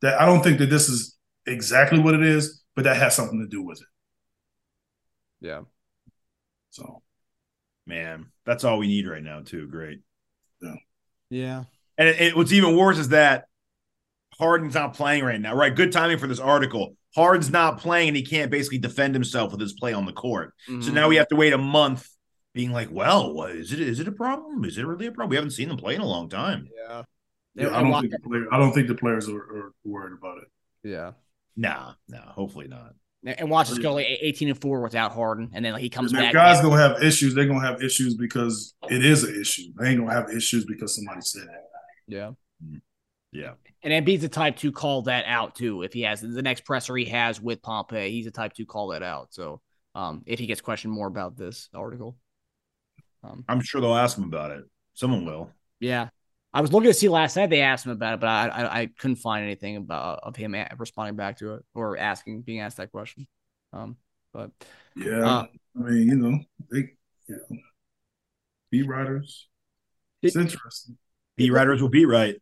that 0.03 0.21
I 0.21 0.27
don't 0.27 0.43
think 0.43 0.59
that 0.59 0.71
this 0.71 0.89
is 0.89 1.17
exactly 1.47 2.01
what 2.01 2.15
it 2.15 2.23
is, 2.23 2.63
but 2.75 2.85
that 2.85 2.97
has 2.97 3.15
something 3.15 3.39
to 3.41 3.47
do 3.47 3.63
with 3.63 3.81
it. 3.81 3.87
yeah. 5.47 5.61
So 6.71 7.03
Man, 7.87 8.27
that's 8.47 8.63
all 8.65 8.79
we 8.79 8.87
need 8.87 9.09
right 9.09 9.23
now, 9.23 9.41
too. 9.41 9.67
Great. 9.67 10.01
Yeah. 11.31 11.65
And 11.99 12.09
it, 12.09 12.21
it- 12.21 12.37
what's 12.37 12.53
even 12.53 12.77
worse 12.77 12.99
is 12.99 13.09
that 13.11 13.47
Harden's 14.41 14.75
not 14.75 14.95
playing 14.95 15.23
right 15.23 15.41
now. 15.41 15.55
Right. 15.55 15.75
Good 15.75 15.93
timing 15.93 16.19
for 16.19 16.27
this 16.27 16.41
article. 16.41 16.97
Harden's 17.15 17.51
not 17.51 17.79
playing 17.79 18.09
and 18.09 18.17
he 18.17 18.25
can't 18.25 18.51
basically 18.51 18.79
defend 18.79 19.15
himself 19.15 19.53
with 19.53 19.61
his 19.61 19.75
play 19.75 19.93
on 19.93 20.07
the 20.07 20.13
court. 20.13 20.55
Mm-hmm. 20.69 20.81
So 20.81 20.93
now 20.93 21.09
we 21.09 21.17
have 21.17 21.29
to 21.29 21.37
wait 21.37 21.53
a 21.53 21.59
month 21.59 22.09
being 22.55 22.73
like, 22.73 22.89
well, 22.91 23.35
what, 23.35 23.51
is 23.51 23.73
it 23.73 23.81
is 23.81 24.01
it 24.01 24.09
a 24.09 24.13
problem? 24.13 24.65
Is 24.65 24.79
it 24.79 24.87
really 24.87 25.07
a 25.07 25.13
problem? 25.13 25.29
We 25.31 25.37
haven't 25.37 25.51
seen 25.51 25.69
them 25.69 25.77
play 25.77 25.95
in 25.95 26.01
a 26.01 26.07
long 26.07 26.31
time. 26.31 26.69
yeah. 26.89 27.03
yeah, 27.55 27.77
I 27.77 27.83
don't 27.83 28.01
think 28.01 28.13
the 28.13 28.29
player, 28.29 28.47
I 28.51 28.59
don't 28.59 28.73
think 28.73 28.89
the 28.89 28.95
players 28.95 29.29
are, 29.29 29.37
are 29.37 29.73
worried 29.85 30.15
about 30.19 30.39
it. 30.39 30.49
yeah. 30.83 31.13
Nah, 31.57 31.93
nah, 32.09 32.33
hopefully 32.33 32.69
not. 32.69 32.95
and 33.25 33.51
watch 33.51 33.71
us 33.71 33.77
go 33.77 33.93
like 33.93 34.07
18 34.09 34.49
and 34.49 34.61
4 34.61 34.81
without 34.81 35.13
Harden, 35.13 35.51
and 35.53 35.63
then 35.63 35.75
like, 35.75 35.83
he 35.83 35.91
comes 35.91 36.13
back. 36.13 36.33
guys 36.33 36.63
gonna 36.63 36.81
have 36.81 37.03
issues, 37.03 37.35
they're 37.35 37.47
gonna 37.47 37.67
have 37.67 37.83
issues 37.83 38.15
because 38.15 38.75
it 38.89 39.05
is 39.05 39.25
an 39.25 39.39
issue. 39.39 39.65
They 39.79 39.89
ain't 39.91 40.01
gonna 40.01 40.15
have 40.15 40.31
issues 40.31 40.65
because 40.65 40.95
somebody 40.95 41.21
said 41.21 41.43
it. 41.43 41.51
yeah. 42.07 42.31
Yeah. 43.33 43.53
And 43.83 43.93
Embiid's 43.93 44.23
the 44.23 44.29
type 44.29 44.57
to 44.59 44.73
call 44.73 45.03
that 45.03 45.25
out 45.27 45.55
too. 45.55 45.83
If 45.83 45.93
he 45.93 46.03
has 46.03 46.21
the 46.21 46.43
next 46.43 46.65
presser 46.65 46.97
he 46.97 47.07
has 47.07 47.41
with 47.41 47.63
Pompey, 47.63 48.11
he's 48.11 48.25
the 48.25 48.31
type 48.31 48.53
to 48.55 48.65
call 48.67 48.89
that 48.89 49.03
out. 49.03 49.33
So 49.33 49.61
um, 49.95 50.23
if 50.27 50.39
he 50.39 50.47
gets 50.47 50.61
questioned 50.61 50.93
more 50.93 51.07
about 51.07 51.37
this 51.37 51.69
article, 51.75 52.17
um, 53.23 53.45
I'm 53.49 53.61
sure 53.61 53.81
they'll 53.81 53.95
ask 53.95 54.17
him 54.19 54.25
about 54.25 54.51
it. 54.51 54.65
Someone 54.95 55.25
will. 55.25 55.51
yeah, 55.79 56.09
I 56.53 56.61
was 56.61 56.73
looking 56.73 56.91
to 56.91 56.95
see 56.95 57.09
last 57.09 57.37
night 57.37 57.51
they 57.51 57.61
asked 57.61 57.87
him 57.87 57.93
about 57.93 58.15
it, 58.15 58.21
but 58.21 58.29
I 58.29 58.49
I, 58.49 58.81
I 58.81 58.87
couldn't 58.99 59.17
find 59.17 59.45
anything 59.45 59.77
about 59.77 60.21
of 60.23 60.37
him 60.37 60.55
a- 60.55 60.71
responding 60.79 61.17
back 61.17 61.39
to 61.39 61.55
it 61.55 61.65
or 61.75 61.97
asking 61.97 62.43
being 62.43 62.61
asked 62.61 62.79
that 62.79 62.91
question. 62.91 63.27
Um, 63.73 63.97
but 64.33 64.51
Yeah, 64.97 65.25
Uh, 65.27 65.47
I 65.77 65.81
mean, 65.81 66.09
you 66.09 66.17
know, 66.17 66.39
they, 66.71 66.91
you 67.29 67.37
know, 67.51 67.59
beat 68.71 68.87
writers. 68.89 69.49
It's 70.23 70.37
interesting. 70.37 70.99
Beat 71.37 71.51
writers 71.53 71.81
will 71.81 71.89
be 71.89 72.05
right. 72.05 72.37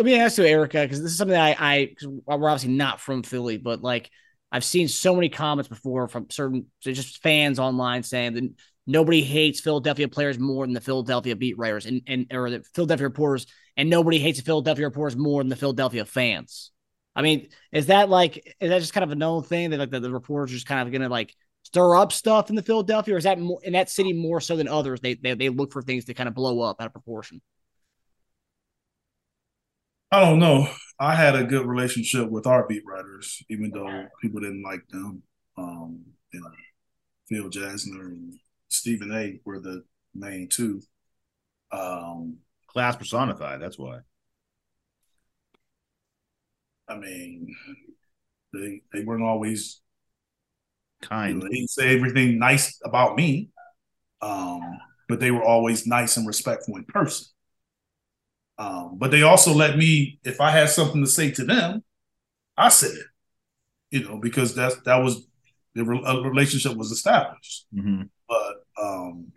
Let 0.00 0.06
me 0.06 0.18
ask 0.18 0.38
you, 0.38 0.44
Erica, 0.44 0.80
because 0.80 1.02
this 1.02 1.12
is 1.12 1.18
something 1.18 1.36
I, 1.36 1.54
I 1.58 1.94
we're 2.26 2.48
obviously 2.48 2.72
not 2.72 3.02
from 3.02 3.22
Philly, 3.22 3.58
but 3.58 3.82
like 3.82 4.10
I've 4.50 4.64
seen 4.64 4.88
so 4.88 5.14
many 5.14 5.28
comments 5.28 5.68
before 5.68 6.08
from 6.08 6.30
certain 6.30 6.68
just 6.80 7.22
fans 7.22 7.58
online 7.58 8.02
saying 8.02 8.32
that 8.32 8.50
nobody 8.86 9.20
hates 9.20 9.60
Philadelphia 9.60 10.08
players 10.08 10.38
more 10.38 10.64
than 10.64 10.72
the 10.72 10.80
Philadelphia 10.80 11.36
beat 11.36 11.58
writers 11.58 11.84
and, 11.84 12.00
and 12.06 12.32
or 12.32 12.48
the 12.48 12.62
Philadelphia 12.74 13.08
reporters, 13.08 13.46
and 13.76 13.90
nobody 13.90 14.18
hates 14.18 14.38
the 14.38 14.44
Philadelphia 14.46 14.86
reporters 14.86 15.18
more 15.18 15.42
than 15.42 15.50
the 15.50 15.56
Philadelphia 15.56 16.06
fans. 16.06 16.70
I 17.14 17.20
mean, 17.20 17.48
is 17.70 17.88
that 17.88 18.08
like 18.08 18.56
is 18.58 18.70
that 18.70 18.78
just 18.78 18.94
kind 18.94 19.04
of 19.04 19.10
a 19.10 19.16
known 19.16 19.42
thing 19.42 19.68
that 19.68 19.80
like 19.80 19.90
the, 19.90 20.00
the 20.00 20.10
reporters 20.10 20.50
are 20.50 20.54
just 20.54 20.66
kind 20.66 20.88
of 20.88 20.94
gonna 20.94 21.10
like 21.10 21.34
stir 21.64 21.96
up 21.96 22.10
stuff 22.10 22.48
in 22.48 22.56
the 22.56 22.62
Philadelphia, 22.62 23.16
or 23.16 23.18
is 23.18 23.24
that 23.24 23.38
more, 23.38 23.60
in 23.62 23.74
that 23.74 23.90
city 23.90 24.14
more 24.14 24.40
so 24.40 24.56
than 24.56 24.66
others? 24.66 25.02
They, 25.02 25.12
they 25.12 25.34
they 25.34 25.50
look 25.50 25.74
for 25.74 25.82
things 25.82 26.06
to 26.06 26.14
kind 26.14 26.26
of 26.26 26.34
blow 26.34 26.62
up 26.62 26.80
out 26.80 26.86
of 26.86 26.94
proportion. 26.94 27.42
I 30.12 30.20
don't 30.20 30.38
know. 30.38 30.68
I 30.98 31.14
had 31.14 31.34
a 31.34 31.44
good 31.44 31.66
relationship 31.66 32.28
with 32.28 32.46
our 32.46 32.66
beat 32.66 32.82
writers, 32.86 33.42
even 33.48 33.70
though 33.70 34.06
people 34.20 34.40
didn't 34.40 34.62
like 34.62 34.86
them. 34.88 35.22
Um, 35.56 36.00
you 36.32 36.40
know, 36.40 36.50
Phil 37.28 37.50
Jasner 37.50 38.06
and 38.06 38.34
Stephen 38.68 39.12
A. 39.12 39.40
were 39.44 39.60
the 39.60 39.84
main 40.14 40.48
two. 40.48 40.82
Um, 41.72 42.38
Class 42.68 42.96
personified. 42.96 43.60
That's 43.60 43.78
why. 43.78 44.00
I 46.88 46.96
mean, 46.96 47.54
they 48.52 48.82
they 48.92 49.04
weren't 49.04 49.22
always 49.22 49.80
Kind. 51.02 51.36
You 51.36 51.40
know, 51.40 51.48
they 51.48 51.54
didn't 51.54 51.70
say 51.70 51.96
everything 51.96 52.38
nice 52.38 52.78
about 52.84 53.16
me, 53.16 53.48
um, 54.22 54.60
but 55.08 55.20
they 55.20 55.30
were 55.30 55.44
always 55.44 55.86
nice 55.86 56.16
and 56.18 56.26
respectful 56.26 56.76
in 56.76 56.84
person. 56.84 57.26
Um, 58.60 58.98
but 58.98 59.10
they 59.10 59.22
also 59.22 59.54
let 59.54 59.78
me, 59.78 60.20
if 60.22 60.38
I 60.38 60.50
had 60.50 60.68
something 60.68 61.02
to 61.02 61.10
say 61.10 61.30
to 61.30 61.44
them, 61.44 61.82
I 62.58 62.68
said 62.68 62.90
it, 62.90 63.06
you 63.90 64.04
know, 64.04 64.18
because 64.18 64.54
that's 64.54 64.76
that 64.82 64.98
was 64.98 65.26
the 65.74 65.82
re- 65.82 66.22
relationship 66.22 66.76
was 66.76 66.90
established. 66.90 67.66
Mm-hmm. 67.74 68.02
But 68.28 68.64
um, 68.80 69.32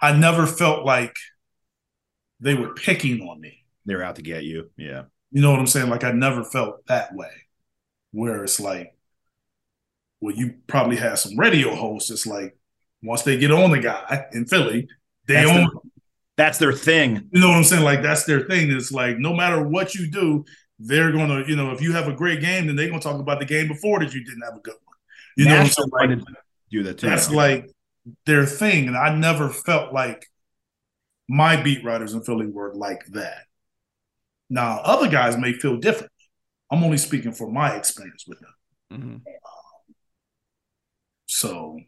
I 0.00 0.16
never 0.16 0.46
felt 0.46 0.86
like 0.86 1.14
they 2.40 2.54
were 2.54 2.72
picking 2.72 3.20
on 3.28 3.38
me. 3.38 3.66
They're 3.84 4.02
out 4.02 4.16
to 4.16 4.22
get 4.22 4.44
you. 4.44 4.70
Yeah. 4.78 5.02
You 5.30 5.42
know 5.42 5.50
what 5.50 5.60
I'm 5.60 5.66
saying? 5.66 5.90
Like 5.90 6.04
I 6.04 6.12
never 6.12 6.42
felt 6.42 6.86
that 6.86 7.14
way, 7.14 7.32
where 8.12 8.44
it's 8.44 8.58
like, 8.58 8.96
well, 10.22 10.34
you 10.34 10.54
probably 10.68 10.96
have 10.96 11.18
some 11.18 11.38
radio 11.38 11.74
hosts. 11.74 12.10
It's 12.10 12.26
like 12.26 12.56
once 13.02 13.24
they 13.24 13.36
get 13.36 13.50
on 13.50 13.72
the 13.72 13.80
guy 13.80 14.24
in 14.32 14.46
Philly, 14.46 14.88
they 15.28 15.34
That's 15.34 15.50
own. 15.50 15.64
him. 15.64 15.85
That's 16.36 16.58
their 16.58 16.72
thing. 16.72 17.28
You 17.32 17.40
know 17.40 17.48
what 17.48 17.56
I'm 17.56 17.64
saying? 17.64 17.84
Like 17.84 18.02
that's 18.02 18.24
their 18.24 18.40
thing. 18.40 18.70
It's 18.70 18.92
like 18.92 19.18
no 19.18 19.34
matter 19.34 19.66
what 19.66 19.94
you 19.94 20.10
do, 20.10 20.44
they're 20.78 21.12
gonna, 21.12 21.44
you 21.46 21.56
know, 21.56 21.72
if 21.72 21.80
you 21.80 21.92
have 21.92 22.08
a 22.08 22.12
great 22.12 22.40
game, 22.40 22.66
then 22.66 22.76
they're 22.76 22.88
gonna 22.88 23.00
talk 23.00 23.20
about 23.20 23.38
the 23.38 23.46
game 23.46 23.68
before 23.68 24.00
that 24.00 24.12
you 24.12 24.24
didn't 24.24 24.42
have 24.42 24.56
a 24.56 24.60
good 24.60 24.74
one. 24.84 24.96
You 25.36 25.46
know 25.46 25.52
what 25.52 25.60
I'm 25.60 25.66
saying? 25.66 25.88
Like, 25.92 26.08
wanted 26.08 26.24
do 26.70 26.82
that 26.82 26.98
too. 26.98 27.06
that's 27.08 27.30
like 27.30 27.70
their 28.26 28.44
thing, 28.44 28.86
and 28.88 28.96
I 28.96 29.14
never 29.14 29.48
felt 29.48 29.92
like 29.92 30.26
my 31.28 31.60
beat 31.60 31.84
writers 31.84 32.14
in 32.14 32.22
Philly 32.22 32.46
were 32.46 32.74
like 32.74 33.04
that. 33.06 33.44
Now, 34.48 34.80
other 34.84 35.08
guys 35.08 35.36
may 35.36 35.52
feel 35.52 35.76
different. 35.76 36.12
I'm 36.70 36.84
only 36.84 36.98
speaking 36.98 37.32
for 37.32 37.50
my 37.50 37.74
experience 37.74 38.24
with 38.26 38.40
them. 38.40 38.54
Mm-hmm. 38.92 39.16
So 41.26 41.80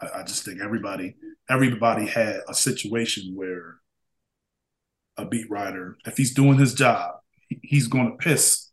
I, 0.00 0.20
I 0.20 0.22
just 0.22 0.44
think 0.44 0.60
everybody 0.60 1.16
everybody 1.48 2.06
had 2.06 2.40
a 2.48 2.54
situation 2.54 3.34
where 3.34 3.76
a 5.16 5.24
beat 5.24 5.50
writer, 5.50 5.96
if 6.06 6.16
he's 6.16 6.34
doing 6.34 6.58
his 6.58 6.74
job, 6.74 7.14
he's 7.62 7.88
going 7.88 8.10
to 8.10 8.16
piss 8.16 8.70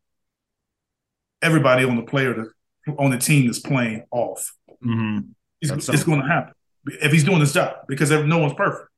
everybody 1.41 1.85
on 1.85 1.95
the 1.95 2.01
player 2.01 2.33
to, 2.33 2.91
on 2.97 3.11
the 3.11 3.17
team 3.17 3.45
that's 3.45 3.59
playing 3.59 4.03
off. 4.11 4.53
Mhm. 4.83 5.29
It's, 5.61 5.87
it's 5.87 6.03
going 6.03 6.21
to 6.21 6.27
happen 6.27 6.53
if 6.85 7.11
he's 7.11 7.23
doing 7.23 7.39
his 7.39 7.53
job 7.53 7.75
because 7.87 8.11
every, 8.11 8.27
no 8.27 8.39
one's 8.39 8.53
perfect. 8.53 8.89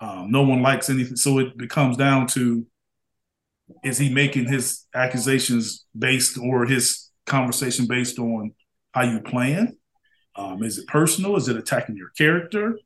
Um, 0.00 0.30
no 0.30 0.42
one 0.42 0.60
likes 0.60 0.90
anything, 0.90 1.16
so 1.16 1.38
it 1.38 1.56
becomes 1.56 1.96
down 1.96 2.26
to 2.28 2.66
is 3.82 3.98
he 3.98 4.12
making 4.12 4.46
his 4.46 4.84
accusations 4.94 5.86
based 5.98 6.38
or 6.38 6.66
his 6.66 7.10
conversation 7.24 7.86
based 7.86 8.18
on 8.18 8.52
how 8.92 9.02
you 9.02 9.20
playing? 9.20 9.76
Um, 10.36 10.62
is 10.62 10.78
it 10.78 10.86
personal? 10.86 11.36
Is 11.36 11.48
it 11.48 11.56
attacking 11.56 11.96
your 11.96 12.10
character? 12.10 12.78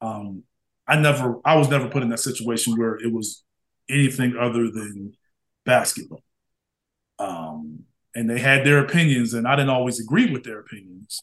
Um, 0.00 0.44
I 0.86 0.96
never, 1.00 1.40
I 1.44 1.56
was 1.56 1.68
never 1.68 1.88
put 1.88 2.02
in 2.02 2.10
that 2.10 2.20
situation 2.20 2.76
where 2.76 2.96
it 2.96 3.12
was 3.12 3.42
anything 3.88 4.36
other 4.38 4.70
than 4.70 5.14
basketball. 5.64 6.22
Um, 7.18 7.84
and 8.14 8.28
they 8.28 8.38
had 8.38 8.64
their 8.64 8.78
opinions, 8.78 9.34
and 9.34 9.46
I 9.46 9.56
didn't 9.56 9.70
always 9.70 10.00
agree 10.00 10.30
with 10.30 10.44
their 10.44 10.60
opinions. 10.60 11.20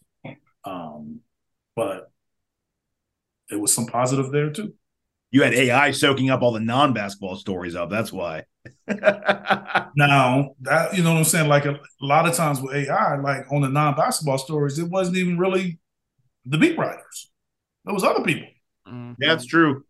Um, 0.66 1.22
but 1.76 2.12
it 3.50 3.60
was 3.60 3.74
some 3.74 3.86
positive 3.86 4.32
there 4.32 4.50
too. 4.50 4.74
You 5.32 5.44
had 5.44 5.54
AI 5.54 5.92
soaking 5.92 6.30
up 6.30 6.42
all 6.42 6.52
the 6.52 6.60
non-basketball 6.60 7.38
stories 7.38 7.76
up. 7.76 7.90
That's 7.90 8.12
why. 8.12 8.44
Now 9.96 10.56
that 10.62 10.96
you 10.96 11.04
know 11.04 11.12
what 11.12 11.18
I'm 11.18 11.24
saying, 11.26 11.50
like 11.50 11.66
a, 11.66 11.74
a 11.74 12.06
lot 12.06 12.28
of 12.28 12.34
times 12.34 12.62
with 12.62 12.76
AI, 12.76 13.18
like 13.18 13.52
on 13.52 13.62
the 13.62 13.70
non-basketball 13.70 14.38
stories, 14.38 14.80
it 14.80 14.90
wasn't 14.90 15.18
even 15.18 15.38
really 15.38 15.80
the 16.46 16.58
beat 16.58 16.78
writers. 16.78 17.32
It 17.86 17.92
was 17.92 18.04
other 18.04 18.24
people. 18.24 18.48
Mm-hmm. 18.88 19.14
That's 19.20 19.46
true. 19.46 19.84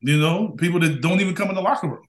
You 0.00 0.18
know, 0.18 0.48
people 0.48 0.80
that 0.80 1.00
don't 1.00 1.20
even 1.20 1.34
come 1.34 1.48
in 1.48 1.54
the 1.54 1.62
locker 1.62 1.88
room. 1.88 2.02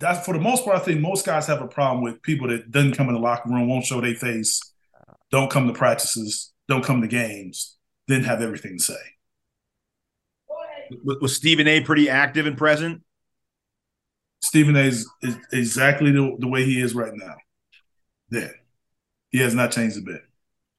That's 0.00 0.24
for 0.26 0.34
the 0.34 0.40
most 0.40 0.64
part. 0.64 0.76
I 0.76 0.80
think 0.80 1.00
most 1.00 1.24
guys 1.24 1.46
have 1.46 1.62
a 1.62 1.68
problem 1.68 2.02
with 2.02 2.22
people 2.22 2.48
that 2.48 2.70
doesn't 2.70 2.96
come 2.96 3.08
in 3.08 3.14
the 3.14 3.20
locker 3.20 3.48
room, 3.48 3.68
won't 3.68 3.84
show 3.84 4.00
their 4.00 4.14
face, 4.14 4.60
don't 5.30 5.50
come 5.50 5.66
to 5.66 5.72
practices, 5.72 6.52
don't 6.68 6.84
come 6.84 7.00
to 7.00 7.08
games, 7.08 7.76
then 8.08 8.24
have 8.24 8.42
everything 8.42 8.78
to 8.78 8.84
say. 8.84 8.94
Was, 11.04 11.18
was 11.20 11.36
Stephen 11.36 11.68
A. 11.68 11.80
pretty 11.80 12.10
active 12.10 12.46
and 12.46 12.58
present? 12.58 13.02
Stephen 14.44 14.76
A. 14.76 14.80
is, 14.80 15.08
is 15.22 15.36
exactly 15.52 16.10
the, 16.10 16.36
the 16.38 16.48
way 16.48 16.64
he 16.64 16.80
is 16.80 16.94
right 16.94 17.12
now. 17.14 17.34
Then 18.28 18.50
he 19.30 19.38
has 19.38 19.54
not 19.54 19.72
changed 19.72 19.96
a 19.98 20.02
bit. 20.02 20.22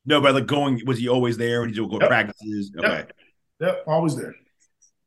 No, 0.06 0.22
but 0.22 0.36
like 0.36 0.46
going, 0.46 0.82
was 0.86 1.00
he 1.00 1.10
always 1.10 1.38
there 1.38 1.62
when 1.62 1.70
he 1.70 1.76
go 1.76 2.00
Yep. 2.00 2.08
practices? 2.08 2.72
Yep. 2.76 2.86
Okay. 2.86 3.12
Yep, 3.60 3.84
always 3.88 4.16
there. 4.16 4.36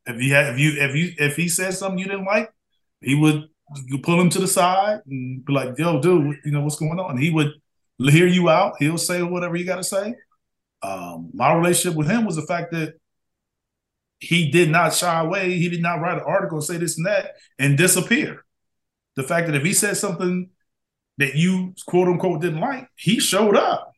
If 0.07 0.19
he 0.19 0.31
had, 0.31 0.55
if 0.55 0.59
you, 0.59 0.73
if 0.81 0.97
you, 0.97 1.13
if 1.19 1.37
he 1.37 1.49
said 1.49 1.75
something 1.75 1.99
you 1.99 2.07
didn't 2.07 2.25
like, 2.25 2.51
he 3.01 3.15
would 3.15 3.49
you 3.87 3.99
pull 3.99 4.21
him 4.21 4.31
to 4.31 4.39
the 4.39 4.49
side 4.49 5.01
and 5.07 5.45
be 5.45 5.53
like, 5.53 5.79
"Yo, 5.79 6.01
dude, 6.01 6.39
you 6.45 6.51
know 6.51 6.63
what's 6.63 6.77
going 6.79 6.99
on?" 6.99 7.13
And 7.13 7.21
he 7.21 7.31
would 7.31 7.53
hear 7.99 8.27
you 8.27 8.49
out. 8.49 8.75
He'll 8.79 8.97
say 8.99 9.23
whatever 9.23 9.57
you 9.57 9.67
got 9.67 9.77
to 9.77 9.85
say. 9.85 10.15
Um, 10.83 11.31
my 11.35 11.53
relationship 11.55 11.97
with 11.97 12.09
him 12.09 12.25
was 12.25 12.37
the 12.37 12.47
fact 12.47 12.73
that 12.73 12.95
he 14.21 14.51
did 14.51 14.71
not 14.71 14.95
shy 14.95 15.21
away. 15.21 15.53
He 15.59 15.69
did 15.69 15.83
not 15.83 16.01
write 16.01 16.19
an 16.19 16.25
article 16.27 16.59
and 16.59 16.65
say 16.65 16.79
this 16.79 16.97
and 16.97 17.07
that 17.07 17.33
and 17.59 17.77
disappear. 17.77 18.45
The 19.19 19.25
fact 19.25 19.49
that 19.49 19.57
if 19.57 19.65
he 19.65 19.73
said 19.73 19.97
something 19.97 20.49
that 21.17 21.35
you 21.35 21.75
quote 21.89 22.07
unquote 22.07 22.41
didn't 22.41 22.61
like, 22.61 22.87
he 22.95 23.19
showed 23.19 23.57
up. 23.57 23.91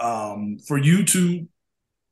Um, 0.00 0.58
for 0.66 0.78
you 0.78 1.04
to 1.04 1.46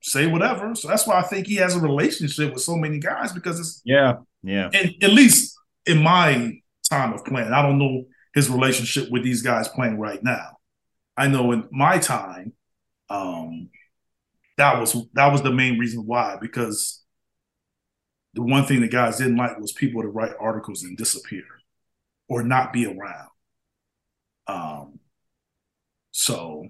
say 0.02 0.26
whatever. 0.26 0.74
So 0.74 0.88
that's 0.88 1.07
why 1.07 1.18
I 1.18 1.22
think 1.22 1.46
he 1.46 1.57
has 1.57 1.74
a 1.74 1.81
relationship 1.81 2.52
with 2.52 2.62
so 2.62 2.76
many 2.76 2.98
guys 2.98 3.33
because 3.33 3.59
it's 3.59 3.81
Yeah. 3.87 4.16
Yeah. 4.42 4.68
and 4.74 4.92
at 5.02 5.11
least 5.11 5.57
in 5.87 6.02
my 6.02 6.61
time 6.90 7.14
of 7.14 7.24
playing, 7.24 7.52
I 7.55 7.62
don't 7.62 7.78
know 7.78 8.05
his 8.35 8.50
relationship 8.50 9.11
with 9.11 9.24
these 9.24 9.40
guys 9.40 9.68
playing 9.68 9.98
right 9.98 10.22
now. 10.22 10.59
I 11.16 11.26
know 11.26 11.52
in 11.52 11.68
my 11.70 11.98
time, 11.98 12.52
um, 13.09 13.70
that 14.59 14.78
was 14.78 14.94
that 15.14 15.33
was 15.33 15.40
the 15.40 15.52
main 15.52 15.78
reason 15.78 16.05
why 16.05 16.37
because 16.38 17.01
the 18.34 18.42
one 18.42 18.64
thing 18.64 18.80
the 18.80 18.88
guys 18.88 19.18
didn't 19.18 19.36
like 19.36 19.58
was 19.58 19.72
people 19.72 20.02
to 20.02 20.08
write 20.08 20.32
articles 20.40 20.82
and 20.82 20.96
disappear 20.96 21.44
or 22.28 22.42
not 22.42 22.72
be 22.72 22.86
around. 22.86 23.28
Um, 24.46 24.98
so, 26.10 26.66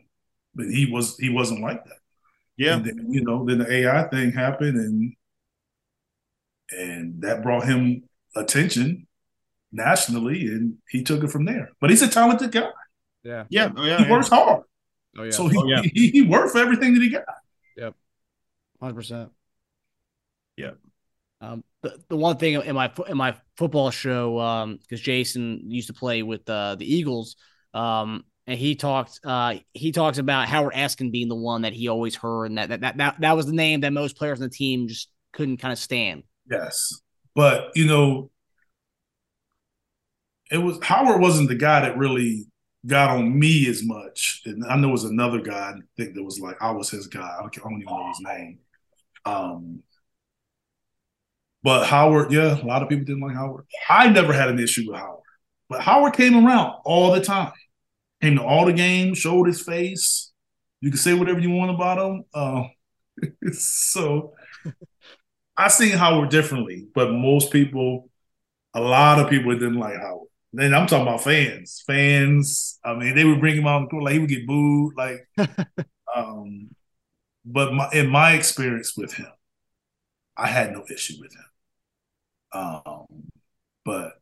but 0.54 0.66
he 0.66 0.86
was 0.86 1.16
he 1.18 1.28
wasn't 1.28 1.60
like 1.60 1.84
that. 1.84 1.98
Yeah. 2.56 2.76
And 2.76 2.84
then, 2.84 3.06
you 3.10 3.24
know, 3.24 3.44
then 3.44 3.58
the 3.58 3.72
AI 3.72 4.08
thing 4.08 4.32
happened 4.32 4.76
and 4.76 5.14
and 6.70 7.22
that 7.22 7.42
brought 7.42 7.64
him 7.64 8.04
attention 8.34 9.06
nationally 9.72 10.46
and 10.46 10.78
he 10.88 11.02
took 11.02 11.22
it 11.22 11.30
from 11.30 11.44
there. 11.44 11.70
But 11.80 11.90
he's 11.90 12.02
a 12.02 12.08
talented 12.08 12.52
guy. 12.52 12.70
Yeah. 13.22 13.44
Yeah. 13.50 13.70
Oh, 13.76 13.84
yeah. 13.84 13.98
He 13.98 14.04
yeah. 14.04 14.10
works 14.10 14.28
hard. 14.28 14.62
Oh 15.16 15.22
yeah. 15.24 15.30
So 15.30 15.48
he, 15.48 15.56
Oh, 15.56 15.66
yeah. 15.66 15.82
he 15.82 16.10
he 16.10 16.22
worked 16.22 16.52
for 16.52 16.58
everything 16.58 16.94
that 16.94 17.02
he 17.02 17.10
got. 17.10 17.24
Yep. 17.76 17.94
Hundred 18.80 18.94
percent. 18.94 19.30
Yeah. 20.56 20.72
Um, 21.42 21.64
the, 21.82 21.98
the 22.08 22.16
one 22.16 22.36
thing 22.36 22.54
in 22.54 22.74
my 22.74 22.90
in 23.08 23.16
my 23.16 23.36
football 23.56 23.90
show, 23.90 24.38
um, 24.38 24.78
because 24.80 25.00
Jason 25.00 25.70
used 25.70 25.88
to 25.88 25.92
play 25.92 26.22
with 26.22 26.48
uh, 26.48 26.76
the 26.76 26.86
Eagles, 26.86 27.34
um, 27.74 28.24
and 28.46 28.58
he 28.58 28.76
talked, 28.76 29.18
uh, 29.24 29.56
he 29.74 29.90
talks 29.90 30.18
about 30.18 30.48
Howard 30.48 30.74
Eskin 30.74 31.10
being 31.10 31.28
the 31.28 31.34
one 31.34 31.62
that 31.62 31.72
he 31.72 31.88
always 31.88 32.14
heard, 32.14 32.46
and 32.46 32.58
that 32.58 32.68
that 32.68 32.80
that 32.82 32.96
that, 32.96 33.20
that 33.20 33.36
was 33.36 33.46
the 33.46 33.52
name 33.52 33.80
that 33.80 33.92
most 33.92 34.16
players 34.16 34.40
on 34.40 34.48
the 34.48 34.54
team 34.54 34.86
just 34.86 35.08
couldn't 35.32 35.56
kind 35.56 35.72
of 35.72 35.78
stand. 35.78 36.22
Yes. 36.48 37.00
But 37.34 37.72
you 37.74 37.86
know, 37.86 38.30
it 40.50 40.58
was 40.58 40.78
Howard 40.82 41.20
wasn't 41.20 41.48
the 41.48 41.54
guy 41.56 41.80
that 41.80 41.96
really 41.96 42.46
got 42.86 43.10
on 43.10 43.38
me 43.38 43.68
as 43.68 43.82
much. 43.82 44.42
And 44.44 44.64
I 44.64 44.76
know 44.76 44.88
it 44.88 44.92
was 44.92 45.04
another 45.04 45.40
guy 45.40 45.70
I 45.70 45.80
think 45.96 46.14
that 46.14 46.22
was 46.22 46.38
like 46.38 46.60
I 46.60 46.70
was 46.70 46.90
his 46.90 47.06
guy. 47.06 47.20
I 47.20 47.40
don't 47.40 47.58
I 47.58 47.68
don't 47.68 47.82
even 47.82 47.86
know 47.86 48.08
his 48.08 48.20
name. 48.20 48.58
Um 49.24 49.82
but 51.62 51.86
Howard, 51.86 52.32
yeah, 52.32 52.60
a 52.60 52.66
lot 52.66 52.82
of 52.82 52.88
people 52.88 53.04
didn't 53.04 53.22
like 53.22 53.36
Howard. 53.36 53.66
I 53.88 54.08
never 54.08 54.32
had 54.32 54.48
an 54.48 54.58
issue 54.58 54.90
with 54.90 54.98
Howard. 54.98 55.20
But 55.68 55.82
Howard 55.82 56.14
came 56.14 56.44
around 56.44 56.74
all 56.84 57.12
the 57.12 57.20
time. 57.20 57.52
came 58.20 58.36
to 58.36 58.42
all 58.42 58.66
the 58.66 58.72
games, 58.72 59.18
showed 59.18 59.46
his 59.46 59.62
face. 59.62 60.32
You 60.80 60.90
can 60.90 60.98
say 60.98 61.14
whatever 61.14 61.38
you 61.38 61.50
want 61.50 61.70
about 61.70 61.98
him. 61.98 62.24
Uh, 62.34 62.64
so 63.52 64.34
I 65.56 65.68
seen 65.68 65.96
Howard 65.96 66.30
differently, 66.30 66.88
but 66.94 67.12
most 67.12 67.52
people, 67.52 68.10
a 68.74 68.80
lot 68.80 69.20
of 69.20 69.30
people 69.30 69.52
didn't 69.52 69.78
like 69.78 69.96
Howard. 69.96 70.28
Then 70.52 70.74
I'm 70.74 70.86
talking 70.86 71.06
about 71.06 71.22
fans. 71.22 71.82
Fans, 71.86 72.78
I 72.84 72.94
mean, 72.94 73.14
they 73.14 73.24
would 73.24 73.40
bring 73.40 73.56
him 73.56 73.66
on 73.66 73.82
the 73.82 73.88
court, 73.88 74.02
like 74.02 74.12
he 74.14 74.18
would 74.18 74.28
get 74.28 74.46
booed. 74.46 74.94
Like, 74.96 75.26
um, 76.14 76.70
but 77.44 77.72
my, 77.72 77.88
in 77.92 78.10
my 78.10 78.32
experience 78.32 78.96
with 78.96 79.14
him, 79.14 79.30
I 80.36 80.48
had 80.48 80.72
no 80.72 80.84
issue 80.92 81.14
with 81.20 81.32
him. 81.32 81.44
Um, 82.52 83.06
but 83.84 84.12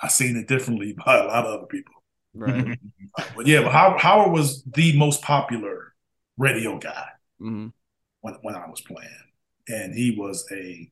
I 0.00 0.08
seen 0.08 0.36
it 0.36 0.48
differently 0.48 0.92
by 1.06 1.18
a 1.18 1.24
lot 1.26 1.46
of 1.46 1.54
other 1.58 1.66
people. 1.66 1.94
Right. 2.34 2.78
but 3.36 3.46
yeah, 3.46 3.62
but 3.62 3.72
Howard, 3.72 4.00
Howard 4.00 4.32
was 4.32 4.62
the 4.64 4.96
most 4.96 5.22
popular 5.22 5.94
radio 6.36 6.78
guy 6.78 7.06
hmm 7.38 7.68
when, 8.20 8.34
when 8.42 8.54
I 8.54 8.68
was 8.68 8.80
playing. 8.80 9.10
And 9.68 9.94
he 9.94 10.14
was 10.16 10.46
a 10.52 10.90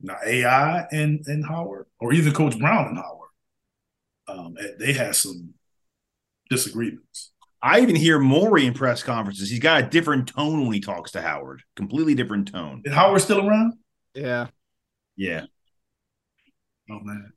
now 0.00 0.16
AI 0.24 0.86
and 0.92 1.24
and 1.26 1.46
Howard, 1.46 1.86
or 2.00 2.12
even 2.12 2.32
Coach 2.32 2.58
Brown 2.58 2.88
and 2.88 2.96
Howard. 2.98 3.28
Um, 4.28 4.56
they 4.78 4.92
had 4.92 5.14
some 5.16 5.54
disagreements. 6.50 7.32
I 7.60 7.80
even 7.80 7.96
hear 7.96 8.18
Maury 8.18 8.66
in 8.66 8.74
press 8.74 9.02
conferences. 9.02 9.50
He's 9.50 9.58
got 9.58 9.82
a 9.82 9.86
different 9.86 10.28
tone 10.28 10.62
when 10.62 10.72
he 10.72 10.80
talks 10.80 11.12
to 11.12 11.22
Howard. 11.22 11.62
Completely 11.74 12.14
different 12.14 12.52
tone. 12.52 12.82
Is 12.84 12.94
Howard 12.94 13.20
still 13.20 13.46
around? 13.46 13.74
Yeah. 14.14 14.48
Yeah. 15.18 15.44
Oh 16.90 17.00
man, 17.02 17.32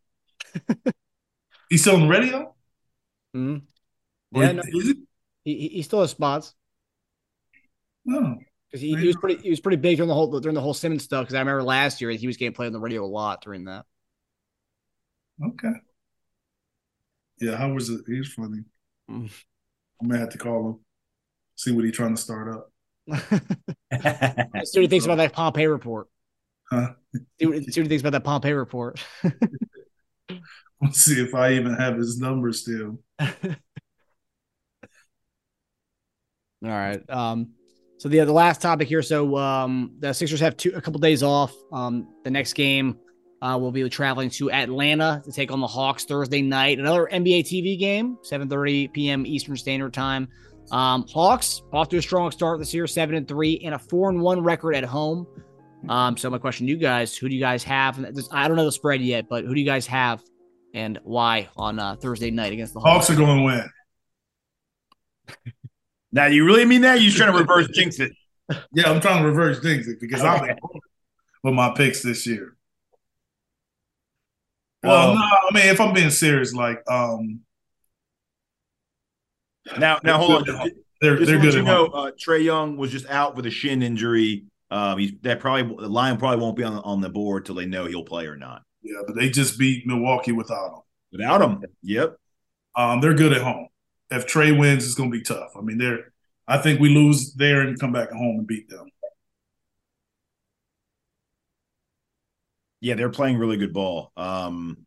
he's 1.69 1.81
still 1.81 1.95
on 1.95 2.01
the 2.03 2.07
radio. 2.07 2.55
hmm 3.33 3.57
Yeah, 4.31 4.51
no, 4.53 4.61
is 4.65 4.89
it? 4.89 4.97
he, 5.43 5.55
he 5.57 5.67
he 5.69 5.81
still 5.81 5.99
has 6.01 6.11
spots 6.11 6.53
No. 8.05 8.37
because 8.69 8.81
he, 8.81 8.95
he 8.95 9.07
was 9.07 9.17
pretty 9.17 9.41
he 9.41 9.49
was 9.49 9.59
pretty 9.59 9.75
big 9.77 9.97
during 9.97 10.07
the 10.07 10.13
whole 10.13 10.39
during 10.39 10.55
the 10.55 10.61
whole 10.61 10.73
Simmons 10.73 11.03
stuff. 11.03 11.23
Because 11.25 11.33
I 11.35 11.39
remember 11.39 11.63
last 11.63 11.99
year 12.01 12.11
he 12.11 12.27
was 12.27 12.37
getting 12.37 12.53
played 12.53 12.67
on 12.67 12.73
the 12.73 12.79
radio 12.79 13.03
a 13.03 13.07
lot 13.07 13.41
during 13.41 13.65
that. 13.65 13.85
Okay. 15.43 15.73
Yeah, 17.39 17.57
how 17.57 17.73
was 17.73 17.89
it? 17.89 18.01
he's 18.07 18.31
funny. 18.31 18.59
Mm. 19.09 19.31
I'm 20.01 20.07
gonna 20.07 20.19
have 20.19 20.29
to 20.29 20.37
call 20.37 20.69
him, 20.69 20.79
see 21.55 21.71
what 21.71 21.83
he's 21.85 21.95
trying 21.95 22.15
to 22.15 22.21
start 22.21 22.55
up. 22.55 22.67
See 23.11 24.79
what 24.79 24.83
he 24.83 24.87
thinks 24.87 25.05
about 25.05 25.15
that 25.17 25.33
Pompey 25.33 25.65
report. 25.67 26.07
Huh? 26.71 26.93
See 27.39 27.45
what, 27.45 27.57
see 27.57 27.81
what 27.81 27.85
he 27.85 27.87
thinks 27.89 28.01
about 28.01 28.13
that 28.13 28.23
Pompey 28.23 28.53
report. 28.53 29.03
Let's 30.81 31.01
see 31.01 31.21
if 31.21 31.35
I 31.35 31.53
even 31.53 31.75
have 31.75 31.97
his 31.97 32.17
number 32.17 32.53
still. 32.53 32.99
All 33.19 33.27
right. 36.63 37.01
Um, 37.09 37.51
so 37.97 38.07
the 38.09 38.19
the 38.19 38.31
last 38.31 38.61
topic 38.61 38.87
here. 38.87 39.01
So 39.01 39.37
um, 39.37 39.95
the 39.99 40.13
Sixers 40.13 40.39
have 40.39 40.57
two 40.57 40.71
a 40.75 40.81
couple 40.81 40.99
days 40.99 41.21
off. 41.21 41.53
Um, 41.71 42.07
the 42.23 42.31
next 42.31 42.53
game 42.53 42.97
uh, 43.41 43.57
will 43.59 43.71
be 43.71 43.87
traveling 43.89 44.29
to 44.31 44.51
Atlanta 44.51 45.21
to 45.25 45.31
take 45.31 45.51
on 45.51 45.59
the 45.59 45.67
Hawks 45.67 46.05
Thursday 46.05 46.41
night. 46.41 46.79
Another 46.79 47.09
NBA 47.11 47.41
TV 47.41 47.77
game, 47.77 48.17
7:30 48.23 48.93
p.m. 48.93 49.25
Eastern 49.25 49.57
Standard 49.57 49.93
Time. 49.93 50.29
Um, 50.71 51.05
Hawks 51.11 51.61
off 51.73 51.89
to 51.89 51.97
a 51.97 52.01
strong 52.01 52.31
start 52.31 52.59
this 52.59 52.73
year, 52.73 52.87
seven 52.87 53.15
and 53.15 53.27
three, 53.27 53.59
and 53.63 53.75
a 53.75 53.79
four 53.79 54.09
and 54.09 54.21
one 54.21 54.41
record 54.41 54.73
at 54.73 54.83
home. 54.83 55.27
Um, 55.89 56.15
so 56.17 56.29
my 56.29 56.37
question 56.37 56.67
to 56.67 56.71
you 56.71 56.77
guys: 56.77 57.15
Who 57.17 57.27
do 57.29 57.35
you 57.35 57.41
guys 57.41 57.63
have? 57.63 57.97
And 57.97 58.15
this- 58.15 58.29
I 58.31 58.47
don't 58.47 58.57
know 58.57 58.65
the 58.65 58.71
spread 58.71 59.01
yet, 59.01 59.27
but 59.29 59.43
who 59.45 59.53
do 59.53 59.59
you 59.59 59.65
guys 59.65 59.87
have, 59.87 60.21
and 60.73 60.99
why 61.03 61.49
on 61.57 61.79
uh, 61.79 61.95
Thursday 61.95 62.31
night 62.31 62.53
against 62.53 62.73
the 62.73 62.79
Hawks? 62.79 63.07
Hawks 63.07 63.09
are 63.09 63.15
going 63.15 63.37
to 63.39 63.43
win. 63.43 63.69
Now, 66.13 66.25
you 66.25 66.43
really 66.45 66.65
mean 66.65 66.81
that? 66.81 66.99
You're 66.99 67.09
trying 67.13 67.31
to 67.31 67.39
reverse 67.39 67.69
jinx 67.69 67.97
it. 68.01 68.11
Yeah, 68.73 68.91
I'm 68.91 68.99
trying 68.99 69.21
to 69.23 69.29
reverse 69.29 69.61
things 69.61 69.87
it 69.87 69.97
because 70.01 70.21
I'm 70.21 70.57
with 71.41 71.53
my 71.53 71.69
picks 71.73 72.03
this 72.03 72.27
year. 72.27 72.57
Well, 74.83 75.13
Well- 75.13 75.15
no, 75.15 75.21
I 75.21 75.53
mean, 75.53 75.67
if 75.67 75.79
I'm 75.79 75.93
being 75.93 76.09
serious, 76.09 76.53
like, 76.53 76.81
um, 76.91 77.39
Now, 79.79 79.99
now 80.03 80.17
hold 80.17 80.49
on. 80.49 80.71
they're, 80.99 81.15
Just 81.15 81.31
they're 81.31 81.39
good 81.39 81.53
you 81.53 81.61
know, 81.61 81.85
uh, 81.85 82.11
Trae 82.11 82.43
Young 82.43 82.75
was 82.75 82.91
just 82.91 83.05
out 83.09 83.37
with 83.37 83.45
a 83.45 83.49
shin 83.49 83.81
injury. 83.81 84.43
Um, 84.71 84.97
he's 84.99 85.11
that 85.23 85.41
probably 85.41 85.75
the 85.75 85.89
line 85.89 86.17
probably 86.17 86.41
won't 86.41 86.55
be 86.55 86.63
on 86.63 86.79
on 86.79 87.01
the 87.01 87.09
board 87.09 87.45
till 87.45 87.55
they 87.55 87.65
know 87.65 87.85
he'll 87.85 88.05
play 88.05 88.25
or 88.25 88.37
not. 88.37 88.63
Yeah, 88.81 89.01
but 89.05 89.15
they 89.15 89.29
just 89.29 89.59
beat 89.59 89.85
Milwaukee 89.85 90.31
without 90.31 90.73
him. 90.73 90.81
Without 91.11 91.41
him, 91.41 91.61
yep. 91.83 92.15
Um, 92.75 93.01
they're 93.01 93.13
good 93.13 93.33
at 93.33 93.41
home. 93.41 93.67
If 94.09 94.25
Trae 94.27 94.57
wins, 94.57 94.85
it's 94.85 94.95
going 94.95 95.11
to 95.11 95.17
be 95.17 95.23
tough. 95.23 95.51
I 95.57 95.61
mean, 95.61 95.77
they're. 95.77 96.13
I 96.47 96.57
think 96.57 96.79
we 96.79 96.89
lose 96.89 97.33
there 97.33 97.61
and 97.61 97.79
come 97.79 97.91
back 97.91 98.09
at 98.09 98.15
home 98.15 98.39
and 98.39 98.47
beat 98.47 98.69
them. 98.69 98.87
Yeah, 102.79 102.95
they're 102.95 103.09
playing 103.09 103.37
really 103.37 103.57
good 103.57 103.73
ball. 103.73 104.11
Um, 104.17 104.85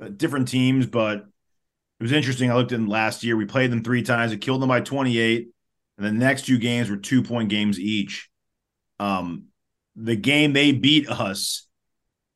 uh, 0.00 0.08
different 0.08 0.48
teams, 0.48 0.86
but 0.86 1.18
it 1.18 2.02
was 2.02 2.12
interesting. 2.12 2.50
I 2.50 2.54
looked 2.54 2.72
in 2.72 2.86
last 2.86 3.24
year. 3.24 3.36
We 3.36 3.46
played 3.46 3.70
them 3.72 3.82
three 3.82 4.02
times. 4.02 4.32
It 4.32 4.40
killed 4.40 4.60
them 4.60 4.68
by 4.68 4.80
28. 4.80 5.48
And 5.96 6.06
the 6.06 6.12
next 6.12 6.46
two 6.46 6.58
games 6.58 6.90
were 6.90 6.96
two 6.96 7.22
point 7.22 7.48
games 7.48 7.80
each. 7.80 8.28
Um, 8.98 9.46
the 9.96 10.16
game 10.16 10.52
they 10.52 10.72
beat 10.72 11.08
us, 11.08 11.66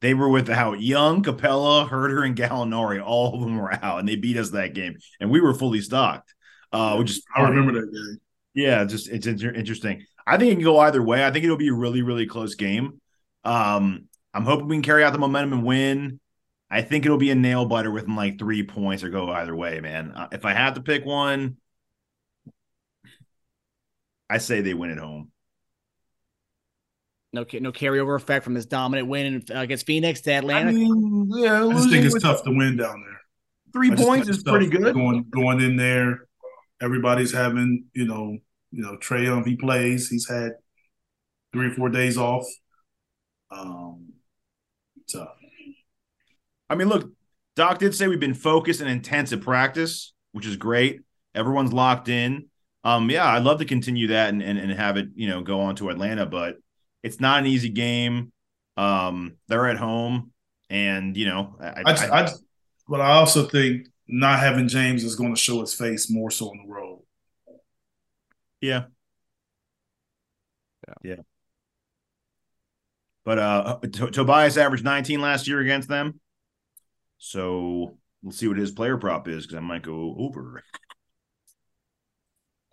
they 0.01 0.15
were 0.15 0.29
without 0.29 0.81
Young, 0.81 1.23
Capela, 1.23 1.89
Herder, 1.89 2.23
and 2.25 2.37
Gallinari. 2.37 3.03
All 3.05 3.35
of 3.35 3.41
them 3.41 3.57
were 3.57 3.73
out, 3.73 4.01
and 4.01 4.09
they 4.09 4.17
beat 4.17 4.37
us 4.37 4.51
that 4.51 4.75
game. 4.75 4.97
And 5.21 5.31
we 5.31 5.41
were 5.41 5.55
fully 5.55 5.81
stocked, 5.81 6.35
uh, 6.73 6.97
which 6.97 7.11
is 7.11 7.23
I 7.35 7.43
remember 7.43 7.73
that 7.73 7.93
game. 7.93 8.21
yeah, 8.55 8.85
just 8.85 9.09
it's 9.09 9.27
inter- 9.27 9.53
interesting. 9.53 10.05
I 10.27 10.37
think 10.37 10.53
it 10.53 10.55
can 10.57 10.65
go 10.65 10.79
either 10.79 11.03
way. 11.03 11.25
I 11.25 11.31
think 11.31 11.45
it'll 11.45 11.57
be 11.57 11.69
a 11.69 11.75
really, 11.75 12.03
really 12.03 12.27
close 12.27 12.55
game. 12.55 13.01
Um, 13.45 14.09
I'm 14.35 14.45
hoping 14.45 14.69
we 14.69 14.77
can 14.77 14.83
carry 14.83 15.05
out 15.05 15.13
the 15.13 15.19
momentum 15.19 15.53
and 15.53 15.65
win. 15.65 16.21
I 16.71 16.83
think 16.83 17.05
it'll 17.05 17.19
be 17.19 17.31
a 17.31 17.35
nail 17.35 17.67
biter 17.67 17.91
within 17.91 18.17
like 18.17 18.39
three 18.39 18.63
points 18.63 19.03
or 19.03 19.11
go 19.11 19.31
either 19.31 19.55
way, 19.55 19.81
man. 19.81 20.13
Uh, 20.13 20.29
if 20.33 20.45
I 20.45 20.55
have 20.55 20.75
to 20.75 20.81
pick 20.81 21.05
one, 21.05 21.59
I 24.31 24.39
say 24.39 24.63
they 24.63 24.75
win 24.75 24.91
at 24.91 24.99
home. 24.99 25.31
No, 27.33 27.47
no 27.61 27.73
carryover 27.73 28.17
effect 28.17 28.45
from 28.45 28.55
this 28.55 28.67
dominant 28.67 29.09
win 29.09 29.43
uh, 29.51 29.61
against 29.61 29.87
Phoenix 29.87 30.21
to 30.23 30.33
Atlanta. 30.33 30.69
I 30.69 30.73
mean, 30.73 31.31
yeah, 31.35 31.65
I 31.65 31.73
just 31.73 31.89
think 31.89 32.05
it's 32.05 32.23
tough 32.23 32.45
to 32.45 32.51
win 32.51 32.77
down 32.77 33.03
there. 33.03 33.21
three 33.73 33.91
I 33.91 33.97
points 33.97 34.29
is 34.29 34.43
pretty 34.43 34.69
good. 34.69 34.95
Going 34.95 35.25
going 35.31 35.61
in 35.61 35.77
there, 35.77 36.27
everybody's 36.81 37.33
having 37.33 37.87
you 37.95 38.07
know 38.07 38.37
you 38.71 38.83
know 38.83 38.99
Trae 38.99 39.25
Young 39.25 39.45
he 39.45 39.57
plays. 39.57 40.09
He's 40.09 40.29
had 40.29 40.53
three 41.55 41.69
or 41.69 41.71
four 41.71 41.89
days 41.89 42.19
off. 42.19 42.45
Um, 43.51 44.13
tough. 45.11 45.29
I 46.69 46.75
mean, 46.75 46.89
look, 46.89 47.11
Doc 47.57 47.79
did 47.79 47.95
say 47.95 48.09
we've 48.09 48.21
been 48.21 48.35
focused 48.35 48.81
and 48.81 48.91
intense 48.91 49.33
at 49.33 49.43
practice, 49.43 50.13
which 50.33 50.47
is 50.47 50.57
great. 50.57 51.01
Everyone's 51.35 51.73
locked 51.73 52.09
in. 52.09 52.47
Um, 52.85 53.11
yeah, 53.11 53.27
I'd 53.27 53.45
love 53.45 53.59
to 53.59 53.65
continue 53.65 54.09
that 54.09 54.31
and, 54.31 54.43
and, 54.43 54.59
and 54.59 54.73
have 54.73 54.97
it, 54.97 55.09
you 55.15 55.29
know, 55.29 55.43
go 55.43 55.61
on 55.61 55.77
to 55.77 55.91
Atlanta, 55.91 56.27
but 56.27 56.57
it's 57.03 57.21
not 57.21 57.41
an 57.41 57.47
easy 57.47 57.69
game. 57.69 58.33
Um, 58.77 59.37
they're 59.49 59.69
at 59.69 59.77
home, 59.77 60.33
and 60.71 61.17
you 61.17 61.27
know, 61.27 61.57
I, 61.61 61.83
I, 61.85 61.93
just, 61.93 62.11
I 62.11 62.23
just, 62.23 62.45
but 62.89 63.01
I 63.01 63.13
also 63.13 63.45
think 63.47 63.89
not 64.09 64.41
having 64.41 64.69
James 64.69 65.05
is 65.05 65.17
going 65.17 65.35
to 65.35 65.41
show 65.41 65.61
his 65.61 65.75
face 65.75 66.11
more 66.11 66.31
so 66.31 66.47
on 66.51 66.67
the 66.67 66.73
road. 66.73 67.03
yeah, 68.61 68.85
yeah. 71.03 71.23
But 73.25 73.39
uh, 73.39 73.79
T- 73.83 74.11
Tobias 74.11 74.57
averaged 74.57 74.85
19 74.85 75.21
last 75.21 75.47
year 75.47 75.61
against 75.61 75.89
them, 75.89 76.21
so 77.19 77.99
we'll 78.23 78.33
see 78.33 78.49
what 78.49 78.57
his 78.57 78.73
player 78.73 78.97
prop 78.97 79.29
is 79.29 79.47
because 79.47 79.59
I 79.59 79.61
might 79.61 79.83
go 79.83 80.17
over. 80.19 80.63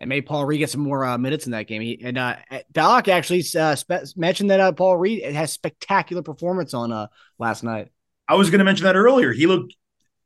And 0.00 0.08
maybe 0.08 0.26
Paul 0.26 0.46
Reed 0.46 0.60
get 0.60 0.70
some 0.70 0.80
more 0.80 1.04
uh, 1.04 1.18
minutes 1.18 1.46
in 1.46 1.52
that 1.52 1.66
game. 1.66 1.82
He, 1.82 2.00
and 2.02 2.16
uh, 2.16 2.36
Doc 2.72 3.08
actually 3.08 3.44
uh, 3.58 3.76
spe- 3.76 4.16
mentioned 4.16 4.50
that 4.50 4.60
uh, 4.60 4.72
Paul 4.72 4.96
Reed 4.96 5.22
has 5.22 5.52
spectacular 5.52 6.22
performance 6.22 6.72
on 6.72 6.90
uh, 6.90 7.08
last 7.38 7.62
night. 7.62 7.88
I 8.26 8.34
was 8.34 8.50
going 8.50 8.60
to 8.60 8.64
mention 8.64 8.84
that 8.84 8.96
earlier. 8.96 9.32
He 9.32 9.46
looked. 9.46 9.74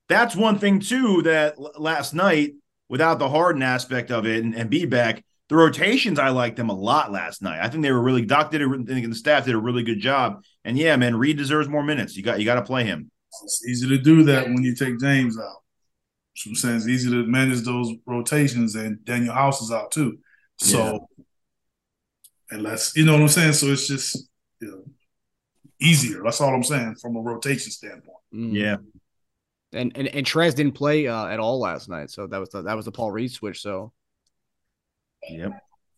That's 0.09 0.37
one 0.37 0.59
thing 0.59 0.81
too. 0.81 1.23
That 1.23 1.55
l- 1.59 1.73
last 1.77 2.15
night, 2.15 2.53
without 2.89 3.19
the 3.19 3.29
Harden 3.29 3.63
aspect 3.63 4.11
of 4.11 4.27
it 4.27 4.45
and, 4.45 4.55
and 4.55 4.71
be 4.71 4.87
back, 4.87 5.25
the 5.49 5.57
rotations 5.57 6.19
I 6.19 6.29
liked 6.29 6.57
them 6.57 6.71
a 6.71 6.75
lot 6.75 7.11
last 7.11 7.43
night. 7.43 7.59
I 7.61 7.69
think 7.69 7.83
they 7.83 7.91
were 7.93 8.03
really. 8.03 8.25
Doc 8.25 8.53
did. 8.53 8.63
A, 8.63 8.67
I 8.67 8.85
think 8.85 9.09
the 9.09 9.15
staff 9.15 9.47
did 9.47 9.55
a 9.55 9.61
really 9.61 9.83
good 9.83 10.01
job. 10.01 10.45
And 10.65 10.79
yeah, 10.79 10.95
man, 10.97 11.17
Reed 11.17 11.37
deserves 11.37 11.69
more 11.69 11.83
minutes. 11.83 12.17
You 12.17 12.23
got 12.23 12.39
you 12.39 12.45
got 12.45 12.57
to 12.57 12.63
play 12.63 12.85
him. 12.85 13.11
It's 13.43 13.67
easy 13.67 13.89
to 13.89 13.99
do 13.99 14.23
that 14.25 14.47
when 14.47 14.63
you 14.63 14.77
take 14.77 15.01
James 15.01 15.37
out. 15.37 15.64
So 16.35 16.51
I'm 16.51 16.57
saying 16.57 16.77
it's 16.77 16.89
easy 16.89 17.11
to 17.11 17.25
manage 17.27 17.63
those 17.63 17.93
rotations, 18.07 18.75
and 18.75 18.99
Danuel 18.99 19.35
House 19.35 19.63
is 19.63 19.71
out 19.71 19.93
too. 19.93 20.19
So, 20.59 21.09
unless 22.51 22.97
you 22.97 23.05
know 23.05 23.13
what 23.13 23.23
I'm 23.23 23.29
saying, 23.29 23.53
so 23.53 23.67
it's 23.67 23.87
just 23.87 24.29
you 24.61 24.69
know 24.69 24.85
easier. 25.81 26.23
That's 26.23 26.41
all 26.41 26.55
I'm 26.55 26.65
saying 26.65 26.97
from 26.97 27.17
a 27.17 27.21
rotation 27.21 27.71
standpoint. 27.71 28.19
Mm. 28.35 28.53
Yeah, 28.53 28.77
And 29.73 29.97
and, 29.97 30.09
and 30.09 30.27
Trez 30.27 30.55
didn't 30.55 30.75
play 30.75 31.07
uh, 31.07 31.27
at 31.27 31.39
all 31.39 31.61
last 31.61 31.89
night, 31.89 32.11
so 32.11 32.27
that 32.27 32.39
was 32.39 32.49
the, 32.51 32.63
that 32.63 32.77
was 32.77 32.85
the 32.85 32.93
Paul 32.93 33.13
Reed 33.13 33.31
switch. 33.31 33.63
So, 33.63 33.93
yep, 35.29 35.53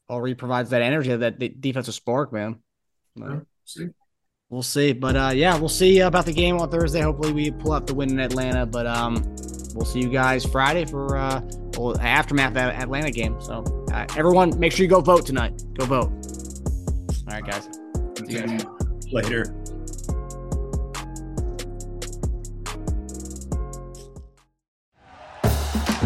Paul 0.08 0.20
Reed 0.20 0.36
provides 0.36 0.70
that 0.70 0.82
energy, 0.82 1.16
that 1.16 1.60
defensive 1.60 1.94
spark, 1.94 2.32
man. 2.32 2.56
Yeah, 3.14 3.40
see. 3.64 3.88
We'll 4.48 4.62
see, 4.62 4.92
but 4.92 5.16
uh, 5.16 5.32
yeah, 5.34 5.58
we'll 5.58 5.68
see 5.68 5.98
about 6.00 6.24
the 6.24 6.32
game 6.32 6.56
on 6.58 6.70
Thursday. 6.70 7.00
Hopefully, 7.00 7.32
we 7.32 7.50
pull 7.50 7.72
out 7.72 7.86
the 7.86 7.94
win 7.94 8.10
in 8.10 8.20
Atlanta. 8.20 8.64
But 8.64 8.86
um, 8.86 9.16
we'll 9.76 9.86
see 9.86 10.00
you 10.00 10.08
guys 10.08 10.44
Friday 10.44 10.84
for 10.86 11.16
uh, 11.16 11.40
well, 11.76 11.98
aftermath 12.00 12.54
that 12.54 12.74
Atlanta 12.74 13.10
game. 13.10 13.40
So 13.40 13.62
uh, 13.92 14.06
everyone, 14.16 14.58
make 14.58 14.72
sure 14.72 14.82
you 14.82 14.90
go 14.90 15.00
vote 15.00 15.26
tonight. 15.26 15.62
Go 15.74 15.84
vote. 15.84 16.10
All 17.28 17.34
right, 17.34 17.44
guys. 17.44 17.68
See 18.16 18.32
you 18.32 18.46
guys 18.46 18.64
later. 19.12 19.54